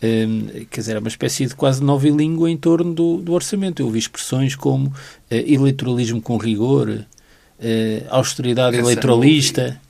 Um, 0.03 0.67
quer 0.71 0.81
dizer, 0.81 0.97
é 0.97 0.99
uma 0.99 1.09
espécie 1.09 1.47
de 1.47 1.55
quase 1.55 1.83
nova 1.83 2.09
língua 2.09 2.51
em 2.51 2.57
torno 2.57 2.93
do, 2.93 3.19
do 3.19 3.33
orçamento. 3.33 3.81
Eu 3.81 3.87
ouvi 3.87 3.99
expressões 3.99 4.57
como 4.57 4.89
uh, 4.89 4.95
eleitoralismo 5.31 6.21
com 6.21 6.37
rigor, 6.37 7.05
austeridade 8.11 8.77
Essa 8.77 8.85
eleitoralista. 8.85 9.81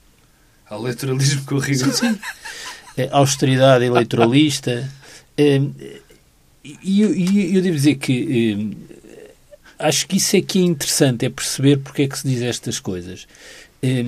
Eleitoralismo 0.71 1.45
com 1.45 1.59
rigor. 1.59 1.93
Sim, 1.93 2.13
sim. 2.13 3.09
austeridade 3.11 3.85
eleitoralista. 3.85 4.89
E 6.83 7.01
eu, 7.01 7.11
eu, 7.11 7.63
devo 7.63 7.77
dizer 7.77 7.95
que 7.97 8.75
eh, 9.09 9.27
acho 9.79 10.07
que 10.09 10.17
isso 10.17 10.37
é 10.37 10.41
que 10.41 10.59
é 10.59 10.63
interessante, 10.63 11.25
é 11.25 11.31
perceber 11.31 11.79
porque 11.79 12.03
é 12.03 12.09
que 12.09 12.19
se 12.19 12.27
diz 12.27 12.43
estas 12.43 12.81
coisas. 12.81 13.27
Eh, 13.83 14.05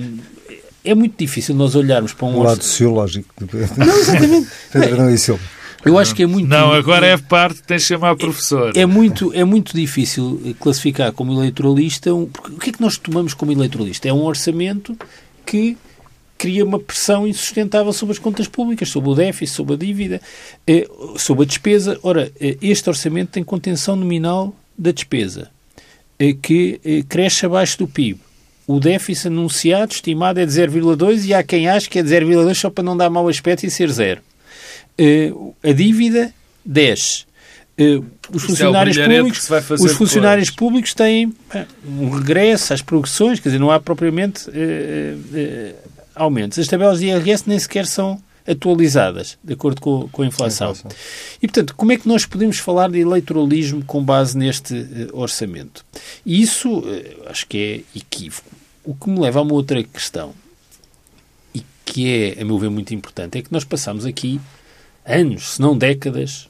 é 0.83 0.95
muito 0.95 1.15
difícil 1.17 1.55
nós 1.55 1.75
olharmos 1.75 2.13
para 2.13 2.27
um... 2.27 2.37
O 2.37 2.43
lado 2.43 2.63
sociológico. 2.63 3.33
Não, 3.77 3.97
exatamente. 3.97 4.49
não, 4.97 5.09
isso. 5.13 5.39
Eu 5.85 5.97
acho 5.97 6.13
que 6.13 6.23
é 6.23 6.25
muito. 6.25 6.47
Não, 6.47 6.73
agora 6.73 7.05
é 7.07 7.17
parte, 7.17 7.61
tens 7.63 7.83
de 7.83 7.87
chamar 7.87 8.15
professor. 8.15 8.75
É, 8.75 8.81
é, 8.81 8.85
muito, 8.85 9.33
é 9.33 9.43
muito 9.43 9.73
difícil 9.73 10.55
classificar 10.59 11.11
como 11.13 11.31
eleitoralista. 11.33 12.11
Porque, 12.33 12.51
o 12.51 12.57
que 12.57 12.69
é 12.69 12.73
que 12.73 12.81
nós 12.81 12.97
tomamos 12.97 13.33
como 13.33 13.51
eleitoralista? 13.51 14.07
É 14.07 14.13
um 14.13 14.23
orçamento 14.23 14.97
que 15.45 15.77
cria 16.39 16.63
uma 16.63 16.79
pressão 16.79 17.27
insustentável 17.27 17.91
sobre 17.91 18.13
as 18.13 18.17
contas 18.17 18.47
públicas, 18.47 18.87
sobre 18.87 19.09
o 19.09 19.13
déficit, 19.13 19.57
sobre 19.57 19.73
a 19.73 19.77
dívida, 19.77 20.21
eh, 20.65 20.87
sobre 21.17 21.43
a 21.43 21.45
despesa. 21.45 21.99
Ora, 22.01 22.31
eh, 22.39 22.57
este 22.61 22.89
orçamento 22.89 23.31
tem 23.31 23.43
contenção 23.43 23.97
nominal 23.97 24.55
da 24.77 24.91
despesa, 24.91 25.51
eh, 26.17 26.33
que 26.41 27.03
cresce 27.09 27.45
abaixo 27.45 27.77
do 27.79 27.87
PIB. 27.87 28.21
O 28.65 28.79
déficit 28.79 29.27
anunciado, 29.27 29.91
estimado, 29.91 30.39
é 30.39 30.45
de 30.45 30.51
0,2 30.53 31.25
e 31.25 31.33
há 31.33 31.43
quem 31.43 31.67
ache 31.67 31.89
que 31.89 31.99
é 31.99 32.03
de 32.03 32.09
0,2 32.09 32.57
só 32.57 32.69
para 32.69 32.85
não 32.85 32.95
dar 32.95 33.09
mau 33.09 33.27
aspecto 33.27 33.65
e 33.65 33.69
ser 33.69 33.91
zero. 33.91 34.21
A 35.63 35.71
dívida 35.73 36.33
10. 36.63 37.27
Uh, 37.79 38.05
os 38.33 38.43
é 38.43 38.47
funcionários, 38.47 38.97
brilharete 38.97 39.47
públicos, 39.47 39.81
os 39.81 39.91
funcionários 39.93 40.49
públicos 40.49 40.93
têm 40.93 41.33
um 41.87 42.09
regresso 42.09 42.73
às 42.73 42.81
progressões, 42.81 43.39
quer 43.39 43.49
dizer, 43.49 43.59
não 43.59 43.71
há 43.71 43.79
propriamente 43.79 44.49
eh, 44.53 45.73
aumentos. 46.19 46.59
As 46.59 46.67
tabelas 46.67 46.99
de 46.99 47.07
IRS 47.07 47.43
nem 47.47 47.57
sequer 47.57 47.87
são 47.87 48.21
atualizadas, 48.47 49.37
de 49.43 49.53
acordo 49.53 49.79
com, 49.79 50.09
com 50.09 50.21
a 50.23 50.25
inflação. 50.25 50.75
E, 51.41 51.47
portanto, 51.47 51.75
como 51.75 51.91
é 51.91 51.97
que 51.97 52.07
nós 52.07 52.25
podemos 52.25 52.57
falar 52.57 52.89
de 52.89 52.99
eleitoralismo 52.99 53.83
com 53.85 54.03
base 54.03 54.37
neste 54.37 54.75
eh, 54.75 55.07
orçamento? 55.13 55.85
E 56.25 56.41
isso 56.41 56.83
eh, 56.87 57.15
acho 57.27 57.45
que 57.47 57.85
é 57.95 57.97
equívoco. 57.97 58.49
O 58.83 58.95
que 58.95 59.09
me 59.09 59.19
leva 59.19 59.39
a 59.39 59.43
uma 59.43 59.53
outra 59.53 59.83
questão, 59.83 60.33
e 61.53 61.63
que 61.85 62.35
é, 62.37 62.41
a 62.41 62.45
meu 62.45 62.57
ver, 62.57 62.69
muito 62.69 62.93
importante, 62.93 63.37
é 63.37 63.41
que 63.41 63.51
nós 63.51 63.63
passamos 63.63 64.05
aqui 64.05 64.41
anos, 65.05 65.51
se 65.51 65.61
não 65.61 65.77
décadas, 65.77 66.49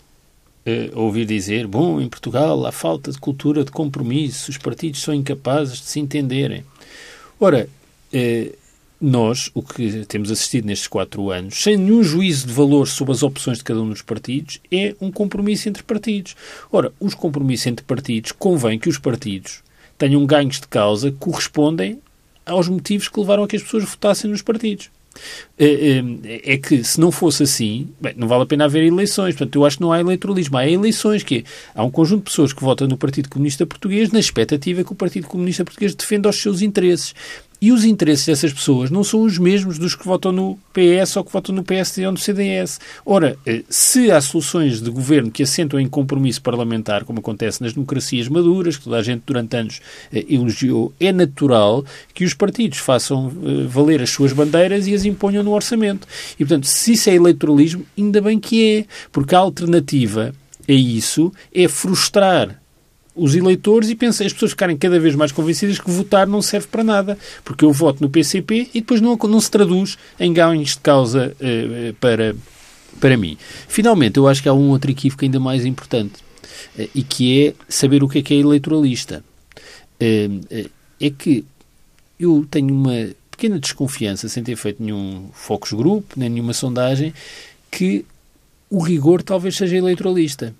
eh, 0.66 0.92
a 0.94 1.00
ouvir 1.00 1.26
dizer: 1.26 1.68
bom, 1.68 2.00
em 2.00 2.08
Portugal 2.08 2.66
há 2.66 2.72
falta 2.72 3.12
de 3.12 3.18
cultura 3.18 3.66
de 3.66 3.72
compromisso, 3.72 4.52
os 4.52 4.58
partidos 4.58 5.02
são 5.02 5.14
incapazes 5.14 5.80
de 5.80 5.86
se 5.86 6.00
entenderem. 6.00 6.64
Ora, 7.38 7.68
nós, 9.02 9.50
o 9.54 9.62
que 9.62 10.06
temos 10.06 10.30
assistido 10.30 10.66
nestes 10.66 10.88
quatro 10.88 11.30
anos, 11.32 11.62
sem 11.64 11.78
nenhum 11.78 12.04
juízo 12.04 12.48
de 12.48 12.54
valor 12.54 12.88
sobre 12.88 13.14
as 13.14 13.24
opções 13.24 13.60
de 13.60 13.64
cada 13.64 13.82
um 13.82 13.90
dos 13.90 14.02
partidos, 14.02 14.60
é 14.72 14.96
um 15.00 15.12
compromisso 15.12 15.70
entre 15.70 15.84
partidos. 15.84 16.36
Ora, 16.72 16.92
os 17.00 17.14
compromissos 17.14 17.68
entre 17.68 17.86
partidos, 17.86 18.32
convém 18.34 18.78
que 18.78 18.90
os 18.90 18.98
partidos 18.98 19.62
tenham 19.98 20.26
ganhos 20.26 20.60
de 20.60 20.68
causa 20.68 21.12
que 21.12 21.18
correspondem 21.18 22.00
aos 22.46 22.68
motivos 22.68 23.08
que 23.08 23.20
levaram 23.20 23.44
a 23.44 23.48
que 23.48 23.56
as 23.56 23.64
pessoas 23.64 23.84
votassem 23.84 24.30
nos 24.30 24.42
partidos. 24.42 24.90
É, 25.58 25.66
é- 26.24 26.54
é 26.54 26.58
que, 26.58 26.84
se 26.84 27.00
não 27.00 27.12
fosse 27.12 27.44
assim, 27.44 27.90
bem, 28.00 28.14
não 28.16 28.28
vale 28.28 28.44
a 28.44 28.46
pena 28.46 28.66
haver 28.66 28.84
eleições. 28.84 29.36
Portanto, 29.36 29.56
eu 29.56 29.66
acho 29.66 29.78
que 29.78 29.82
não 29.82 29.92
há 29.92 30.00
eleitoralismo. 30.00 30.56
Há 30.58 30.68
eleições, 30.70 31.24
que 31.24 31.40
é, 31.40 31.44
há 31.76 31.84
um 31.84 31.92
conjunto 31.92 32.20
de 32.20 32.30
pessoas 32.30 32.54
que 32.54 32.62
votam 32.62 32.88
no 32.88 32.96
Partido 32.98 33.28
Comunista 33.28 33.66
Português 33.66 34.12
na 34.12 34.20
expectativa 34.20 34.84
que 34.84 34.92
o 34.92 34.96
Partido 34.96 35.28
Comunista 35.28 35.66
Português 35.66 35.96
defenda 35.96 36.30
os 36.30 36.40
seus 36.42 36.62
interesses. 36.62 37.14
E 37.62 37.74
os 37.74 37.84
interesses 37.84 38.26
dessas 38.26 38.54
pessoas 38.54 38.90
não 38.90 39.04
são 39.04 39.22
os 39.22 39.38
mesmos 39.38 39.78
dos 39.78 39.94
que 39.94 40.06
votam 40.06 40.32
no 40.32 40.58
PS 40.72 41.18
ou 41.18 41.26
que 41.26 41.32
votam 41.34 41.54
no 41.54 41.64
PSD 41.64 42.06
ou 42.06 42.14
no 42.14 42.18
CDS. 42.18 42.80
Ora, 43.06 43.38
eh, 43.46 43.64
se 43.70 44.10
há 44.10 44.22
soluções 44.22 44.82
de 44.82 44.90
governo 44.90 45.30
que 45.30 45.44
assentam 45.44 45.78
em 45.78 45.88
compromisso 45.88 46.42
parlamentar, 46.42 47.04
como 47.04 47.20
acontece 47.20 47.62
nas 47.62 47.74
democracias 47.74 48.30
maduras, 48.30 48.78
que 48.78 48.86
toda 48.86 48.98
a 48.98 49.04
gente 49.04 49.24
durante 49.26 49.58
anos 49.58 49.82
eh, 50.14 50.26
elogiou, 50.30 50.94
é 51.02 51.12
natural 51.12 51.84
que 52.14 52.24
os 52.24 52.34
partidos 52.34 52.78
façam 52.78 53.28
eh, 53.28 53.66
valer 53.68 54.02
as 54.02 54.10
suas 54.10 54.32
bandeiras 54.32 54.88
e 54.88 54.94
as 54.94 55.04
imponham 55.04 55.44
no 55.44 55.52
orçamento. 55.52 56.08
E, 56.36 56.46
portanto, 56.46 56.66
se 56.66 56.94
isso 56.94 57.10
é 57.10 57.16
eleitoralismo, 57.16 57.86
ainda 57.98 58.22
bem 58.22 58.40
que 58.40 58.78
é, 58.78 58.86
porque 59.12 59.36
a 59.36 59.40
alternativa 59.40 60.34
a 60.68 60.72
isso 60.72 61.34
é 61.54 61.68
frustrar 61.68 62.59
os 63.20 63.36
eleitores 63.36 63.90
e 63.90 63.96
pensa, 63.96 64.24
as 64.24 64.34
pessoas 64.34 64.52
ficarem 64.52 64.78
cada 64.78 65.00
vez 65.00 65.16
mais 65.16 65.32
convencidas 65.32 65.80
que 65.80 65.90
votar 65.90 66.28
não 66.28 66.42
serve 66.42 66.68
para 66.68 66.84
nada, 66.84 67.18
porque 67.44 67.66
eu 67.66 67.72
voto 67.72 68.02
no 68.02 68.10
PCP 68.10 68.70
e 68.74 68.82
depois 68.82 69.02
não, 69.02 69.16
não 69.16 69.42
se 69.42 69.52
traduz 69.52 69.98
em 70.20 70.32
ganhos 70.34 70.72
de 70.72 70.80
causa 70.80 71.36
eh, 71.40 71.94
para, 72.00 72.36
para 73.00 73.18
mim. 73.18 73.38
Finalmente, 73.68 74.18
eu 74.18 74.28
acho 74.28 74.42
que 74.42 74.50
há 74.50 74.54
um 74.54 74.70
outro 74.70 74.90
equívoco 74.90 75.24
ainda 75.24 75.40
mais 75.40 75.66
importante 75.66 76.24
eh, 76.78 76.90
e 76.96 77.04
que 77.04 77.48
é 77.48 77.54
saber 77.68 78.04
o 78.04 78.10
que 78.10 78.20
é 78.20 78.22
que 78.22 78.34
é 78.34 78.38
eleitoralista. 78.38 79.24
Eh, 80.00 80.30
é 81.02 81.10
que 81.10 81.46
eu 82.20 82.46
tenho 82.50 82.74
uma 82.74 83.10
pequena 83.32 83.58
desconfiança, 83.58 84.28
sem 84.28 84.44
ter 84.44 84.56
feito 84.58 84.84
nenhum 84.84 85.30
focus 85.34 85.72
group, 85.72 86.12
nem 86.18 86.30
nenhuma 86.30 86.54
sondagem, 86.54 87.14
que 87.72 88.06
o 88.70 88.80
rigor 88.80 89.24
talvez 89.24 89.56
seja 89.56 89.78
eleitoralista. 89.78 90.54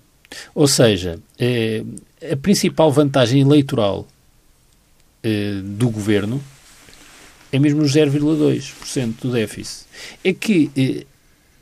Ou 0.54 0.66
seja, 0.66 1.18
eh, 1.38 1.82
a 2.30 2.36
principal 2.36 2.90
vantagem 2.92 3.40
eleitoral 3.40 4.06
eh, 5.22 5.60
do 5.62 5.90
governo 5.90 6.42
é 7.52 7.58
mesmo 7.58 7.82
os 7.82 7.92
0,2% 7.92 9.14
do 9.20 9.32
déficit. 9.32 9.86
É 10.22 10.32
que 10.32 10.70
eh, 10.76 11.06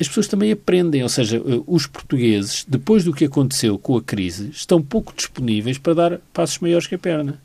as 0.00 0.06
pessoas 0.06 0.28
também 0.28 0.52
aprendem, 0.52 1.02
ou 1.02 1.08
seja, 1.08 1.42
os 1.66 1.86
portugueses, 1.86 2.64
depois 2.68 3.02
do 3.02 3.12
que 3.12 3.24
aconteceu 3.24 3.78
com 3.78 3.96
a 3.96 4.02
crise, 4.02 4.50
estão 4.50 4.80
pouco 4.80 5.12
disponíveis 5.16 5.76
para 5.76 5.94
dar 5.94 6.20
passos 6.32 6.58
maiores 6.60 6.86
que 6.86 6.94
a 6.94 6.98
perna. 6.98 7.42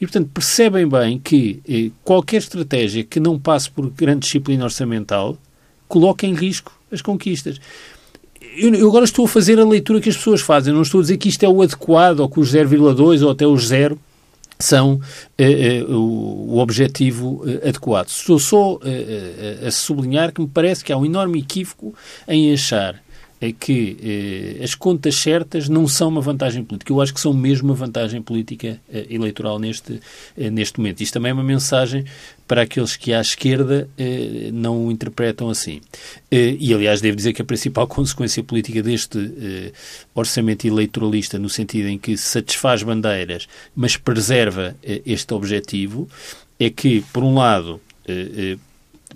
E, 0.00 0.04
portanto, 0.04 0.28
percebem 0.34 0.88
bem 0.88 1.20
que 1.20 1.92
qualquer 2.02 2.38
estratégia 2.38 3.04
que 3.04 3.20
não 3.20 3.38
passe 3.38 3.70
por 3.70 3.88
grande 3.88 4.26
disciplina 4.26 4.64
orçamental 4.64 5.38
coloca 5.86 6.26
em 6.26 6.34
risco 6.34 6.76
as 6.90 7.00
conquistas 7.00 7.60
eu, 8.56 8.88
agora 8.88 9.04
estou 9.04 9.24
a 9.24 9.28
fazer 9.28 9.58
a 9.58 9.64
leitura 9.64 10.00
que 10.00 10.08
as 10.08 10.16
pessoas 10.16 10.40
fazem. 10.40 10.72
Não 10.72 10.82
estou 10.82 11.00
a 11.00 11.02
dizer 11.02 11.16
que 11.16 11.28
isto 11.28 11.42
é 11.42 11.48
o 11.48 11.62
adequado 11.62 12.20
ou 12.20 12.28
que 12.28 12.40
os 12.40 12.52
0,2 12.52 13.22
ou 13.22 13.30
até 13.30 13.46
os 13.46 13.66
0 13.68 13.98
são 14.58 15.00
eh, 15.36 15.78
eh, 15.78 15.84
o, 15.84 16.54
o 16.54 16.58
objetivo 16.58 17.42
eh, 17.46 17.68
adequado. 17.68 18.08
Estou 18.08 18.38
só 18.38 18.78
eh, 18.84 19.64
a 19.66 19.70
sublinhar 19.70 20.32
que 20.32 20.40
me 20.40 20.46
parece 20.46 20.84
que 20.84 20.92
há 20.92 20.96
um 20.96 21.04
enorme 21.04 21.40
equívoco 21.40 21.94
em 22.28 22.52
achar 22.52 23.02
eh, 23.42 23.52
que 23.52 24.56
eh, 24.60 24.64
as 24.64 24.74
contas 24.74 25.16
certas 25.16 25.68
não 25.68 25.88
são 25.88 26.08
uma 26.08 26.20
vantagem 26.20 26.64
política. 26.64 26.92
Eu 26.92 27.00
acho 27.00 27.12
que 27.12 27.20
são 27.20 27.34
mesmo 27.34 27.68
uma 27.70 27.74
vantagem 27.74 28.22
política 28.22 28.80
eh, 28.88 29.06
eleitoral 29.10 29.58
neste, 29.58 30.00
eh, 30.38 30.48
neste 30.48 30.78
momento. 30.78 31.00
Isto 31.00 31.14
também 31.14 31.30
é 31.30 31.34
uma 31.34 31.42
mensagem 31.42 32.04
para 32.52 32.62
aqueles 32.62 32.96
que 32.96 33.14
à 33.14 33.20
esquerda 33.22 33.88
eh, 33.96 34.50
não 34.52 34.86
o 34.86 34.92
interpretam 34.92 35.48
assim. 35.48 35.80
Eh, 36.30 36.54
e, 36.60 36.74
aliás, 36.74 37.00
devo 37.00 37.16
dizer 37.16 37.32
que 37.32 37.40
a 37.40 37.44
principal 37.46 37.86
consequência 37.88 38.44
política 38.44 38.82
deste 38.82 39.18
eh, 39.18 39.72
orçamento 40.14 40.66
eleitoralista, 40.66 41.38
no 41.38 41.48
sentido 41.48 41.88
em 41.88 41.96
que 41.96 42.14
satisfaz 42.16 42.82
bandeiras, 42.82 43.48
mas 43.74 43.96
preserva 43.96 44.76
este 44.82 45.32
objetivo, 45.32 46.06
é 46.60 46.68
que, 46.68 47.02
por 47.12 47.24
um 47.24 47.36
lado, 47.36 47.80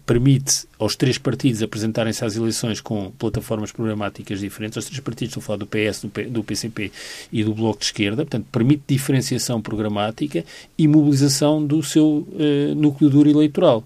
permite 0.07 0.69
aos 0.79 0.95
três 0.95 1.19
partidos 1.19 1.63
apresentarem-se 1.63 2.25
às 2.25 2.37
eleições 2.37 2.81
com 2.81 3.11
plataformas 3.19 3.73
programáticas 3.73 4.39
diferentes. 4.39 4.79
Os 4.79 4.85
três 4.85 5.01
partidos, 5.01 5.37
estou 5.37 5.41
a 5.41 5.45
falar 5.45 5.59
do 5.59 5.67
PS, 5.67 6.03
do, 6.03 6.09
P, 6.09 6.25
do 6.25 6.45
PCP 6.45 6.93
e 7.33 7.43
do 7.43 7.53
Bloco 7.53 7.81
de 7.81 7.87
Esquerda, 7.87 8.25
portanto, 8.25 8.47
permite 8.53 8.85
diferenciação 8.87 9.61
programática 9.61 10.45
e 10.79 10.87
mobilização 10.87 11.67
do 11.67 11.83
seu 11.83 12.27
eh, 12.39 12.73
núcleo 12.77 13.11
duro 13.11 13.29
eleitoral. 13.29 13.85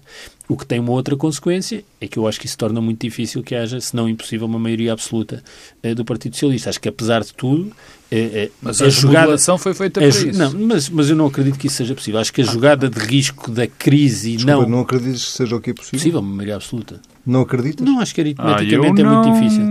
O 0.51 0.57
que 0.57 0.65
tem 0.65 0.79
uma 0.81 0.91
outra 0.91 1.15
consequência 1.15 1.81
é 2.01 2.07
que 2.07 2.19
eu 2.19 2.27
acho 2.27 2.37
que 2.37 2.45
isso 2.45 2.57
torna 2.57 2.81
muito 2.81 2.99
difícil 2.99 3.41
que 3.41 3.55
haja, 3.55 3.79
se 3.79 3.95
não 3.95 4.09
impossível, 4.09 4.45
uma 4.47 4.59
maioria 4.59 4.91
absoluta 4.91 5.41
eh, 5.81 5.95
do 5.95 6.03
Partido 6.03 6.33
Socialista. 6.35 6.69
Acho 6.69 6.81
que, 6.81 6.89
apesar 6.89 7.23
de 7.23 7.33
tudo, 7.33 7.71
eh, 8.11 8.17
eh, 8.33 8.51
Mas 8.61 8.81
a, 8.81 8.89
remodelação 8.89 9.57
foi 9.57 9.73
feita 9.73 10.01
a 10.05 10.09
para. 10.09 10.33
Não, 10.33 10.51
mas, 10.67 10.89
mas 10.89 11.09
eu 11.09 11.15
não 11.15 11.27
acredito 11.27 11.57
que 11.57 11.67
isso 11.67 11.77
seja 11.77 11.95
possível. 11.95 12.19
Acho 12.19 12.33
que 12.33 12.41
a 12.41 12.43
jogada 12.43 12.89
de 12.89 12.99
risco 12.99 13.49
da 13.49 13.65
crise 13.65 14.35
Desculpa, 14.35 14.61
não... 14.63 14.69
não 14.69 14.79
acreditas 14.81 15.23
que 15.23 15.31
seja 15.31 15.55
o 15.55 15.61
que 15.61 15.69
é 15.69 15.73
possível? 15.73 15.97
possível, 15.99 16.19
uma 16.19 16.29
maioria 16.35 16.55
absoluta. 16.57 16.99
Não 17.25 17.41
acreditas? 17.41 17.85
Não, 17.87 18.01
acho 18.01 18.13
que 18.13 18.19
Ah, 18.19 18.23
aritmeticamente 18.49 19.01
é 19.01 19.03
muito 19.05 19.27
não- 19.29 19.33
difícil. 19.33 19.63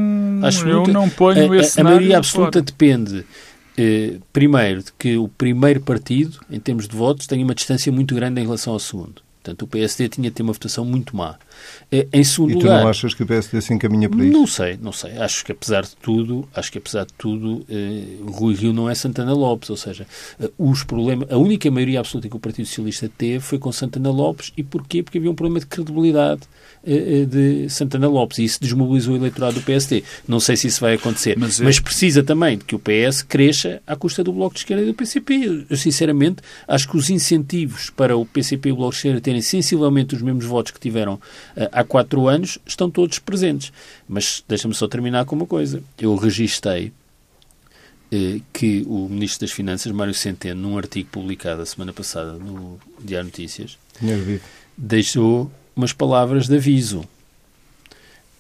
Acho 0.43 0.67
eu 0.67 0.77
muito- 0.79 0.93
não 0.95 1.11
ponho 1.11 1.53
a, 1.53 1.57
a- 1.57 1.59
esse 1.59 1.79
a 1.79 1.85
maioria 1.85 2.07
cenário 2.07 2.17
absoluta 2.17 2.53
fora. 2.59 2.65
depende, 2.65 3.27
primeiro, 4.33 4.83
de 4.83 4.93
que 4.99 5.17
o 5.19 5.29
primeiro 5.29 5.81
partido, 5.81 6.39
em 6.51 6.59
termos 6.59 6.89
de 6.89 6.97
votos, 6.97 7.27
tenha 7.27 7.45
uma 7.45 7.55
distância 7.55 7.93
muito 7.93 8.15
grande 8.15 8.41
em 8.41 8.45
relação 8.45 8.73
ao 8.73 8.79
segundo. 8.79 9.21
Portanto, 9.43 9.63
o 9.63 9.67
PSD 9.67 10.09
tinha 10.09 10.29
de 10.29 10.37
ter 10.37 10.43
uma 10.43 10.53
votação 10.53 10.85
muito 10.85 11.17
má. 11.17 11.39
Eh, 11.93 12.07
em 12.13 12.23
segundo 12.25 12.51
E 12.51 12.55
tu 12.55 12.59
lugar, 12.63 12.83
não 12.83 12.89
achas 12.89 13.15
que 13.15 13.23
o 13.23 13.27
PSD 13.27 13.61
se 13.61 13.75
encaminha 13.75 14.09
para 14.09 14.25
isso? 14.25 14.33
não 14.33 14.47
sei, 14.47 14.79
não 14.81 14.93
sei. 14.93 15.13
Acho 15.19 15.45
que 15.45 15.53
apesar 15.53 15.83
de 15.83 15.97
tudo, 15.97 16.49
acho 16.55 16.71
que 16.73 16.79
apesar 16.79 17.05
de 17.05 17.13
tudo, 17.15 17.65
eh, 17.69 18.05
Rui 18.27 18.55
Rio 18.55 18.73
não 18.73 18.89
é 18.89 18.95
Santana 18.95 19.33
Lopes, 19.33 19.71
ou 19.71 19.77
seja, 19.77 20.07
eh, 20.41 20.51
os 20.59 20.83
problemas, 20.85 21.31
a 21.31 21.37
única 21.37 21.71
maioria 21.71 22.01
absoluta 22.01 22.29
que 22.29 22.37
o 22.37 22.41
Partido 22.41 22.67
Socialista 22.67 23.11
teve 23.19 23.41
foi 23.41 23.59
com 23.59 23.71
Santana 23.73 24.11
Lopes 24.11 24.53
e 24.57 24.63
porquê? 24.63 25.03
Porque 25.03 25.19
havia 25.19 25.31
um 25.31 25.35
problema 25.35 25.61
de 25.61 25.67
credibilidade 25.67 26.43
de 27.29 27.69
Santana 27.69 28.09
Lopes 28.09 28.39
e 28.39 28.45
isso 28.45 28.59
desmobilizou 28.61 29.15
o 29.15 29.17
eleitorado 29.17 29.55
do 29.55 29.63
PSD. 29.63 30.03
Não 30.27 30.41
sei 30.41 30.57
se 30.57 30.67
isso 30.69 30.81
vai 30.81 30.95
acontecer, 30.95 31.37
Mas 31.39 31.61
mas, 31.61 31.79
é- 31.79 31.81
precisa 31.81 32.23
também 32.23 32.57
de 32.59 32.65
que 32.65 32.75
o 32.75 32.79
PS 32.79 33.23
cresça 33.23 33.83
à 33.87 33.95
custa 33.97 34.25
do 34.25 34.33
Bloco 34.33 34.55
de 34.55 34.61
Esquerda 34.61 34.83
e 34.83 34.87
do 34.87 34.95
PCP. 34.95 35.65
Eu, 35.69 35.77
sinceramente, 35.77 36.43
acho 36.67 36.89
que 36.89 36.97
os 36.97 37.11
incentivos 37.11 37.91
para 37.91 38.17
o 38.17 38.25
PCP 38.25 38.69
e 38.69 38.73
o 38.73 38.77
Bloco 38.77 38.93
de 38.93 38.97
Esquerda 38.99 39.21
terem 39.21 39.43
sensivelmente 39.43 40.15
os 40.15 40.23
mesmos 40.23 40.45
votos 40.45 40.73
que 40.73 40.81
tiveram 40.81 41.21
há 41.73 41.85
quatro 41.85 42.29
anos 42.29 42.59
estão 42.67 42.91
todos 42.91 43.19
presentes. 43.19 43.73
Mas 44.09 44.45
deixa-me 44.49 44.75
só 44.75 44.89
terminar 44.89 45.25
com 45.25 45.37
uma 45.37 45.47
coisa. 45.47 45.83
Eu 45.99 46.15
registrei 46.17 46.93
eh, 48.13 48.41
que 48.53 48.85
o 48.89 49.09
Ministro 49.09 49.47
das 49.47 49.55
Finanças, 49.55 49.93
Mário 49.93 50.13
Centeno, 50.13 50.61
num 50.61 50.77
artigo 50.77 51.09
publicado 51.11 51.63
a 51.63 51.67
semana 51.67 51.93
passada 51.93 52.33
no 52.33 52.79
Diário 53.01 53.27
Notícias, 53.27 53.79
deixou 54.77 55.51
umas 55.77 55.93
palavras 55.93 56.49
de 56.49 56.57
aviso 56.57 57.05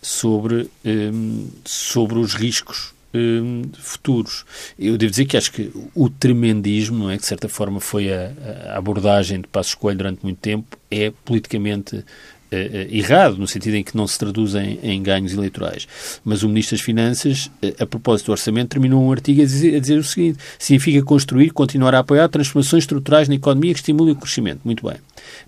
sobre, 0.02 0.68
hum, 0.84 1.48
sobre 1.64 2.18
os 2.18 2.34
riscos 2.34 2.92
hum, 3.14 3.62
futuros. 3.78 4.44
Eu 4.78 4.98
devo 4.98 5.11
dizer 5.11 5.26
que 5.26 5.36
acho 5.36 5.52
que 5.52 5.70
o 5.94 6.08
tremendismo, 6.08 7.08
é, 7.08 7.16
que 7.16 7.22
de 7.22 7.28
certa 7.28 7.48
forma 7.48 7.78
foi 7.78 8.12
a, 8.12 8.32
a 8.72 8.78
abordagem 8.78 9.40
de 9.40 9.46
Passos 9.46 9.74
Coelho 9.74 9.98
durante 9.98 10.22
muito 10.22 10.38
tempo, 10.38 10.76
é 10.90 11.12
politicamente 11.24 12.04
errado, 12.90 13.36
no 13.36 13.46
sentido 13.46 13.74
em 13.74 13.84
que 13.84 13.96
não 13.96 14.07
se 14.07 14.18
traduzem 14.18 14.78
em 14.82 15.03
ganhos 15.03 15.32
eleitorais. 15.32 15.86
Mas 16.24 16.42
o 16.42 16.48
Ministro 16.48 16.76
das 16.76 16.84
Finanças, 16.84 17.46
uh, 17.62 17.82
a 17.82 17.86
propósito 17.86 18.26
do 18.26 18.32
orçamento, 18.32 18.70
terminou 18.70 19.03
um 19.03 19.12
artigo 19.12 19.42
a 19.42 19.44
dizer, 19.44 19.76
a 19.76 19.78
dizer, 19.78 19.98
o 19.98 20.05
seguinte: 20.05 20.38
significa 20.59 21.03
construir, 21.03 21.51
continuar 21.51 21.94
a 21.94 22.01
apoiar 22.01 22.28
transformações 22.28 22.84
estruturais 22.84 23.28
na 23.28 23.34
economia 23.34 23.72
que 23.72 23.80
estimulem 23.80 24.14
o 24.14 24.16
crescimento. 24.16 24.61
Muito 24.64 24.86
bem. 24.86 24.96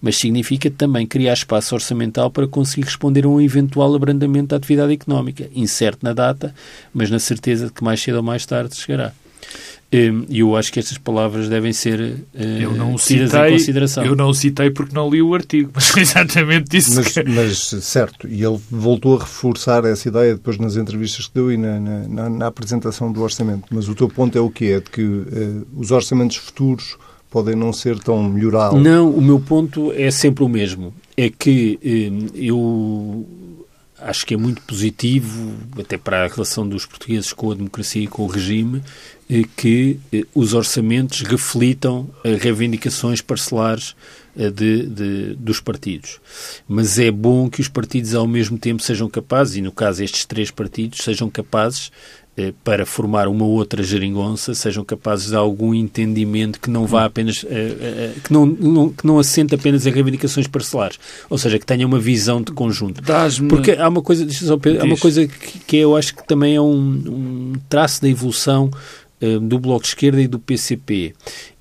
Mas 0.00 0.16
significa 0.16 0.70
também 0.70 1.06
criar 1.06 1.32
espaço 1.32 1.74
orçamental 1.74 2.30
para 2.30 2.46
conseguir 2.46 2.86
responder 2.86 3.24
a 3.24 3.28
um 3.28 3.40
eventual 3.40 3.94
abrandamento 3.94 4.48
da 4.48 4.56
atividade 4.56 4.92
económica, 4.92 5.48
incerto 5.54 6.04
na 6.04 6.12
data, 6.12 6.54
mas 6.92 7.10
na 7.10 7.18
certeza 7.18 7.66
de 7.66 7.72
que 7.72 7.82
mais 7.82 8.00
cedo 8.00 8.16
ou 8.16 8.22
mais 8.22 8.46
tarde 8.46 8.76
chegará. 8.76 9.12
Hum, 9.94 10.24
e 10.30 10.40
eu 10.40 10.56
acho 10.56 10.72
que 10.72 10.78
estas 10.78 10.96
palavras 10.96 11.50
devem 11.50 11.70
ser 11.70 12.00
uh, 12.00 12.42
eu 12.58 12.72
não 12.72 12.96
citei, 12.96 13.48
em 13.48 13.52
consideração. 13.52 14.02
Eu 14.02 14.16
não 14.16 14.30
o 14.30 14.34
citei 14.34 14.70
porque 14.70 14.94
não 14.94 15.10
li 15.10 15.20
o 15.20 15.34
artigo, 15.34 15.70
mas 15.74 15.88
foi 15.88 16.00
exatamente 16.00 16.74
isso. 16.74 16.94
Mas, 16.94 17.08
que... 17.08 17.22
mas, 17.24 17.58
certo, 17.84 18.26
e 18.26 18.42
ele 18.42 18.58
voltou 18.70 19.16
a 19.16 19.20
reforçar 19.20 19.84
essa 19.84 20.08
ideia 20.08 20.34
depois 20.34 20.56
nas 20.56 20.76
entrevistas 20.76 21.26
que 21.26 21.34
deu 21.34 21.52
e 21.52 21.58
na, 21.58 21.78
na, 21.78 22.30
na 22.30 22.46
apresentação 22.46 23.12
do 23.12 23.20
orçamento. 23.20 23.64
Mas 23.70 23.86
o 23.86 23.94
teu 23.94 24.08
ponto 24.08 24.36
é 24.36 24.40
o 24.40 24.48
quê? 24.48 24.76
É 24.76 24.80
de 24.80 24.88
que 24.88 25.02
uh, 25.02 25.66
os 25.76 25.90
orçamentos 25.90 26.38
futuros 26.38 26.96
podem 27.30 27.54
não 27.54 27.70
ser 27.70 27.98
tão 27.98 28.22
melhorados? 28.22 28.82
Não, 28.82 29.10
o 29.10 29.20
meu 29.20 29.40
ponto 29.40 29.92
é 29.92 30.10
sempre 30.10 30.42
o 30.42 30.48
mesmo. 30.48 30.94
É 31.18 31.28
que 31.28 31.78
uh, 31.82 32.34
eu 32.34 33.26
acho 34.02 34.26
que 34.26 34.34
é 34.34 34.36
muito 34.36 34.60
positivo, 34.62 35.52
até 35.78 35.96
para 35.96 36.24
a 36.24 36.28
relação 36.28 36.66
dos 36.66 36.84
portugueses 36.84 37.32
com 37.32 37.52
a 37.52 37.54
democracia 37.54 38.02
e 38.02 38.06
com 38.06 38.22
o 38.22 38.26
regime, 38.26 38.82
que 39.56 39.98
eh, 40.12 40.24
os 40.34 40.52
orçamentos 40.52 41.22
reflitam 41.22 42.08
reivindicações 42.40 43.20
parcelares 43.20 43.94
eh, 44.36 44.50
de, 44.50 44.86
de, 44.86 45.34
dos 45.34 45.60
partidos. 45.60 46.20
Mas 46.68 46.98
é 46.98 47.10
bom 47.10 47.48
que 47.48 47.60
os 47.60 47.68
partidos, 47.68 48.14
ao 48.14 48.26
mesmo 48.26 48.58
tempo, 48.58 48.82
sejam 48.82 49.08
capazes, 49.08 49.56
e 49.56 49.62
no 49.62 49.72
caso 49.72 50.02
estes 50.02 50.24
três 50.24 50.50
partidos, 50.50 50.98
sejam 51.02 51.30
capazes 51.30 51.90
eh, 52.34 52.54
para 52.64 52.86
formar 52.86 53.28
uma 53.28 53.44
outra 53.44 53.82
geringonça 53.82 54.54
sejam 54.54 54.82
capazes 54.82 55.28
de 55.28 55.36
algum 55.36 55.74
entendimento 55.74 56.58
que 56.58 56.70
não 56.70 56.86
vá 56.86 57.04
apenas 57.04 57.44
eh, 57.46 57.76
eh, 57.78 58.12
que 58.24 58.32
não, 58.32 58.46
não, 58.46 58.88
que 58.88 59.06
não 59.06 59.18
assente 59.18 59.54
apenas 59.54 59.84
em 59.84 59.90
reivindicações 59.90 60.46
parcelares, 60.46 60.98
ou 61.28 61.36
seja, 61.36 61.58
que 61.58 61.66
tenha 61.66 61.86
uma 61.86 61.98
visão 61.98 62.40
de 62.40 62.50
conjunto. 62.50 63.02
Porque 63.50 63.72
há 63.72 63.86
uma 63.86 64.00
coisa, 64.00 64.26
há 64.80 64.84
uma 64.84 64.96
coisa 64.96 65.26
que, 65.26 65.58
que, 65.58 65.76
eu 65.76 65.94
acho 65.94 66.16
que 66.16 66.26
também 66.26 66.56
é 66.56 66.60
um, 66.60 67.02
um 67.06 67.52
traço 67.68 68.00
da 68.00 68.08
evolução 68.08 68.70
do 69.40 69.58
Bloco 69.58 69.82
de 69.82 69.88
Esquerda 69.88 70.20
e 70.20 70.26
do 70.26 70.38
PCP 70.38 71.14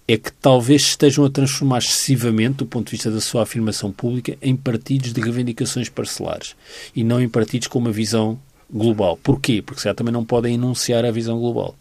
é 0.07 0.18
que 0.18 0.32
talvez 0.34 0.82
estejam 0.82 1.24
a 1.24 1.30
transformar 1.30 1.78
excessivamente, 1.78 2.57
do 2.57 2.66
ponto 2.66 2.88
de 2.88 2.91
vista 2.91 3.09
da 3.09 3.22
sua 3.22 3.43
afirmação 3.43 3.91
pública, 3.91 4.38
em 4.41 4.55
partidos 4.55 5.14
de 5.14 5.22
reivindicações 5.22 5.88
parcelares 5.88 6.55
e 6.95 7.03
não 7.03 7.22
em 7.22 7.30
partidos 7.30 7.68
com 7.68 7.80
uma 7.80 7.91
visão 7.91 8.38
global. 8.70 9.18
Porquê? 9.24 9.62
Porque 9.66 9.82
já 9.82 9.93
também 9.93 10.14
não 10.14 10.26
podem 10.26 10.55
enunciar 10.55 11.05
a 11.05 11.12
visão 11.12 11.39
global. 11.39 11.76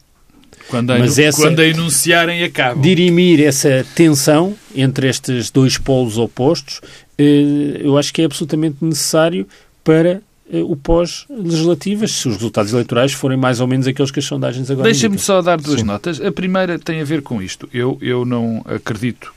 Quando 0.69 0.93
a, 0.93 0.99
Mas 0.99 1.19
essa, 1.19 1.41
quando 1.41 1.61
a 1.61 1.67
enunciarem, 1.67 2.45
acabam. 2.45 2.81
Dirimir 2.81 3.41
essa 3.41 3.85
tensão 3.95 4.55
entre 4.75 5.09
estes 5.09 5.51
dois 5.51 5.79
polos 5.79 6.19
opostos, 6.19 6.81
eh, 7.19 7.81
eu 7.81 7.99
acho 7.99 8.13
que 8.13 8.23
é 8.23 8.25
absolutamente 8.25 8.77
necessário 8.81 9.49
para 9.83 10.11
eh, 10.11 10.21
o 10.53 10.77
pós-legislativas, 10.77 12.13
se 12.13 12.29
os 12.29 12.35
resultados 12.35 12.73
eleitorais 12.73 13.13
forem 13.13 13.39
mais 13.39 13.61
ou 13.61 13.67
menos 13.67 13.87
aqueles 13.87 14.11
que 14.11 14.19
as 14.19 14.25
sondagens 14.25 14.71
agora 14.71 14.85
Deixa-me 14.85 15.19
só 15.19 15.41
dar 15.41 15.61
duas 15.61 15.81
Sim. 15.81 15.87
notas. 15.87 16.21
A 16.21 16.33
primeira 16.33 16.79
tem 16.79 17.01
a 17.01 17.05
ver 17.05 17.23
com 17.23 17.41
isto. 17.41 17.69
Eu, 17.73 17.97
eu 18.01 18.25
não 18.25 18.65
acredito, 18.67 19.33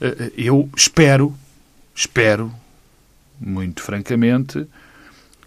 eh, 0.00 0.32
eu 0.36 0.68
espero, 0.76 1.32
espero, 1.94 2.52
muito 3.40 3.82
francamente, 3.82 4.66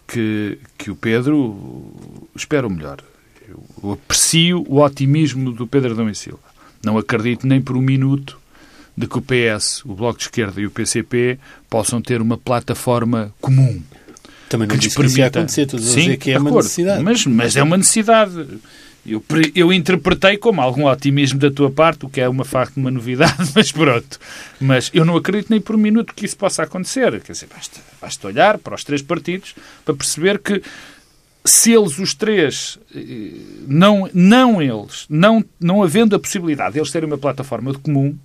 que, 0.07 0.57
que 0.77 0.89
o 0.89 0.95
Pedro 0.95 1.91
espera 2.35 2.65
o 2.65 2.69
melhor. 2.69 2.99
Eu 3.83 3.91
aprecio 3.93 4.63
o 4.67 4.81
otimismo 4.81 5.51
do 5.51 5.67
Pedro 5.67 5.91
Adão 5.91 6.09
e 6.09 6.15
Silva. 6.15 6.39
Não 6.83 6.97
acredito 6.97 7.45
nem 7.45 7.61
por 7.61 7.75
um 7.75 7.81
minuto 7.81 8.39
de 8.95 9.07
que 9.07 9.17
o 9.17 9.21
PS, 9.21 9.83
o 9.85 9.93
Bloco 9.93 10.17
de 10.19 10.25
Esquerda 10.25 10.61
e 10.61 10.65
o 10.65 10.71
PCP 10.71 11.39
possam 11.69 12.01
ter 12.01 12.21
uma 12.21 12.37
plataforma 12.37 13.33
comum. 13.41 13.81
Também 14.51 14.67
não 14.67 14.77
que 14.77 14.83
lhes 14.83 14.93
permita... 14.93 15.39
acontecer, 15.39 15.65
todos 15.65 15.85
Sim, 15.85 15.91
a 15.91 16.01
dizer 16.01 16.17
que 16.17 16.31
é 16.31 16.37
uma 16.37 16.51
necessidade. 16.51 17.01
Mas, 17.01 17.25
mas 17.25 17.55
é 17.55 17.63
uma 17.63 17.77
necessidade. 17.77 18.47
Eu, 19.07 19.23
eu 19.55 19.71
interpretei 19.71 20.35
como 20.35 20.59
algum 20.59 20.85
otimismo 20.85 21.39
da 21.39 21.49
tua 21.49 21.71
parte, 21.71 22.05
o 22.05 22.09
que 22.09 22.19
é 22.19 22.27
uma 22.27 22.43
facto 22.43 22.75
uma 22.75 22.91
novidade, 22.91 23.49
mas 23.55 23.71
pronto. 23.71 24.19
Mas 24.59 24.91
eu 24.93 25.05
não 25.05 25.15
acredito 25.15 25.49
nem 25.49 25.61
por 25.61 25.77
um 25.77 25.79
minuto 25.79 26.13
que 26.13 26.25
isso 26.25 26.35
possa 26.35 26.63
acontecer. 26.63 27.21
Quer 27.21 27.31
dizer, 27.31 27.47
basta, 27.47 27.79
basta 28.01 28.27
olhar 28.27 28.57
para 28.57 28.75
os 28.75 28.83
três 28.83 29.01
partidos 29.01 29.55
para 29.85 29.95
perceber 29.95 30.37
que 30.37 30.61
se 31.43 31.73
eles 31.73 31.97
os 31.97 32.13
três, 32.13 32.77
eh, 32.95 33.31
não, 33.67 34.07
não 34.13 34.61
eles, 34.61 35.05
não, 35.09 35.43
não 35.59 35.81
havendo 35.81 36.15
a 36.15 36.19
possibilidade 36.19 36.73
de 36.73 36.79
eles 36.79 36.91
terem 36.91 37.07
uma 37.07 37.17
plataforma 37.17 37.71
de 37.71 37.79
comum, 37.79 38.15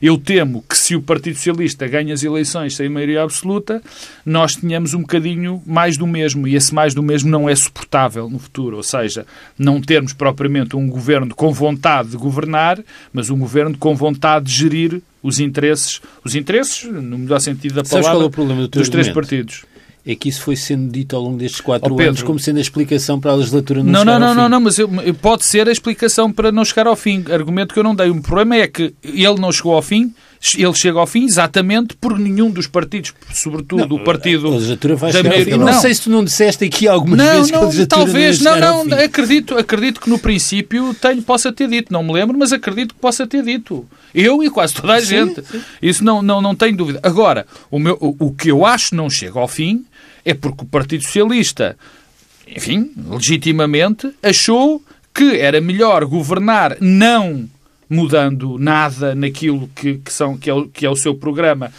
eu 0.00 0.18
temo 0.18 0.62
que 0.68 0.76
se 0.76 0.94
o 0.94 1.00
Partido 1.00 1.36
Socialista 1.36 1.88
ganha 1.88 2.12
as 2.12 2.22
eleições 2.22 2.76
sem 2.76 2.88
maioria 2.88 3.22
absoluta, 3.22 3.82
nós 4.26 4.56
tenhamos 4.56 4.92
um 4.92 5.00
bocadinho 5.00 5.62
mais 5.64 5.96
do 5.96 6.06
mesmo, 6.06 6.46
e 6.46 6.54
esse 6.54 6.74
mais 6.74 6.92
do 6.92 7.02
mesmo 7.02 7.30
não 7.30 7.48
é 7.48 7.56
suportável 7.56 8.28
no 8.28 8.38
futuro, 8.38 8.76
ou 8.76 8.82
seja, 8.82 9.26
não 9.58 9.80
termos 9.80 10.12
propriamente 10.12 10.76
um 10.76 10.86
governo 10.86 11.34
com 11.34 11.52
vontade 11.52 12.10
de 12.10 12.16
governar, 12.18 12.78
mas 13.10 13.30
um 13.30 13.38
governo 13.38 13.76
com 13.78 13.94
vontade 13.94 14.46
de 14.46 14.52
gerir 14.52 15.02
os 15.22 15.40
interesses, 15.40 16.00
os 16.22 16.34
interesses, 16.34 16.84
no 16.84 17.18
melhor 17.18 17.40
sentido 17.40 17.74
da 17.74 17.82
palavra, 17.82 18.10
é 18.10 18.68
dos 18.68 18.88
três 18.90 19.08
partidos 19.08 19.64
é 20.06 20.14
que 20.14 20.28
isso 20.28 20.40
foi 20.40 20.54
sendo 20.54 20.92
dito 20.92 21.16
ao 21.16 21.22
longo 21.22 21.36
destes 21.36 21.60
quatro 21.60 21.92
oh, 21.92 22.00
anos 22.00 22.22
como 22.22 22.38
sendo 22.38 22.58
a 22.58 22.60
explicação 22.60 23.18
para 23.18 23.32
a 23.32 23.34
legislatura 23.34 23.82
não, 23.82 23.92
não 23.92 23.98
chegar 24.00 24.20
não, 24.20 24.28
ao 24.28 24.34
não, 24.34 24.34
fim. 24.34 24.40
Não, 24.40 24.48
não, 24.48 24.60
mas 24.60 24.78
eu, 24.78 25.14
pode 25.14 25.44
ser 25.44 25.68
a 25.68 25.72
explicação 25.72 26.30
para 26.30 26.52
não 26.52 26.64
chegar 26.64 26.86
ao 26.86 26.94
fim. 26.94 27.24
Argumento 27.28 27.74
que 27.74 27.80
eu 27.80 27.82
não 27.82 27.94
dei. 27.94 28.08
O 28.08 28.22
problema 28.22 28.56
é 28.56 28.68
que 28.68 28.94
ele 29.02 29.34
não 29.40 29.50
chegou 29.50 29.74
ao 29.74 29.82
fim, 29.82 30.14
ele 30.56 30.74
chega 30.74 31.00
ao 31.00 31.08
fim 31.08 31.24
exatamente 31.24 31.96
por 31.96 32.16
nenhum 32.20 32.50
dos 32.50 32.68
partidos, 32.68 33.12
sobretudo 33.32 33.88
não, 33.88 33.96
o 33.96 34.04
partido 34.04 34.46
a 34.46 34.50
legislatura 34.50 34.94
vai 34.94 35.12
da 35.12 35.22
chegar 35.22 35.44
fim. 35.44 35.50
Não. 35.50 35.66
não 35.66 35.80
sei 35.80 35.92
se 35.92 36.02
tu 36.02 36.10
não 36.10 36.22
disseste 36.22 36.64
aqui 36.64 36.86
algumas 36.86 37.18
não, 37.18 37.32
vezes 37.32 37.50
que 37.50 37.56
a 37.56 37.60
legislatura 37.62 38.04
talvez, 38.04 38.40
não, 38.40 38.60
não, 38.60 38.84
não 38.84 38.98
acredito, 38.98 39.58
acredito 39.58 40.00
que 40.00 40.08
no 40.08 40.20
princípio 40.20 40.94
tenho, 40.94 41.20
possa 41.20 41.52
ter 41.52 41.68
dito, 41.68 41.92
não 41.92 42.04
me 42.04 42.12
lembro, 42.12 42.38
mas 42.38 42.52
acredito 42.52 42.94
que 42.94 43.00
possa 43.00 43.26
ter 43.26 43.42
dito. 43.42 43.84
Eu 44.14 44.42
e 44.42 44.48
quase 44.48 44.72
toda 44.72 44.94
a 44.94 45.00
sim, 45.00 45.06
gente. 45.06 45.42
Sim. 45.44 45.60
Isso 45.82 46.04
não, 46.04 46.22
não, 46.22 46.40
não 46.40 46.54
tenho 46.54 46.76
dúvida. 46.76 47.00
Agora, 47.02 47.44
o, 47.70 47.78
meu, 47.78 47.98
o, 48.00 48.26
o 48.26 48.32
que 48.32 48.50
eu 48.50 48.64
acho 48.64 48.94
não 48.94 49.10
chega 49.10 49.40
ao 49.40 49.48
fim 49.48 49.84
é 50.26 50.34
porque 50.34 50.64
o 50.64 50.66
Partido 50.66 51.04
Socialista, 51.04 51.78
enfim, 52.48 52.90
legitimamente, 53.08 54.12
achou 54.20 54.82
que 55.14 55.38
era 55.38 55.60
melhor 55.60 56.04
governar 56.04 56.76
não 56.80 57.48
mudando 57.88 58.58
nada 58.58 59.14
naquilo 59.14 59.70
que, 59.74 59.98
que, 59.98 60.12
são, 60.12 60.36
que, 60.36 60.50
é, 60.50 60.52
o, 60.52 60.66
que 60.66 60.84
é 60.84 60.90
o 60.90 60.96
seu 60.96 61.14
programa 61.14 61.72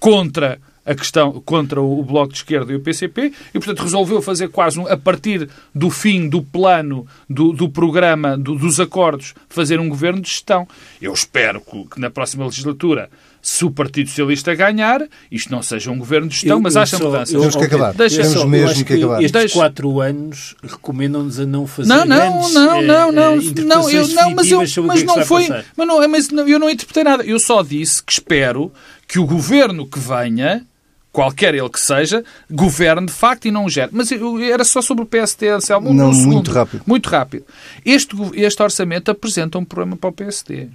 contra 0.00 0.58
a 0.84 0.94
questão 0.94 1.40
contra 1.40 1.80
o 1.80 2.02
Bloco 2.02 2.32
de 2.32 2.38
Esquerda 2.40 2.72
e 2.72 2.76
o 2.76 2.80
PCP 2.80 3.32
e, 3.54 3.58
portanto, 3.58 3.82
resolveu 3.84 4.20
fazer 4.20 4.48
quase, 4.48 4.78
um, 4.78 4.86
a 4.86 4.96
partir 4.96 5.48
do 5.72 5.88
fim 5.88 6.28
do 6.28 6.42
plano, 6.42 7.06
do, 7.30 7.52
do 7.52 7.70
programa, 7.70 8.36
do, 8.36 8.56
dos 8.56 8.78
acordos, 8.80 9.34
fazer 9.48 9.80
um 9.80 9.88
governo 9.88 10.20
de 10.20 10.28
gestão. 10.28 10.68
Eu 11.00 11.12
espero 11.12 11.60
que, 11.60 11.84
que 11.90 12.00
na 12.00 12.10
próxima 12.10 12.44
legislatura 12.44 13.08
se 13.44 13.62
o 13.62 13.70
Partido 13.70 14.08
Socialista 14.08 14.54
ganhar, 14.54 15.06
isto 15.30 15.52
não 15.52 15.62
seja 15.62 15.90
um 15.90 15.98
governo 15.98 16.28
de 16.28 16.34
gestão, 16.34 16.56
eu, 16.56 16.62
mas 16.62 16.78
haja 16.78 16.98
mudanças. 16.98 17.38
Temos 17.38 17.54
que 17.54 17.64
acabar. 17.64 17.92
Deixa 17.92 18.22
Temos 18.22 18.32
só, 18.32 18.46
mesmo 18.46 18.84
que, 18.86 18.94
acabar. 18.94 19.22
Estes 19.22 19.32
Deixa... 19.32 19.54
quatro 19.54 20.00
anos 20.00 20.56
recomendam-nos 20.62 21.38
a 21.38 21.44
não 21.44 21.66
fazer 21.66 21.90
não, 21.90 22.06
não, 22.06 22.16
grandes, 22.16 22.54
não, 22.54 22.64
não, 22.64 23.12
não, 23.12 23.32
eh, 23.34 23.40
não, 23.66 23.90
eu, 23.90 24.08
não, 24.08 24.30
mas, 24.30 24.50
eu, 24.50 24.84
mas 24.84 25.02
é 25.02 25.04
não 25.04 25.22
foi, 25.26 25.46
mas 25.76 25.86
não, 25.86 26.08
mas 26.08 26.32
eu 26.32 26.58
não 26.58 26.70
interpretei 26.70 27.04
nada. 27.04 27.22
Eu 27.22 27.38
só 27.38 27.62
disse 27.62 28.02
que 28.02 28.14
espero 28.14 28.72
que 29.06 29.18
o 29.18 29.26
governo 29.26 29.86
que 29.86 29.98
venha 29.98 30.64
qualquer 31.12 31.54
ele 31.54 31.68
que 31.68 31.78
seja, 31.78 32.24
governe 32.50 33.06
de 33.06 33.12
facto 33.12 33.44
e 33.44 33.50
não 33.50 33.68
gere. 33.68 33.90
Mas 33.92 34.10
eu, 34.10 34.40
era 34.40 34.64
só 34.64 34.80
sobre 34.80 35.04
o 35.04 35.06
PST, 35.06 35.46
Anselmo. 35.48 35.92
Não, 35.92 36.08
um 36.08 36.14
muito 36.14 36.50
rápido. 36.50 36.82
Muito 36.86 37.10
rápido. 37.10 37.44
Este, 37.84 38.16
este 38.34 38.62
orçamento 38.62 39.10
apresenta 39.10 39.58
um 39.58 39.64
problema 39.66 39.96
para 39.98 40.08
o 40.08 40.12
PSD. 40.12 40.70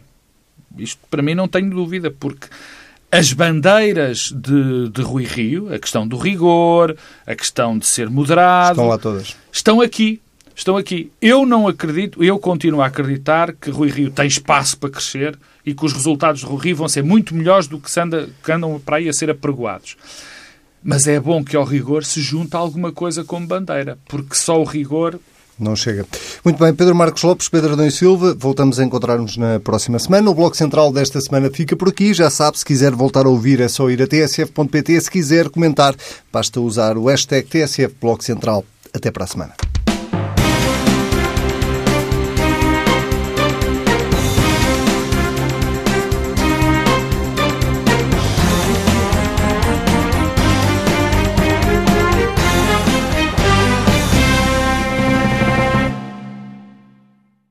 Isto 0.82 1.00
para 1.10 1.22
mim 1.22 1.36
não 1.36 1.48
tenho 1.48 1.70
dúvida, 1.70 2.12
porque 2.12 2.48
as 3.12 3.34
bandeiras 3.34 4.32
de, 4.36 4.90
de 4.90 5.02
Rui 5.02 5.24
Rio, 5.24 5.74
a 5.74 5.80
questão 5.80 6.08
do 6.08 6.18
rigor, 6.18 6.96
a 7.26 7.36
questão 7.36 7.78
de 7.78 7.88
ser 7.88 8.10
moderado. 8.10 8.72
Estão 8.72 8.88
lá 8.88 8.98
todas. 8.98 9.36
Estão 9.52 9.82
aqui. 9.82 10.22
Estão 10.56 10.78
aqui. 10.78 11.12
Eu 11.22 11.46
não 11.46 11.68
acredito, 11.68 12.24
eu 12.24 12.38
continuo 12.38 12.82
a 12.82 12.88
acreditar 12.88 13.54
que 13.54 13.72
Rui 13.72 13.90
Rio 13.90 14.12
tem 14.12 14.28
espaço 14.28 14.78
para 14.78 14.90
crescer 14.90 15.40
e 15.66 15.74
que 15.74 15.86
os 15.86 15.94
resultados 15.94 16.42
de 16.42 16.46
Rui 16.46 16.62
Rio 16.66 16.76
vão 16.76 16.90
ser 16.90 17.02
muito 17.04 17.34
melhores 17.34 17.66
do 17.66 17.80
que, 17.80 18.00
anda, 18.00 18.30
que 18.44 18.52
andam 18.52 18.80
para 18.80 18.98
aí 18.98 19.08
a 19.08 19.14
ser 19.14 19.30
apregoados. 19.30 19.96
Mas 20.84 21.08
é 21.08 21.20
bom 21.20 21.44
que 21.44 21.56
ao 21.56 21.64
rigor 21.64 22.04
se 22.04 22.22
junte 22.22 22.56
alguma 22.56 22.92
coisa 22.92 23.24
como 23.24 23.48
bandeira, 23.48 23.98
porque 24.08 24.36
só 24.36 24.60
o 24.60 24.66
rigor 24.66 25.20
Não 25.60 25.76
chega. 25.76 26.06
Muito 26.44 26.58
bem, 26.58 26.74
Pedro 26.74 26.96
Marcos 26.96 27.22
Lopes, 27.22 27.50
Pedro 27.50 27.74
Adão 27.74 27.86
e 27.86 27.92
Silva, 27.92 28.34
voltamos 28.38 28.80
a 28.80 28.84
encontrar-nos 28.84 29.36
na 29.36 29.60
próxima 29.60 30.00
semana. 30.00 30.30
O 30.30 30.34
Bloco 30.34 30.56
Central 30.56 30.92
desta 30.92 31.20
semana 31.20 31.50
fica 31.52 31.76
por 31.76 31.90
aqui. 31.90 32.14
Já 32.14 32.30
sabe, 32.30 32.58
se 32.58 32.66
quiser 32.66 32.94
voltar 32.94 33.26
a 33.26 33.30
ouvir 33.30 33.60
é 33.60 33.68
só 33.68 33.90
ir 33.90 34.02
a 34.02 34.08
tsf.pt. 34.08 35.02
Se 35.02 35.12
quiser 35.12 35.50
comentar, 35.50 35.96
basta 36.32 36.62
usar 36.62 36.98
o 36.98 37.06
hashtag 37.08 37.48
TSF 37.48 37.96
Bloco 38.00 38.24
Central. 38.24 38.64
Até 38.94 39.12
para 39.12 39.26
a 39.26 39.28
semana. 39.28 39.69